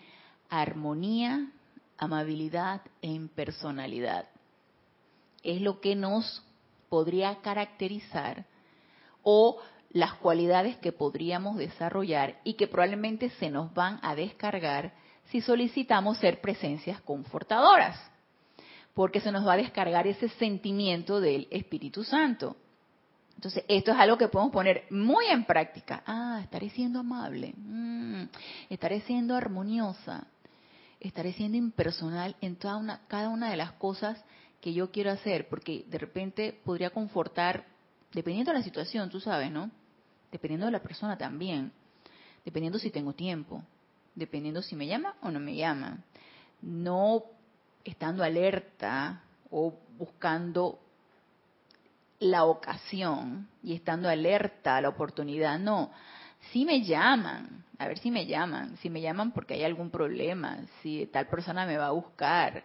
Armonía, 0.51 1.51
amabilidad 1.97 2.83
e 3.01 3.09
impersonalidad. 3.09 4.29
Es 5.45 5.61
lo 5.61 5.81
que 5.81 5.95
nos 5.95 6.43
podría 6.89 7.37
caracterizar 7.41 8.45
o 9.23 9.59
las 9.93 10.15
cualidades 10.15 10.77
que 10.79 10.93
podríamos 10.93 11.57
desarrollar 11.57 12.41
y 12.45 12.55
que 12.55 12.67
probablemente 12.67 13.31
se 13.31 13.51
nos 13.51 13.73
van 13.75 13.99
a 14.03 14.15
descargar 14.15 14.95
si 15.27 15.41
solicitamos 15.41 16.19
ser 16.19 16.41
presencias 16.41 17.01
confortadoras, 17.03 17.99
porque 18.95 19.21
se 19.21 19.31
nos 19.31 19.47
va 19.47 19.55
a 19.55 19.59
descargar 19.59 20.07
ese 20.07 20.29
sentimiento 20.31 21.21
del 21.21 21.47
Espíritu 21.51 22.05
Santo. 22.05 22.57
Entonces, 23.35 23.65
esto 23.69 23.93
es 23.93 23.99
algo 23.99 24.19
que 24.19 24.29
podemos 24.29 24.53
poner 24.53 24.85
muy 24.91 25.27
en 25.27 25.45
práctica. 25.45 26.03
Ah, 26.07 26.41
estaré 26.43 26.71
siendo 26.71 27.01
amable, 27.01 27.55
mm, 27.57 28.25
estaré 28.71 29.01
siendo 29.01 29.35
armoniosa, 29.35 30.27
estaré 31.01 31.33
siendo 31.33 31.59
impersonal 31.59 32.37
en 32.41 32.57
toda 32.57 32.77
una, 32.77 33.01
cada 33.09 33.29
una 33.29 33.51
de 33.51 33.57
las 33.57 33.73
cosas 33.73 34.23
que 34.61 34.73
yo 34.73 34.91
quiero 34.91 35.11
hacer, 35.11 35.49
porque 35.49 35.85
de 35.89 35.99
repente 35.99 36.61
podría 36.65 36.91
confortar, 36.91 37.67
dependiendo 38.13 38.53
de 38.53 38.59
la 38.59 38.65
situación, 38.65 39.11
tú 39.11 39.19
sabes, 39.19 39.51
¿no? 39.51 39.71
Dependiendo 40.33 40.67
de 40.67 40.73
la 40.73 40.83
persona 40.83 41.17
también, 41.17 41.71
dependiendo 42.45 42.79
si 42.79 42.91
tengo 42.91 43.13
tiempo, 43.13 43.63
dependiendo 44.15 44.63
si 44.63 44.75
me 44.75 44.87
llama 44.87 45.15
o 45.23 45.31
no 45.31 45.39
me 45.39 45.55
llama. 45.55 45.99
No 46.63 47.23
estando 47.85 48.25
alerta 48.25 49.23
o 49.51 49.75
buscando 49.99 50.79
la 52.19 52.45
ocasión 52.45 53.49
y 53.63 53.75
estando 53.75 54.09
alerta 54.09 54.77
a 54.77 54.81
la 54.81 54.89
oportunidad, 54.89 55.59
no. 55.59 55.91
Si 56.51 56.65
me 56.65 56.83
llaman, 56.83 57.65
a 57.79 57.87
ver 57.87 57.99
si 57.99 58.11
me 58.11 58.27
llaman, 58.27 58.77
si 58.79 58.91
me 58.91 59.01
llaman 59.01 59.33
porque 59.33 59.55
hay 59.55 59.65
algún 59.65 59.91
problema, 59.91 60.59
si 60.83 61.07
tal 61.07 61.27
persona 61.29 61.67
me 61.67 61.77
va 61.77 61.89
a 61.89 61.93
buscar. 61.93 62.65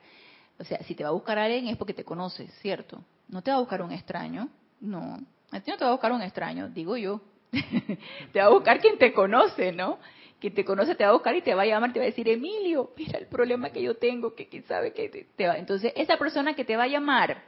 O 0.59 0.63
sea, 0.63 0.82
si 0.84 0.95
te 0.95 1.03
va 1.03 1.09
a 1.09 1.13
buscar 1.13 1.38
alguien 1.38 1.68
es 1.68 1.78
porque 1.78 1.93
te 1.93 2.03
conoces, 2.03 2.51
¿cierto? 2.61 3.03
No 3.28 3.41
te 3.41 3.51
va 3.51 3.57
a 3.57 3.59
buscar 3.59 3.82
un 3.82 3.91
extraño, 3.91 4.49
no. 4.80 5.20
A 5.51 5.59
ti 5.59 5.72
no 5.72 5.78
te 5.78 5.84
va 5.84 5.89
a 5.89 5.93
buscar 5.93 6.11
un 6.11 6.22
extraño, 6.22 6.70
digo 6.70 6.97
yo. 6.97 7.22
te 8.32 8.39
va 8.39 8.45
a 8.45 8.49
buscar 8.49 8.80
quien 8.80 8.97
te 8.97 9.14
conoce, 9.14 9.72
¿no? 9.72 9.99
Quien 10.39 10.53
te 10.53 10.64
conoce 10.64 10.95
te 10.95 11.03
va 11.03 11.10
a 11.10 11.14
buscar 11.14 11.36
y 11.36 11.41
te 11.41 11.55
va 11.55 11.64
a 11.64 11.66
llamar, 11.66 11.93
te 11.93 11.99
va 11.99 12.03
a 12.03 12.08
decir, 12.08 12.30
Emilio, 12.30 12.91
mira 12.95 13.18
el 13.18 13.28
problema 13.28 13.72
que 13.72 13.82
yo 13.82 13.95
tengo, 13.95 14.36
que 14.36 14.47
quién 14.47 14.64
sabe 14.66 14.93
que 14.93 15.28
te 15.36 15.47
va. 15.47 15.58
Entonces, 15.58 15.93
esa 15.95 16.18
persona 16.18 16.55
que 16.55 16.64
te 16.64 16.78
va 16.78 16.84
a 16.84 16.88
llamar, 16.88 17.41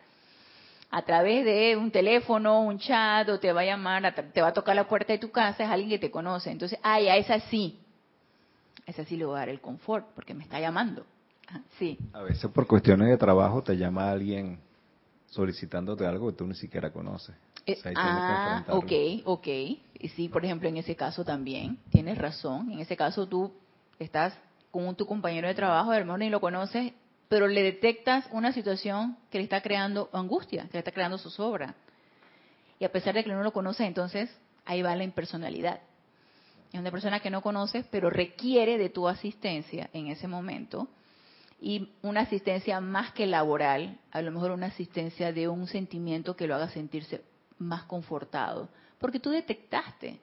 a 0.92 1.02
través 1.04 1.46
de 1.46 1.76
un 1.76 1.92
teléfono, 1.92 2.62
un 2.62 2.80
chat, 2.80 3.30
o 3.30 3.40
te 3.40 3.54
va 3.54 3.62
a 3.62 3.66
llamar, 3.66 4.14
te 4.34 4.42
va 4.42 4.48
a 4.48 4.54
tocar 4.54 4.76
la 4.76 4.88
puerta 4.88 5.14
de 5.14 5.20
tu 5.20 5.30
casa, 5.32 5.64
es 5.64 5.70
alguien 5.70 5.90
que 5.90 6.00
te 6.00 6.12
conoce. 6.12 6.52
Entonces, 6.52 6.80
ay, 6.82 7.08
a 7.10 7.18
esa 7.18 7.40
sí, 7.42 7.80
a 8.88 8.92
esa 8.92 9.06
sí 9.06 9.16
le 9.16 9.26
voy 9.26 9.36
a 9.36 9.40
dar 9.40 9.50
el 9.50 9.62
confort, 9.62 10.08
porque 10.16 10.34
me 10.34 10.44
está 10.44 10.60
llamando. 10.60 11.06
Sí. 11.78 11.98
A 12.14 12.22
veces 12.22 12.50
por 12.52 12.68
cuestiones 12.68 13.08
de 13.08 13.18
trabajo 13.18 13.64
te 13.64 13.76
llama 13.76 14.12
alguien 14.12 14.60
solicitándote 15.28 16.06
algo 16.06 16.30
que 16.30 16.38
tú 16.38 16.46
ni 16.46 16.56
siquiera 16.56 16.92
conoces. 16.92 17.36
Eh, 17.72 17.94
ah, 17.96 18.66
ok, 18.70 18.92
ok. 19.26 19.48
Y 19.48 20.10
sí, 20.16 20.30
por 20.30 20.46
ejemplo, 20.46 20.70
en 20.70 20.78
ese 20.78 20.96
caso 20.96 21.24
también, 21.24 21.78
tienes 21.92 22.18
razón. 22.18 22.72
En 22.72 22.80
ese 22.80 22.96
caso 22.96 23.28
tú 23.28 23.52
estás 23.98 24.34
con 24.72 24.96
tu 24.96 25.06
compañero 25.06 25.48
de 25.48 25.56
trabajo, 25.56 25.94
hermano, 25.94 26.24
y 26.24 26.30
lo 26.30 26.40
conoces 26.40 26.94
pero 27.30 27.48
le 27.48 27.62
detectas 27.62 28.28
una 28.32 28.52
situación 28.52 29.16
que 29.30 29.38
le 29.38 29.44
está 29.44 29.62
creando 29.62 30.10
angustia, 30.12 30.64
que 30.64 30.74
le 30.74 30.80
está 30.80 30.92
creando 30.92 31.20
zozobra. 31.20 31.76
Y 32.80 32.86
a 32.86 32.92
pesar 32.92 33.14
de 33.14 33.24
que 33.24 33.30
no 33.30 33.44
lo 33.44 33.54
conoces, 33.54 33.88
entonces 33.88 34.36
ahí 34.66 34.82
va 34.82 34.96
la 34.96 35.04
impersonalidad. 35.04 35.80
Es 36.74 36.80
una 36.80 36.92
persona 36.92 37.20
que 37.20 37.30
no 37.30 37.42
conoces, 37.42 37.86
pero 37.92 38.10
requiere 38.10 38.78
de 38.78 38.90
tu 38.90 39.08
asistencia 39.08 39.90
en 39.94 40.08
ese 40.08 40.28
momento. 40.28 40.88
Y 41.62 41.92
una 42.02 42.22
asistencia 42.22 42.82
más 42.82 43.12
que 43.12 43.28
laboral, 43.28 44.00
a 44.12 44.22
lo 44.22 44.32
mejor 44.32 44.52
una 44.52 44.68
asistencia 44.68 45.32
de 45.32 45.48
un 45.48 45.68
sentimiento 45.68 46.36
que 46.36 46.48
lo 46.48 46.56
haga 46.56 46.70
sentirse 46.70 47.22
más 47.60 47.84
confortado. 47.84 48.70
Porque 48.98 49.20
tú 49.20 49.30
detectaste 49.30 50.20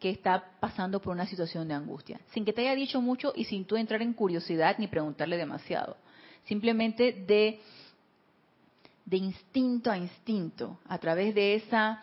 que 0.00 0.10
está 0.10 0.44
pasando 0.60 1.00
por 1.00 1.12
una 1.12 1.26
situación 1.26 1.68
de 1.68 1.74
angustia, 1.74 2.20
sin 2.32 2.44
que 2.44 2.52
te 2.52 2.62
haya 2.62 2.74
dicho 2.74 3.00
mucho 3.00 3.32
y 3.34 3.44
sin 3.44 3.64
tú 3.64 3.76
entrar 3.76 4.02
en 4.02 4.12
curiosidad 4.12 4.76
ni 4.78 4.88
preguntarle 4.88 5.36
demasiado 5.36 5.96
simplemente 6.46 7.12
de, 7.12 7.60
de 9.04 9.16
instinto 9.16 9.90
a 9.90 9.98
instinto, 9.98 10.78
a 10.88 10.98
través 10.98 11.34
de 11.34 11.54
esa 11.54 12.02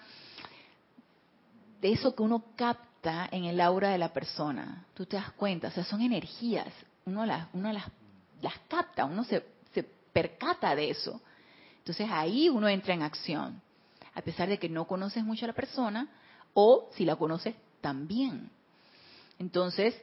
de 1.82 1.92
eso 1.92 2.16
que 2.16 2.22
uno 2.22 2.44
capta 2.56 3.28
en 3.32 3.46
el 3.46 3.60
aura 3.60 3.90
de 3.90 3.98
la 3.98 4.14
persona. 4.14 4.86
Tú 4.94 5.08
te 5.08 5.16
das 5.16 5.32
cuenta, 5.32 5.70
o 5.70 5.72
sea, 5.72 5.84
son 5.84 6.02
energías, 6.02 6.72
uno 7.06 7.26
las, 7.26 7.48
uno 7.54 7.74
las, 7.74 7.86
las 8.40 8.54
capta, 8.68 9.06
uno 9.06 9.24
se, 9.24 9.44
se 9.74 9.82
percata 9.82 10.76
de 10.76 10.92
eso. 10.92 11.20
Entonces 11.80 12.08
ahí 12.12 12.50
uno 12.50 12.70
entra 12.70 12.94
en 12.94 13.02
acción, 13.02 13.60
a 14.14 14.22
pesar 14.22 14.50
de 14.50 14.60
que 14.60 14.70
no 14.70 14.88
conoces 14.88 15.24
mucho 15.24 15.46
a 15.46 15.48
la 15.48 15.54
persona 15.54 16.10
o 16.54 16.90
si 16.94 17.06
la 17.06 17.16
conoces 17.16 17.56
también. 17.82 18.50
Entonces, 19.40 19.96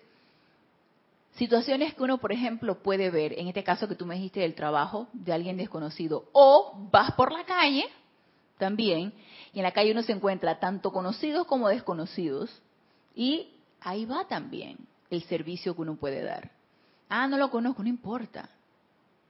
Situaciones 1.39 1.95
que 1.95 2.03
uno, 2.03 2.19
por 2.19 2.33
ejemplo, 2.33 2.83
puede 2.83 3.11
ver, 3.11 3.39
en 3.39 3.47
este 3.47 3.63
caso 3.63 3.87
que 3.87 3.95
tú 3.95 4.05
me 4.05 4.17
dijiste 4.17 4.41
del 4.41 4.57
trabajo 4.57 5.07
de 5.13 5.33
alguien 5.33 5.57
desconocido, 5.57 6.25
o 6.33 6.89
vas 6.91 7.13
por 7.13 7.31
la 7.31 7.45
calle 7.45 7.85
también, 8.59 9.13
y 9.55 9.61
en 9.61 9.63
la 9.63 9.71
calle 9.71 9.93
uno 9.93 10.03
se 10.03 10.11
encuentra 10.11 10.59
tanto 10.59 10.91
conocidos 10.91 11.47
como 11.47 11.69
desconocidos, 11.69 12.51
y 13.15 13.51
ahí 13.81 14.05
va 14.05 14.27
también 14.27 14.79
el 15.11 15.23
servicio 15.23 15.77
que 15.77 15.83
uno 15.83 15.95
puede 15.95 16.25
dar. 16.25 16.51
Ah, 17.09 17.29
no 17.29 17.39
lo 17.39 17.53
conozco, 17.53 17.85
no 17.85 17.89
importa. 17.89 18.51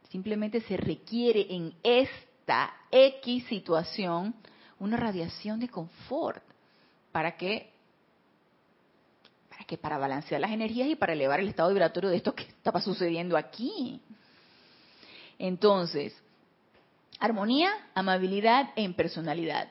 Simplemente 0.08 0.62
se 0.62 0.78
requiere 0.78 1.46
en 1.50 1.74
esta 1.82 2.72
X 2.90 3.44
situación 3.48 4.34
una 4.80 4.96
radiación 4.96 5.60
de 5.60 5.68
confort. 5.68 6.42
¿Para 7.12 7.36
qué? 7.36 7.70
Para 9.50 9.64
que 9.64 9.76
para 9.76 9.98
balancear 9.98 10.40
las 10.40 10.50
energías 10.50 10.88
y 10.88 10.96
para 10.96 11.12
elevar 11.12 11.40
el 11.40 11.48
estado 11.48 11.70
vibratorio 11.70 12.10
de 12.10 12.16
esto 12.16 12.34
que 12.34 12.44
estaba 12.44 12.80
sucediendo 12.80 13.36
aquí. 13.36 14.00
Entonces, 15.38 16.14
armonía, 17.18 17.70
amabilidad 17.94 18.70
e 18.76 18.82
impersonalidad, 18.82 19.68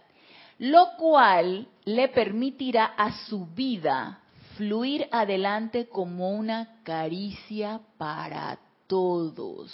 lo 0.60 0.90
cual 0.98 1.68
le 1.86 2.08
permitirá 2.10 2.86
a 2.86 3.12
su 3.28 3.46
vida 3.48 4.22
fluir 4.58 5.08
adelante 5.12 5.88
como 5.88 6.32
una 6.32 6.82
caricia 6.84 7.80
para 7.98 8.58
todos. 8.88 9.72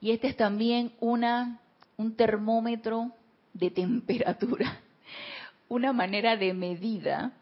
Y 0.00 0.10
este 0.10 0.28
es 0.28 0.36
también 0.36 0.92
una, 1.00 1.60
un 1.98 2.14
termómetro 2.14 3.10
de 3.52 3.70
temperatura, 3.70 4.78
una 5.68 5.92
manera 5.92 6.36
de 6.36 6.54
medida 6.54 7.32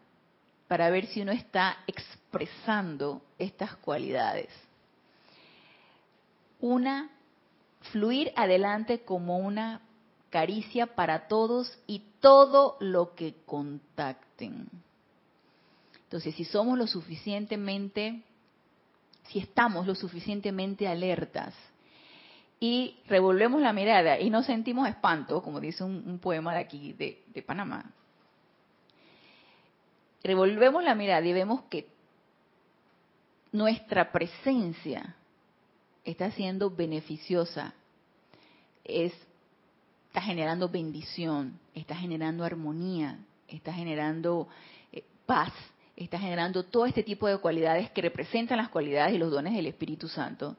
para 0.67 0.89
ver 0.89 1.05
si 1.05 1.21
uno 1.21 1.31
está 1.31 1.77
expresando 1.87 3.21
estas 3.37 3.75
cualidades. 3.77 4.49
Una, 6.59 7.11
fluir 7.91 8.33
adelante 8.35 9.01
como 9.01 9.37
una 9.37 9.81
caricia 10.31 10.87
para 10.87 11.27
todos 11.27 11.79
y 11.85 12.01
todo 12.19 12.77
lo 12.79 13.13
que 13.13 13.35
contacten. 13.45 14.67
Entonces, 16.03 16.33
si 16.35 16.43
somos 16.43 16.77
lo 16.77 16.87
suficientemente, 16.87 18.23
si 19.27 19.39
estamos 19.39 19.85
lo 19.85 19.93
suficientemente 19.93 20.87
alertas 20.87 21.53
y 22.59 22.97
revolvemos 23.07 23.61
la 23.61 23.73
mirada 23.73 24.19
y 24.19 24.29
no 24.29 24.41
sentimos 24.43 24.87
espanto, 24.87 25.43
como 25.43 25.59
dice 25.59 25.83
un, 25.83 26.19
poema 26.19 26.53
de 26.53 26.59
aquí, 26.59 26.93
de, 26.93 27.41
Panamá, 27.43 27.91
revolvemos 30.23 30.83
la 30.83 30.95
mirada 30.95 31.25
y 31.25 31.33
vemos 31.33 31.61
que 31.69 31.87
nuestra 33.51 34.11
presencia 34.11 35.15
está 36.03 36.31
siendo 36.31 36.71
beneficiosa, 36.71 37.73
es, 38.83 39.13
está 40.07 40.21
generando 40.21 40.69
bendición, 40.69 41.59
está 41.75 41.95
generando 41.95 42.43
armonía, 42.43 43.19
está 43.47 43.71
generando 43.71 44.47
eh, 44.91 45.03
paz, 45.27 45.53
está 45.95 46.17
generando 46.17 46.63
todo 46.63 46.87
este 46.87 47.03
tipo 47.03 47.27
de 47.27 47.37
cualidades 47.37 47.91
que 47.91 48.01
representan 48.01 48.57
las 48.57 48.69
cualidades 48.69 49.13
y 49.13 49.19
los 49.19 49.31
dones 49.31 49.53
del 49.53 49.67
Espíritu 49.67 50.07
Santo. 50.07 50.57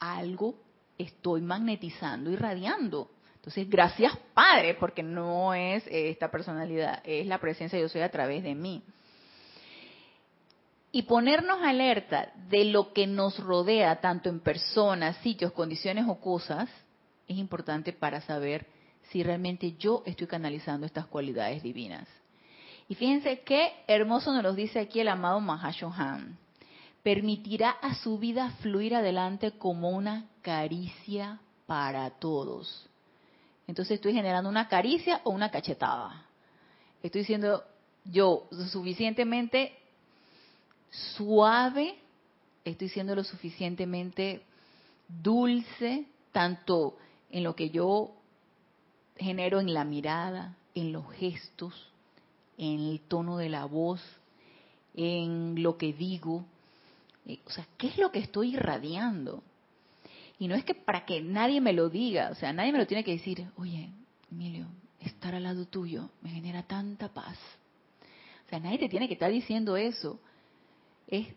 Algo 0.00 0.56
estoy 0.98 1.40
magnetizando 1.40 2.30
y 2.30 2.36
radiando. 2.36 3.10
Entonces, 3.36 3.68
gracias 3.68 4.16
Padre, 4.34 4.74
porque 4.74 5.02
no 5.02 5.52
es 5.52 5.84
esta 5.88 6.30
personalidad, 6.30 7.00
es 7.04 7.26
la 7.26 7.38
presencia 7.38 7.76
de 7.76 7.84
yo 7.84 7.88
soy 7.88 8.02
a 8.02 8.10
través 8.10 8.42
de 8.42 8.54
mí. 8.54 8.82
Y 10.92 11.02
ponernos 11.02 11.62
alerta 11.62 12.32
de 12.48 12.66
lo 12.66 12.92
que 12.92 13.06
nos 13.06 13.38
rodea, 13.38 14.00
tanto 14.00 14.28
en 14.28 14.40
personas, 14.40 15.16
sitios, 15.18 15.52
condiciones 15.52 16.04
o 16.06 16.20
cosas, 16.20 16.68
es 17.26 17.38
importante 17.38 17.92
para 17.92 18.20
saber 18.20 18.66
si 19.10 19.22
realmente 19.22 19.72
yo 19.78 20.02
estoy 20.06 20.26
canalizando 20.26 20.86
estas 20.86 21.06
cualidades 21.06 21.62
divinas. 21.62 22.06
Y 22.88 22.94
fíjense 22.94 23.40
qué 23.40 23.72
hermoso 23.86 24.32
nos 24.42 24.54
dice 24.54 24.80
aquí 24.80 25.00
el 25.00 25.08
amado 25.08 25.40
Mahashohan. 25.40 26.38
Permitirá 27.02 27.70
a 27.70 27.94
su 27.94 28.18
vida 28.18 28.50
fluir 28.60 28.94
adelante 28.94 29.52
como 29.52 29.90
una 29.90 30.26
caricia 30.42 31.40
para 31.66 32.10
todos. 32.10 32.88
Entonces 33.66 33.94
estoy 33.94 34.12
generando 34.12 34.50
una 34.50 34.68
caricia 34.68 35.20
o 35.24 35.30
una 35.30 35.50
cachetada. 35.50 36.26
Estoy 37.02 37.24
siendo 37.24 37.64
yo 38.04 38.48
suficientemente 38.70 39.78
suave, 40.90 41.96
estoy 42.64 42.88
siendo 42.88 43.14
lo 43.14 43.24
suficientemente 43.24 44.42
dulce, 45.08 46.06
tanto 46.32 46.96
en 47.30 47.44
lo 47.44 47.54
que 47.54 47.70
yo 47.70 48.12
genero 49.16 49.60
en 49.60 49.72
la 49.72 49.84
mirada, 49.84 50.56
en 50.74 50.92
los 50.92 51.10
gestos, 51.12 51.88
en 52.58 52.80
el 52.80 53.00
tono 53.00 53.36
de 53.38 53.48
la 53.48 53.64
voz, 53.64 54.02
en 54.94 55.62
lo 55.62 55.76
que 55.78 55.92
digo. 55.92 56.44
Eh, 57.26 57.38
o 57.46 57.50
sea, 57.50 57.66
¿qué 57.78 57.88
es 57.88 57.98
lo 57.98 58.10
que 58.10 58.18
estoy 58.18 58.54
irradiando? 58.54 59.42
Y 60.42 60.48
no 60.48 60.56
es 60.56 60.64
que 60.64 60.74
para 60.74 61.04
que 61.04 61.20
nadie 61.20 61.60
me 61.60 61.72
lo 61.72 61.88
diga, 61.88 62.30
o 62.32 62.34
sea, 62.34 62.52
nadie 62.52 62.72
me 62.72 62.78
lo 62.78 62.86
tiene 62.88 63.04
que 63.04 63.12
decir, 63.12 63.46
oye, 63.56 63.90
Emilio, 64.28 64.66
estar 64.98 65.36
al 65.36 65.44
lado 65.44 65.66
tuyo 65.66 66.10
me 66.20 66.30
genera 66.30 66.64
tanta 66.64 67.06
paz. 67.06 67.38
O 68.44 68.48
sea, 68.48 68.58
nadie 68.58 68.80
te 68.80 68.88
tiene 68.88 69.06
que 69.06 69.14
estar 69.14 69.30
diciendo 69.30 69.76
eso. 69.76 70.18
Es 71.06 71.28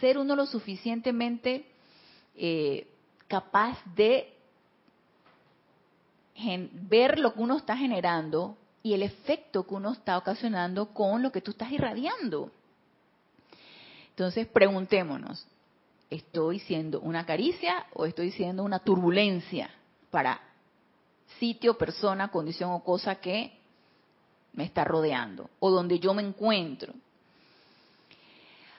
ser 0.00 0.16
uno 0.16 0.34
lo 0.34 0.46
suficientemente 0.46 1.66
eh, 2.34 2.88
capaz 3.28 3.76
de 3.94 4.32
ver 6.88 7.18
lo 7.18 7.34
que 7.34 7.40
uno 7.40 7.58
está 7.58 7.76
generando 7.76 8.56
y 8.82 8.94
el 8.94 9.02
efecto 9.02 9.66
que 9.66 9.74
uno 9.74 9.92
está 9.92 10.16
ocasionando 10.16 10.94
con 10.94 11.22
lo 11.22 11.30
que 11.30 11.42
tú 11.42 11.50
estás 11.50 11.70
irradiando. 11.70 12.50
Entonces, 14.08 14.46
preguntémonos, 14.46 15.46
¿Estoy 16.10 16.60
siendo 16.60 17.00
una 17.00 17.26
caricia 17.26 17.86
o 17.94 18.06
estoy 18.06 18.30
siendo 18.30 18.62
una 18.62 18.78
turbulencia 18.78 19.70
para 20.10 20.40
sitio, 21.38 21.76
persona, 21.76 22.30
condición 22.30 22.70
o 22.70 22.84
cosa 22.84 23.16
que 23.16 23.52
me 24.52 24.64
está 24.64 24.84
rodeando 24.84 25.50
o 25.60 25.70
donde 25.70 25.98
yo 25.98 26.14
me 26.14 26.22
encuentro? 26.22 26.92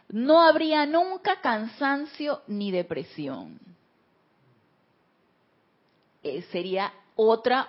No 0.10 0.42
habría 0.42 0.86
nunca 0.86 1.42
cansancio 1.42 2.42
ni 2.48 2.72
depresión. 2.72 3.60
Eh, 6.24 6.44
sería 6.52 6.94
otro 7.16 7.66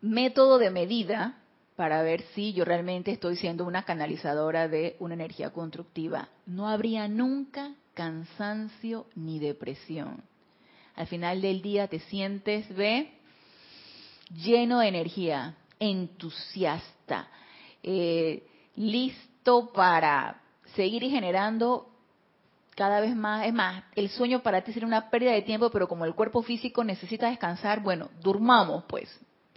método 0.00 0.58
de 0.58 0.70
medida 0.70 1.36
para 1.76 2.02
ver 2.02 2.22
si 2.34 2.52
yo 2.52 2.64
realmente 2.64 3.12
estoy 3.12 3.36
siendo 3.36 3.64
una 3.64 3.84
canalizadora 3.84 4.66
de 4.66 4.96
una 4.98 5.14
energía 5.14 5.50
constructiva. 5.50 6.28
No 6.46 6.68
habría 6.68 7.06
nunca 7.06 7.72
cansancio 7.98 9.06
ni 9.16 9.40
depresión. 9.40 10.22
Al 10.94 11.08
final 11.08 11.42
del 11.42 11.60
día 11.62 11.88
te 11.88 11.98
sientes, 11.98 12.72
ve, 12.76 13.10
lleno 14.30 14.78
de 14.78 14.86
energía, 14.86 15.56
entusiasta, 15.80 17.28
eh, 17.82 18.46
listo 18.76 19.72
para 19.72 20.40
seguir 20.76 21.02
generando 21.10 21.90
cada 22.76 23.00
vez 23.00 23.16
más. 23.16 23.44
Es 23.46 23.52
más, 23.52 23.82
el 23.96 24.10
sueño 24.10 24.44
para 24.44 24.62
ti 24.62 24.72
sería 24.72 24.86
una 24.86 25.10
pérdida 25.10 25.32
de 25.32 25.42
tiempo, 25.42 25.68
pero 25.70 25.88
como 25.88 26.04
el 26.04 26.14
cuerpo 26.14 26.40
físico 26.42 26.84
necesita 26.84 27.28
descansar, 27.28 27.80
bueno, 27.82 28.10
durmamos 28.20 28.84
pues. 28.84 29.08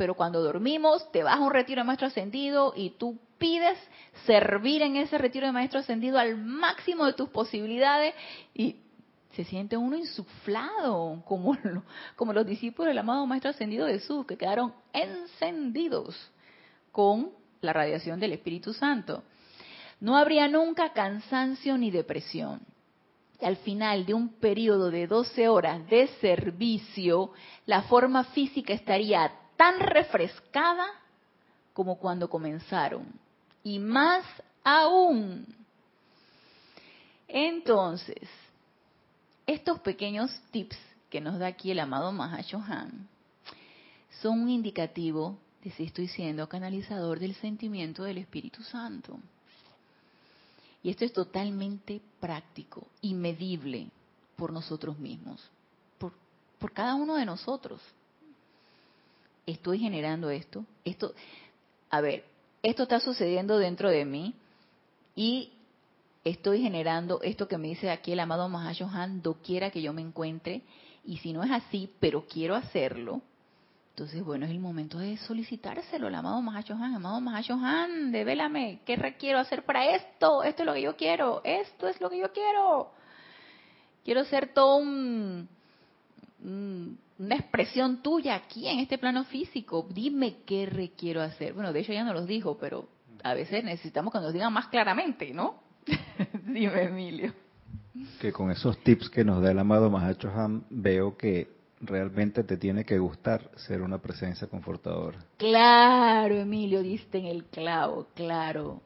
Pero 0.01 0.15
cuando 0.15 0.41
dormimos, 0.41 1.11
te 1.11 1.21
vas 1.21 1.35
a 1.35 1.41
un 1.41 1.51
retiro 1.51 1.81
de 1.81 1.85
maestro 1.85 2.07
ascendido 2.07 2.73
y 2.75 2.89
tú 2.97 3.19
pides 3.37 3.77
servir 4.25 4.81
en 4.81 4.95
ese 4.95 5.15
retiro 5.19 5.45
de 5.45 5.53
maestro 5.53 5.79
ascendido 5.79 6.17
al 6.17 6.37
máximo 6.37 7.05
de 7.05 7.13
tus 7.13 7.29
posibilidades 7.29 8.15
y 8.55 8.77
se 9.35 9.43
siente 9.43 9.77
uno 9.77 9.95
insuflado, 9.95 11.21
como, 11.27 11.55
como 12.15 12.33
los 12.33 12.47
discípulos 12.47 12.87
del 12.87 12.97
amado 12.97 13.27
maestro 13.27 13.51
ascendido 13.51 13.85
Jesús, 13.85 14.25
que 14.25 14.37
quedaron 14.37 14.73
encendidos 14.91 16.17
con 16.91 17.29
la 17.61 17.71
radiación 17.71 18.19
del 18.19 18.33
Espíritu 18.33 18.73
Santo. 18.73 19.21
No 19.99 20.17
habría 20.17 20.47
nunca 20.47 20.93
cansancio 20.93 21.77
ni 21.77 21.91
depresión. 21.91 22.59
Y 23.39 23.45
al 23.45 23.57
final 23.57 24.07
de 24.07 24.15
un 24.15 24.29
periodo 24.29 24.89
de 24.89 25.05
12 25.05 25.47
horas 25.47 25.87
de 25.91 26.07
servicio, 26.21 27.33
la 27.67 27.83
forma 27.83 28.23
física 28.23 28.73
estaría 28.73 29.31
tan 29.61 29.79
refrescada 29.79 30.87
como 31.71 31.99
cuando 31.99 32.27
comenzaron 32.27 33.05
y 33.63 33.77
más 33.77 34.25
aún. 34.63 35.45
Entonces, 37.27 38.27
estos 39.45 39.79
pequeños 39.81 40.31
tips 40.49 40.75
que 41.11 41.21
nos 41.21 41.37
da 41.37 41.45
aquí 41.45 41.69
el 41.69 41.79
amado 41.79 42.11
Mahashohan 42.11 43.07
son 44.19 44.41
un 44.41 44.49
indicativo 44.49 45.37
de 45.63 45.69
si 45.69 45.83
estoy 45.83 46.07
siendo 46.07 46.49
canalizador 46.49 47.19
del 47.19 47.35
sentimiento 47.35 48.01
del 48.01 48.17
Espíritu 48.17 48.63
Santo. 48.63 49.19
Y 50.81 50.89
esto 50.89 51.05
es 51.05 51.13
totalmente 51.13 52.01
práctico 52.19 52.87
y 52.99 53.13
medible 53.13 53.91
por 54.37 54.51
nosotros 54.51 54.97
mismos, 54.97 55.39
por, 55.99 56.13
por 56.57 56.71
cada 56.73 56.95
uno 56.95 57.13
de 57.13 57.27
nosotros. 57.27 57.79
Estoy 59.51 59.79
generando 59.79 60.29
esto. 60.29 60.65
Esto, 60.85 61.13
a 61.89 62.01
ver, 62.01 62.23
esto 62.63 62.83
está 62.83 62.99
sucediendo 62.99 63.57
dentro 63.57 63.89
de 63.89 64.05
mí 64.05 64.33
y 65.15 65.51
estoy 66.23 66.61
generando 66.61 67.19
esto 67.21 67.47
que 67.47 67.57
me 67.57 67.69
dice 67.69 67.89
aquí 67.89 68.11
el 68.11 68.19
amado 68.19 68.47
Mahashohan, 68.47 69.21
doquiera 69.21 69.71
que 69.71 69.81
yo 69.81 69.91
me 69.91 70.01
encuentre, 70.01 70.61
y 71.03 71.17
si 71.17 71.33
no 71.33 71.43
es 71.43 71.51
así, 71.51 71.89
pero 71.99 72.25
quiero 72.27 72.55
hacerlo, 72.55 73.21
Entonces, 73.91 74.23
bueno, 74.23 74.45
es 74.45 74.51
el 74.51 74.59
momento 74.59 74.97
de 74.99 75.17
solicitárselo 75.17 76.07
al 76.07 76.15
amado 76.15 76.41
Mahashohan. 76.41 76.95
Amado 76.95 77.19
Mahashohan, 77.19 78.11
devélame, 78.11 78.79
¿qué 78.85 78.95
requiero 78.95 79.37
hacer 79.37 79.65
para 79.65 79.95
esto? 79.95 80.43
Esto 80.43 80.63
es 80.63 80.65
lo 80.65 80.73
que 80.73 80.81
yo 80.81 80.95
quiero, 80.95 81.41
esto 81.43 81.87
es 81.87 81.99
lo 81.99 82.09
que 82.09 82.19
yo 82.19 82.31
quiero. 82.31 82.91
Quiero 84.05 84.23
ser 84.25 84.53
todo 84.53 84.77
un, 84.77 85.47
una 87.21 87.35
expresión 87.35 88.01
tuya 88.01 88.35
aquí 88.35 88.67
en 88.67 88.79
este 88.79 88.97
plano 88.97 89.23
físico. 89.25 89.87
Dime 89.93 90.37
qué 90.45 90.65
requiero 90.65 91.21
hacer. 91.21 91.53
Bueno, 91.53 91.71
de 91.71 91.81
hecho 91.81 91.93
ya 91.93 92.03
no 92.03 92.13
los 92.13 92.25
dijo, 92.25 92.57
pero 92.59 92.89
a 93.23 93.35
veces 93.35 93.63
necesitamos 93.63 94.11
que 94.11 94.19
nos 94.19 94.33
digan 94.33 94.51
más 94.51 94.67
claramente, 94.67 95.31
¿no? 95.31 95.61
Dime, 96.45 96.83
Emilio. 96.83 97.33
Que 98.19 98.31
con 98.31 98.49
esos 98.49 98.77
tips 98.83 99.09
que 99.09 99.23
nos 99.23 99.41
da 99.43 99.51
el 99.51 99.59
amado 99.59 99.89
Mahacho 99.89 100.31
veo 100.69 101.15
que 101.15 101.49
realmente 101.81 102.43
te 102.43 102.57
tiene 102.57 102.85
que 102.85 102.97
gustar 102.97 103.51
ser 103.55 103.81
una 103.81 103.99
presencia 103.99 104.47
confortadora. 104.47 105.19
Claro, 105.37 106.35
Emilio, 106.35 106.81
diste 106.81 107.19
en 107.19 107.25
el 107.25 107.45
clavo, 107.45 108.07
claro. 108.15 108.81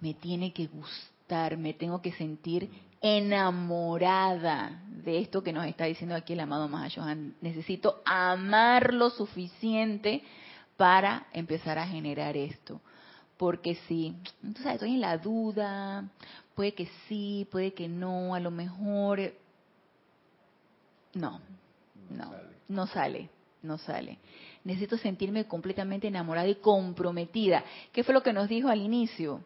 Me 0.00 0.14
tiene 0.14 0.52
que 0.52 0.66
gustar, 0.66 1.56
me 1.56 1.72
tengo 1.72 2.02
que 2.02 2.12
sentir 2.12 2.70
enamorada 3.00 4.82
de 4.86 5.18
esto 5.18 5.42
que 5.42 5.52
nos 5.52 5.66
está 5.66 5.84
diciendo 5.84 6.14
aquí 6.14 6.34
el 6.34 6.40
amado 6.40 6.68
Mahashohan. 6.68 7.34
Necesito 7.40 8.02
amar 8.04 8.92
lo 8.92 9.10
suficiente 9.10 10.22
para 10.76 11.26
empezar 11.32 11.78
a 11.78 11.86
generar 11.86 12.36
esto. 12.36 12.80
Porque 13.36 13.76
si, 13.86 14.14
entonces 14.42 14.74
estoy 14.74 14.94
en 14.94 15.00
la 15.00 15.16
duda, 15.16 16.08
puede 16.54 16.74
que 16.74 16.88
sí, 17.08 17.48
puede 17.50 17.72
que 17.72 17.88
no, 17.88 18.34
a 18.34 18.40
lo 18.40 18.50
mejor... 18.50 19.32
No, 21.14 21.40
no, 22.10 22.32
no 22.68 22.86
sale, 22.86 23.30
no 23.62 23.78
sale. 23.78 24.18
Necesito 24.62 24.96
sentirme 24.98 25.46
completamente 25.46 26.06
enamorada 26.06 26.46
y 26.46 26.56
comprometida. 26.56 27.64
¿Qué 27.92 28.04
fue 28.04 28.14
lo 28.14 28.22
que 28.22 28.32
nos 28.32 28.48
dijo 28.48 28.68
al 28.68 28.80
inicio? 28.80 29.40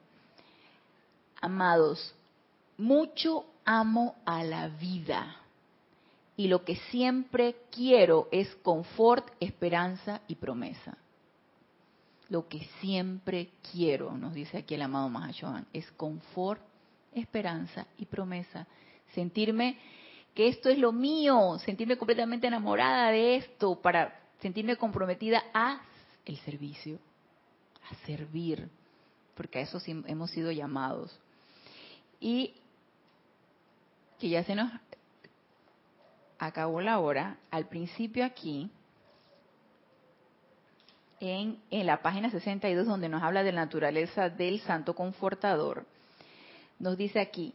Amados, 1.40 2.14
mucho 2.76 3.46
amo 3.64 4.16
a 4.24 4.42
la 4.44 4.68
vida 4.68 5.36
y 6.36 6.48
lo 6.48 6.64
que 6.64 6.76
siempre 6.90 7.56
quiero 7.70 8.28
es 8.32 8.54
confort, 8.56 9.28
esperanza 9.40 10.20
y 10.26 10.34
promesa. 10.34 10.96
Lo 12.28 12.48
que 12.48 12.68
siempre 12.80 13.50
quiero, 13.70 14.16
nos 14.16 14.34
dice 14.34 14.58
aquí 14.58 14.74
el 14.74 14.82
amado 14.82 15.08
Mahashohan, 15.08 15.66
es 15.72 15.90
confort, 15.92 16.60
esperanza 17.12 17.86
y 17.98 18.06
promesa. 18.06 18.66
Sentirme 19.14 19.78
que 20.34 20.48
esto 20.48 20.68
es 20.68 20.78
lo 20.78 20.90
mío, 20.90 21.58
sentirme 21.64 21.96
completamente 21.96 22.48
enamorada 22.48 23.10
de 23.10 23.36
esto 23.36 23.76
para 23.80 24.20
sentirme 24.40 24.76
comprometida 24.76 25.44
a 25.54 25.80
el 26.24 26.36
servicio, 26.38 26.98
a 27.88 27.94
servir, 28.06 28.68
porque 29.36 29.60
a 29.60 29.62
eso 29.62 29.80
hemos 29.86 30.30
sido 30.32 30.50
llamados. 30.50 31.16
Y 32.20 32.54
que 34.24 34.30
ya 34.30 34.42
se 34.42 34.54
nos 34.54 34.72
acabó 36.38 36.80
la 36.80 36.98
hora, 36.98 37.36
al 37.50 37.68
principio 37.68 38.24
aquí, 38.24 38.70
en, 41.20 41.58
en 41.70 41.86
la 41.86 42.00
página 42.00 42.30
62, 42.30 42.86
donde 42.86 43.10
nos 43.10 43.22
habla 43.22 43.42
de 43.42 43.52
la 43.52 43.66
naturaleza 43.66 44.30
del 44.30 44.60
santo 44.60 44.94
confortador, 44.94 45.84
nos 46.78 46.96
dice 46.96 47.20
aquí, 47.20 47.52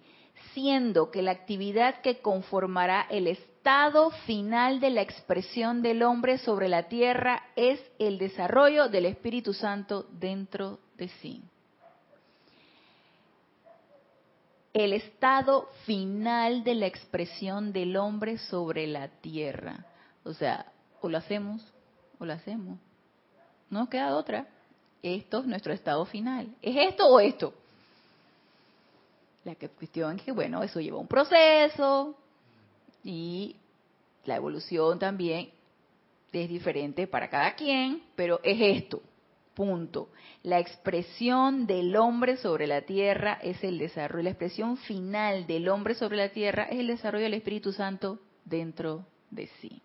siendo 0.54 1.10
que 1.10 1.24
la 1.24 1.32
actividad 1.32 2.02
que 2.02 2.20
conformará 2.20 3.08
el 3.10 3.26
estado 3.26 4.12
final 4.28 4.80
de 4.80 4.92
la 4.92 5.02
expresión 5.02 5.82
del 5.82 6.04
hombre 6.04 6.38
sobre 6.38 6.68
la 6.68 6.84
tierra 6.84 7.48
es 7.56 7.82
el 7.98 8.20
desarrollo 8.20 8.90
del 8.90 9.08
Espíritu 9.08 9.56
Santo 9.56 10.06
dentro 10.12 10.78
de 10.98 11.08
sí. 11.20 11.42
El 14.80 14.94
estado 14.94 15.70
final 15.86 16.64
de 16.64 16.74
la 16.74 16.88
expresión 16.88 17.74
del 17.74 17.98
hombre 17.98 18.38
sobre 18.38 18.88
la 18.88 19.10
tierra. 19.10 19.86
O 20.24 20.34
sea, 20.34 20.72
o 21.02 21.10
lo 21.10 21.18
hacemos 21.18 21.62
o 22.18 22.26
lo 22.26 22.32
hacemos. 22.32 22.80
No 23.70 23.90
queda 23.90 24.16
otra. 24.16 24.48
Esto 25.04 25.40
es 25.40 25.48
nuestro 25.48 25.74
estado 25.74 26.06
final. 26.06 26.56
¿Es 26.62 26.76
esto 26.78 27.08
o 27.08 27.20
esto? 27.20 27.54
La 29.44 29.56
cuestión 29.56 30.18
es 30.18 30.24
que, 30.24 30.32
bueno, 30.32 30.64
eso 30.64 30.80
lleva 30.80 30.98
un 30.98 31.08
proceso 31.08 32.16
y 33.04 33.58
la 34.24 34.38
evolución 34.38 34.98
también 34.98 35.50
es 36.32 36.50
diferente 36.50 37.06
para 37.06 37.30
cada 37.30 37.54
quien, 37.54 38.02
pero 38.16 38.40
es 38.44 38.58
esto. 38.84 39.02
Punto. 39.60 40.08
La 40.44 40.58
expresión 40.58 41.68
del 41.68 41.94
hombre 41.98 42.38
sobre 42.38 42.66
la 42.66 42.84
tierra 42.84 43.34
es 43.44 43.62
el 43.62 43.78
desarrollo, 43.78 44.24
la 44.24 44.30
expresión 44.30 44.78
final 44.78 45.48
del 45.48 45.68
hombre 45.68 45.96
sobre 45.96 46.16
la 46.16 46.30
tierra 46.30 46.64
es 46.64 46.80
el 46.80 46.88
desarrollo 46.88 47.26
del 47.26 47.34
Espíritu 47.34 47.74
Santo 47.74 48.20
dentro 48.46 49.06
de 49.30 49.50
sí. 49.60 49.82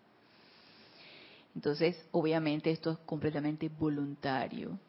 Entonces, 1.53 2.01
obviamente 2.13 2.71
esto 2.71 2.91
es 2.91 2.97
completamente 2.99 3.67
voluntario. 3.67 4.79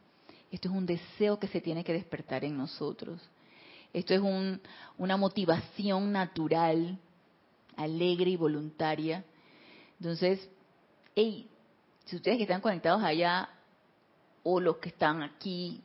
Esto 0.52 0.68
es 0.68 0.74
un 0.76 0.86
deseo 0.86 1.36
que 1.40 1.48
se 1.48 1.60
tiene 1.60 1.82
que 1.82 1.92
despertar 1.92 2.44
en 2.44 2.56
nosotros. 2.56 3.20
Esto 3.92 4.14
es 4.14 4.20
una 4.98 5.16
motivación 5.16 6.12
natural, 6.12 6.96
alegre 7.74 8.30
y 8.30 8.36
voluntaria. 8.36 9.24
Entonces, 9.98 10.48
hey, 11.16 11.48
si 12.04 12.14
ustedes 12.14 12.36
que 12.36 12.44
están 12.44 12.60
conectados 12.60 13.02
allá 13.02 13.48
o 14.48 14.60
los 14.60 14.76
que 14.76 14.90
están 14.90 15.24
aquí 15.24 15.82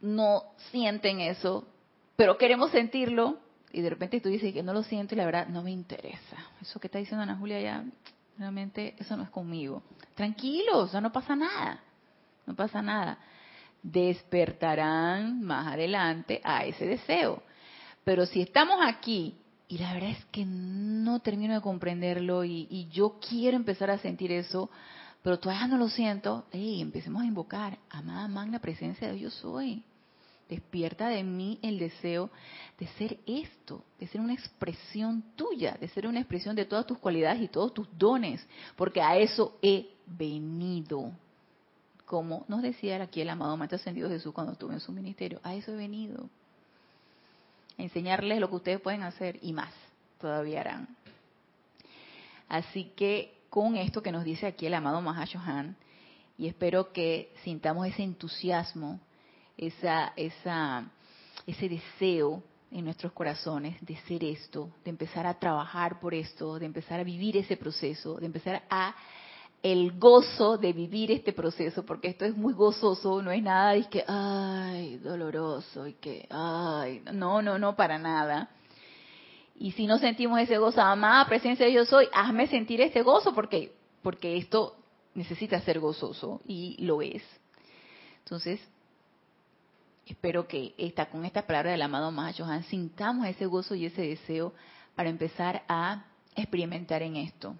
no 0.00 0.44
sienten 0.70 1.20
eso, 1.20 1.66
pero 2.14 2.38
queremos 2.38 2.70
sentirlo, 2.70 3.38
y 3.72 3.80
de 3.80 3.90
repente 3.90 4.20
tú 4.20 4.28
dices 4.28 4.54
que 4.54 4.62
no 4.62 4.72
lo 4.72 4.84
siento 4.84 5.14
y 5.14 5.18
la 5.18 5.26
verdad 5.26 5.48
no 5.48 5.64
me 5.64 5.72
interesa. 5.72 6.36
Eso 6.62 6.78
que 6.78 6.86
está 6.86 7.00
diciendo 7.00 7.24
Ana 7.24 7.36
Julia 7.36 7.60
ya, 7.60 7.84
realmente 8.38 8.94
eso 8.98 9.16
no 9.16 9.24
es 9.24 9.30
conmigo. 9.30 9.82
Tranquilos, 10.14 10.94
no 10.94 11.10
pasa 11.10 11.34
nada, 11.34 11.80
no 12.46 12.54
pasa 12.54 12.80
nada. 12.80 13.18
Despertarán 13.82 15.42
más 15.42 15.72
adelante 15.72 16.40
a 16.44 16.64
ese 16.64 16.86
deseo. 16.86 17.42
Pero 18.04 18.26
si 18.26 18.42
estamos 18.42 18.78
aquí 18.80 19.34
y 19.66 19.78
la 19.78 19.92
verdad 19.92 20.10
es 20.10 20.24
que 20.26 20.44
no 20.46 21.18
termino 21.18 21.54
de 21.54 21.60
comprenderlo 21.60 22.44
y, 22.44 22.68
y 22.70 22.86
yo 22.92 23.18
quiero 23.18 23.56
empezar 23.56 23.90
a 23.90 23.98
sentir 23.98 24.30
eso, 24.30 24.70
pero 25.26 25.40
todavía 25.40 25.66
no 25.66 25.76
lo 25.76 25.88
siento, 25.88 26.44
hey, 26.52 26.80
empecemos 26.80 27.20
a 27.20 27.26
invocar, 27.26 27.78
amada 27.90 28.28
magna 28.28 28.60
presencia 28.60 29.10
de 29.10 29.18
yo 29.18 29.28
soy. 29.28 29.82
Despierta 30.48 31.08
de 31.08 31.24
mí 31.24 31.58
el 31.62 31.80
deseo 31.80 32.30
de 32.78 32.86
ser 32.86 33.18
esto, 33.26 33.82
de 33.98 34.06
ser 34.06 34.20
una 34.20 34.34
expresión 34.34 35.24
tuya, 35.34 35.76
de 35.80 35.88
ser 35.88 36.06
una 36.06 36.20
expresión 36.20 36.54
de 36.54 36.64
todas 36.64 36.86
tus 36.86 36.98
cualidades 36.98 37.42
y 37.42 37.48
todos 37.48 37.74
tus 37.74 37.88
dones, 37.98 38.46
porque 38.76 39.02
a 39.02 39.18
eso 39.18 39.58
he 39.62 39.88
venido. 40.06 41.10
Como 42.04 42.44
nos 42.46 42.62
decía 42.62 43.02
aquí 43.02 43.20
el 43.20 43.28
amado 43.28 43.56
Maestro 43.56 43.78
Ascendido 43.78 44.08
Jesús 44.08 44.32
cuando 44.32 44.52
estuvo 44.52 44.70
en 44.70 44.78
su 44.78 44.92
ministerio, 44.92 45.40
a 45.42 45.56
eso 45.56 45.72
he 45.72 45.76
venido. 45.76 46.30
A 47.76 47.82
enseñarles 47.82 48.38
lo 48.38 48.48
que 48.48 48.54
ustedes 48.54 48.80
pueden 48.80 49.02
hacer 49.02 49.40
y 49.42 49.52
más, 49.52 49.74
todavía 50.20 50.60
harán. 50.60 50.96
Así 52.48 52.92
que 52.94 53.35
con 53.56 53.74
esto 53.74 54.02
que 54.02 54.12
nos 54.12 54.22
dice 54.22 54.46
aquí 54.46 54.66
el 54.66 54.74
amado 54.74 55.00
Mahashohan 55.00 55.78
y 56.36 56.46
espero 56.46 56.92
que 56.92 57.32
sintamos 57.42 57.86
ese 57.86 58.02
entusiasmo, 58.02 59.00
esa, 59.56 60.12
esa, 60.14 60.90
ese 61.46 61.66
deseo 61.66 62.42
en 62.70 62.84
nuestros 62.84 63.12
corazones 63.12 63.80
de 63.80 63.96
ser 64.02 64.24
esto, 64.24 64.68
de 64.84 64.90
empezar 64.90 65.26
a 65.26 65.38
trabajar 65.38 66.00
por 66.00 66.12
esto, 66.12 66.58
de 66.58 66.66
empezar 66.66 67.00
a 67.00 67.02
vivir 67.02 67.38
ese 67.38 67.56
proceso, 67.56 68.16
de 68.16 68.26
empezar 68.26 68.62
a 68.68 68.94
el 69.62 69.98
gozo 69.98 70.58
de 70.58 70.74
vivir 70.74 71.10
este 71.10 71.32
proceso, 71.32 71.82
porque 71.82 72.08
esto 72.08 72.26
es 72.26 72.36
muy 72.36 72.52
gozoso, 72.52 73.22
no 73.22 73.30
es 73.30 73.42
nada 73.42 73.72
de 73.72 73.84
que, 73.84 74.04
ay, 74.06 74.98
doloroso 74.98 75.86
y 75.86 75.94
que, 75.94 76.26
ay, 76.28 77.02
no, 77.10 77.40
no, 77.40 77.58
no, 77.58 77.74
para 77.74 77.98
nada. 77.98 78.50
Y 79.58 79.72
si 79.72 79.86
no 79.86 79.98
sentimos 79.98 80.40
ese 80.40 80.58
gozo, 80.58 80.80
amada 80.80 81.26
presencia 81.26 81.66
de 81.66 81.72
yo 81.72 81.84
soy, 81.84 82.08
hazme 82.12 82.46
sentir 82.46 82.80
ese 82.80 83.02
gozo 83.02 83.34
porque, 83.34 83.72
porque 84.02 84.36
esto 84.36 84.76
necesita 85.14 85.60
ser 85.62 85.80
gozoso 85.80 86.40
y 86.46 86.76
lo 86.84 87.00
es. 87.00 87.22
Entonces, 88.18 88.60
espero 90.06 90.46
que 90.46 90.74
esta, 90.76 91.06
con 91.06 91.24
esta 91.24 91.46
palabra 91.46 91.70
del 91.70 91.82
amado 91.82 92.10
Mahachohan 92.12 92.64
sintamos 92.64 93.26
ese 93.26 93.46
gozo 93.46 93.74
y 93.74 93.86
ese 93.86 94.02
deseo 94.02 94.52
para 94.94 95.08
empezar 95.08 95.64
a 95.68 96.04
experimentar 96.34 97.02
en 97.02 97.16
esto, 97.16 97.56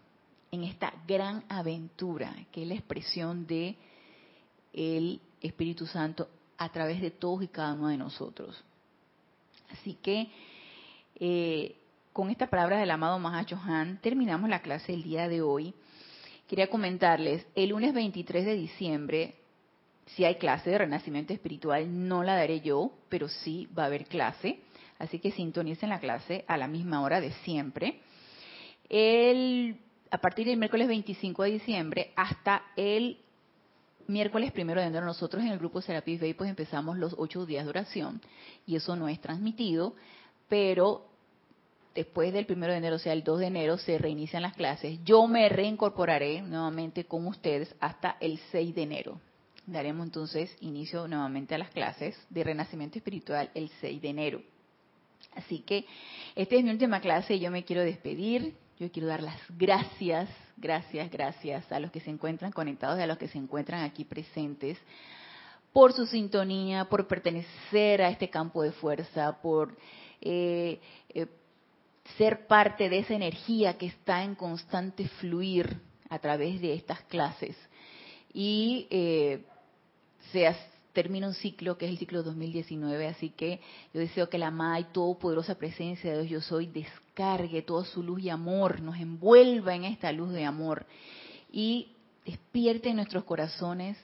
en 0.52 0.64
esta 0.64 0.92
gran 1.06 1.44
aventura 1.48 2.34
que 2.52 2.62
es 2.62 2.68
la 2.68 2.74
expresión 2.74 3.46
de 3.46 3.76
el 4.74 5.20
Espíritu 5.40 5.86
Santo 5.86 6.28
a 6.58 6.68
través 6.70 7.00
de 7.00 7.10
todos 7.10 7.42
y 7.42 7.48
cada 7.48 7.72
uno 7.72 7.88
de 7.88 7.96
nosotros. 7.96 8.62
Así 9.70 9.94
que 9.94 10.28
eh, 11.18 11.76
con 12.16 12.30
esta 12.30 12.46
palabra 12.46 12.78
del 12.78 12.90
amado 12.90 13.18
Mahacho 13.18 13.60
Han 13.62 13.98
terminamos 14.00 14.48
la 14.48 14.62
clase 14.62 14.92
del 14.92 15.02
día 15.02 15.28
de 15.28 15.42
hoy 15.42 15.74
quería 16.48 16.70
comentarles, 16.70 17.46
el 17.54 17.68
lunes 17.68 17.92
23 17.92 18.46
de 18.46 18.54
diciembre, 18.54 19.34
si 20.06 20.24
hay 20.24 20.36
clase 20.36 20.70
de 20.70 20.78
renacimiento 20.78 21.34
espiritual, 21.34 22.08
no 22.08 22.22
la 22.22 22.34
daré 22.34 22.62
yo, 22.62 22.90
pero 23.10 23.28
sí 23.28 23.68
va 23.78 23.82
a 23.82 23.86
haber 23.86 24.06
clase. 24.06 24.60
Así 24.98 25.18
que 25.18 25.30
sintonicen 25.30 25.90
la 25.90 26.00
clase 26.00 26.46
a 26.48 26.56
la 26.56 26.68
misma 26.68 27.02
hora 27.02 27.20
de 27.20 27.32
siempre. 27.44 28.00
El, 28.88 29.76
a 30.10 30.16
partir 30.16 30.46
del 30.46 30.56
miércoles 30.56 30.88
25 30.88 31.42
de 31.42 31.50
diciembre 31.50 32.12
hasta 32.16 32.62
el 32.76 33.18
miércoles 34.06 34.52
primero 34.52 34.80
de 34.80 34.86
enero 34.86 35.04
nosotros 35.04 35.42
en 35.42 35.50
el 35.50 35.58
grupo 35.58 35.82
Serapis 35.82 36.18
Bay 36.18 36.32
pues 36.32 36.48
empezamos 36.48 36.96
los 36.96 37.14
ocho 37.18 37.44
días 37.44 37.64
de 37.64 37.70
oración 37.70 38.22
y 38.66 38.76
eso 38.76 38.96
no 38.96 39.06
es 39.06 39.20
transmitido, 39.20 39.94
pero 40.48 41.10
después 41.96 42.32
del 42.32 42.46
primero 42.46 42.72
de 42.72 42.78
enero, 42.78 42.96
o 42.96 43.00
sea, 43.00 43.12
el 43.12 43.24
2 43.24 43.40
de 43.40 43.46
enero, 43.46 43.78
se 43.78 43.98
reinician 43.98 44.42
las 44.42 44.54
clases. 44.54 45.02
Yo 45.04 45.26
me 45.26 45.48
reincorporaré 45.48 46.42
nuevamente 46.42 47.06
con 47.06 47.26
ustedes 47.26 47.74
hasta 47.80 48.16
el 48.20 48.38
6 48.52 48.74
de 48.74 48.82
enero. 48.82 49.20
Daremos 49.66 50.06
entonces 50.06 50.54
inicio 50.60 51.08
nuevamente 51.08 51.56
a 51.56 51.58
las 51.58 51.70
clases 51.70 52.16
de 52.30 52.44
Renacimiento 52.44 52.98
Espiritual 52.98 53.50
el 53.54 53.70
6 53.80 54.00
de 54.00 54.08
enero. 54.08 54.42
Así 55.34 55.60
que 55.60 55.86
esta 56.36 56.54
es 56.54 56.62
mi 56.62 56.70
última 56.70 57.00
clase 57.00 57.34
y 57.34 57.40
yo 57.40 57.50
me 57.50 57.64
quiero 57.64 57.82
despedir. 57.82 58.54
Yo 58.78 58.92
quiero 58.92 59.08
dar 59.08 59.22
las 59.22 59.40
gracias, 59.56 60.28
gracias, 60.58 61.10
gracias 61.10 61.72
a 61.72 61.80
los 61.80 61.90
que 61.90 62.00
se 62.00 62.10
encuentran 62.10 62.52
conectados 62.52 62.98
y 62.98 63.02
a 63.02 63.06
los 63.06 63.16
que 63.16 63.26
se 63.26 63.38
encuentran 63.38 63.82
aquí 63.82 64.04
presentes 64.04 64.78
por 65.72 65.94
su 65.94 66.06
sintonía, 66.06 66.84
por 66.84 67.06
pertenecer 67.06 68.02
a 68.02 68.10
este 68.10 68.28
campo 68.28 68.62
de 68.62 68.72
fuerza, 68.72 69.40
por 69.40 69.76
eh, 70.20 70.80
eh, 71.10 71.26
ser 72.16 72.46
parte 72.46 72.88
de 72.88 72.98
esa 72.98 73.14
energía 73.14 73.76
que 73.78 73.86
está 73.86 74.22
en 74.22 74.34
constante 74.34 75.08
fluir 75.20 75.80
a 76.08 76.18
través 76.18 76.60
de 76.60 76.74
estas 76.74 77.00
clases. 77.02 77.56
Y 78.32 78.86
eh, 78.90 79.44
se 80.32 80.54
termina 80.92 81.26
un 81.26 81.34
ciclo 81.34 81.76
que 81.76 81.84
es 81.84 81.90
el 81.90 81.98
ciclo 81.98 82.22
2019, 82.22 83.06
así 83.06 83.30
que 83.30 83.60
yo 83.92 84.00
deseo 84.00 84.30
que 84.30 84.38
la 84.38 84.46
amada 84.46 84.80
y 84.80 84.84
todopoderosa 84.84 85.56
presencia 85.56 86.10
de 86.12 86.22
Dios 86.22 86.30
yo 86.30 86.40
soy 86.40 86.66
descargue 86.66 87.62
toda 87.62 87.84
su 87.84 88.02
luz 88.02 88.22
y 88.22 88.30
amor, 88.30 88.80
nos 88.80 88.96
envuelva 88.96 89.74
en 89.74 89.84
esta 89.84 90.10
luz 90.12 90.32
de 90.32 90.44
amor 90.44 90.86
y 91.52 91.88
despierte 92.24 92.88
en 92.88 92.96
nuestros 92.96 93.24
corazones 93.24 93.98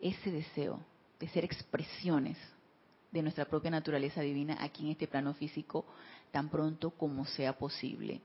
ese 0.00 0.30
deseo 0.30 0.80
de 1.18 1.28
ser 1.28 1.44
expresiones 1.44 2.36
de 3.10 3.22
nuestra 3.22 3.44
propia 3.44 3.70
naturaleza 3.70 4.22
divina 4.22 4.56
aquí 4.60 4.84
en 4.84 4.92
este 4.92 5.06
plano 5.06 5.34
físico 5.34 5.84
tan 6.32 6.48
pronto 6.48 6.90
como 6.90 7.24
sea 7.26 7.52
posible. 7.52 8.20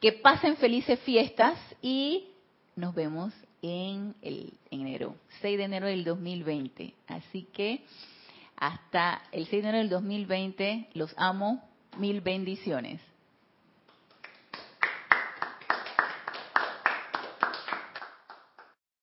Que 0.00 0.12
pasen 0.12 0.56
felices 0.56 0.98
fiestas 1.00 1.58
y 1.82 2.28
nos 2.76 2.94
vemos 2.94 3.34
en 3.60 4.14
el 4.22 4.54
enero, 4.70 5.16
6 5.40 5.58
de 5.58 5.64
enero 5.64 5.86
del 5.86 6.04
2020. 6.04 6.94
Así 7.08 7.48
que 7.52 7.84
hasta 8.56 9.22
el 9.32 9.46
6 9.46 9.50
de 9.50 9.68
enero 9.68 9.78
del 9.78 9.90
2020 9.90 10.88
los 10.94 11.12
amo, 11.16 11.62
mil 11.98 12.20
bendiciones. 12.20 13.00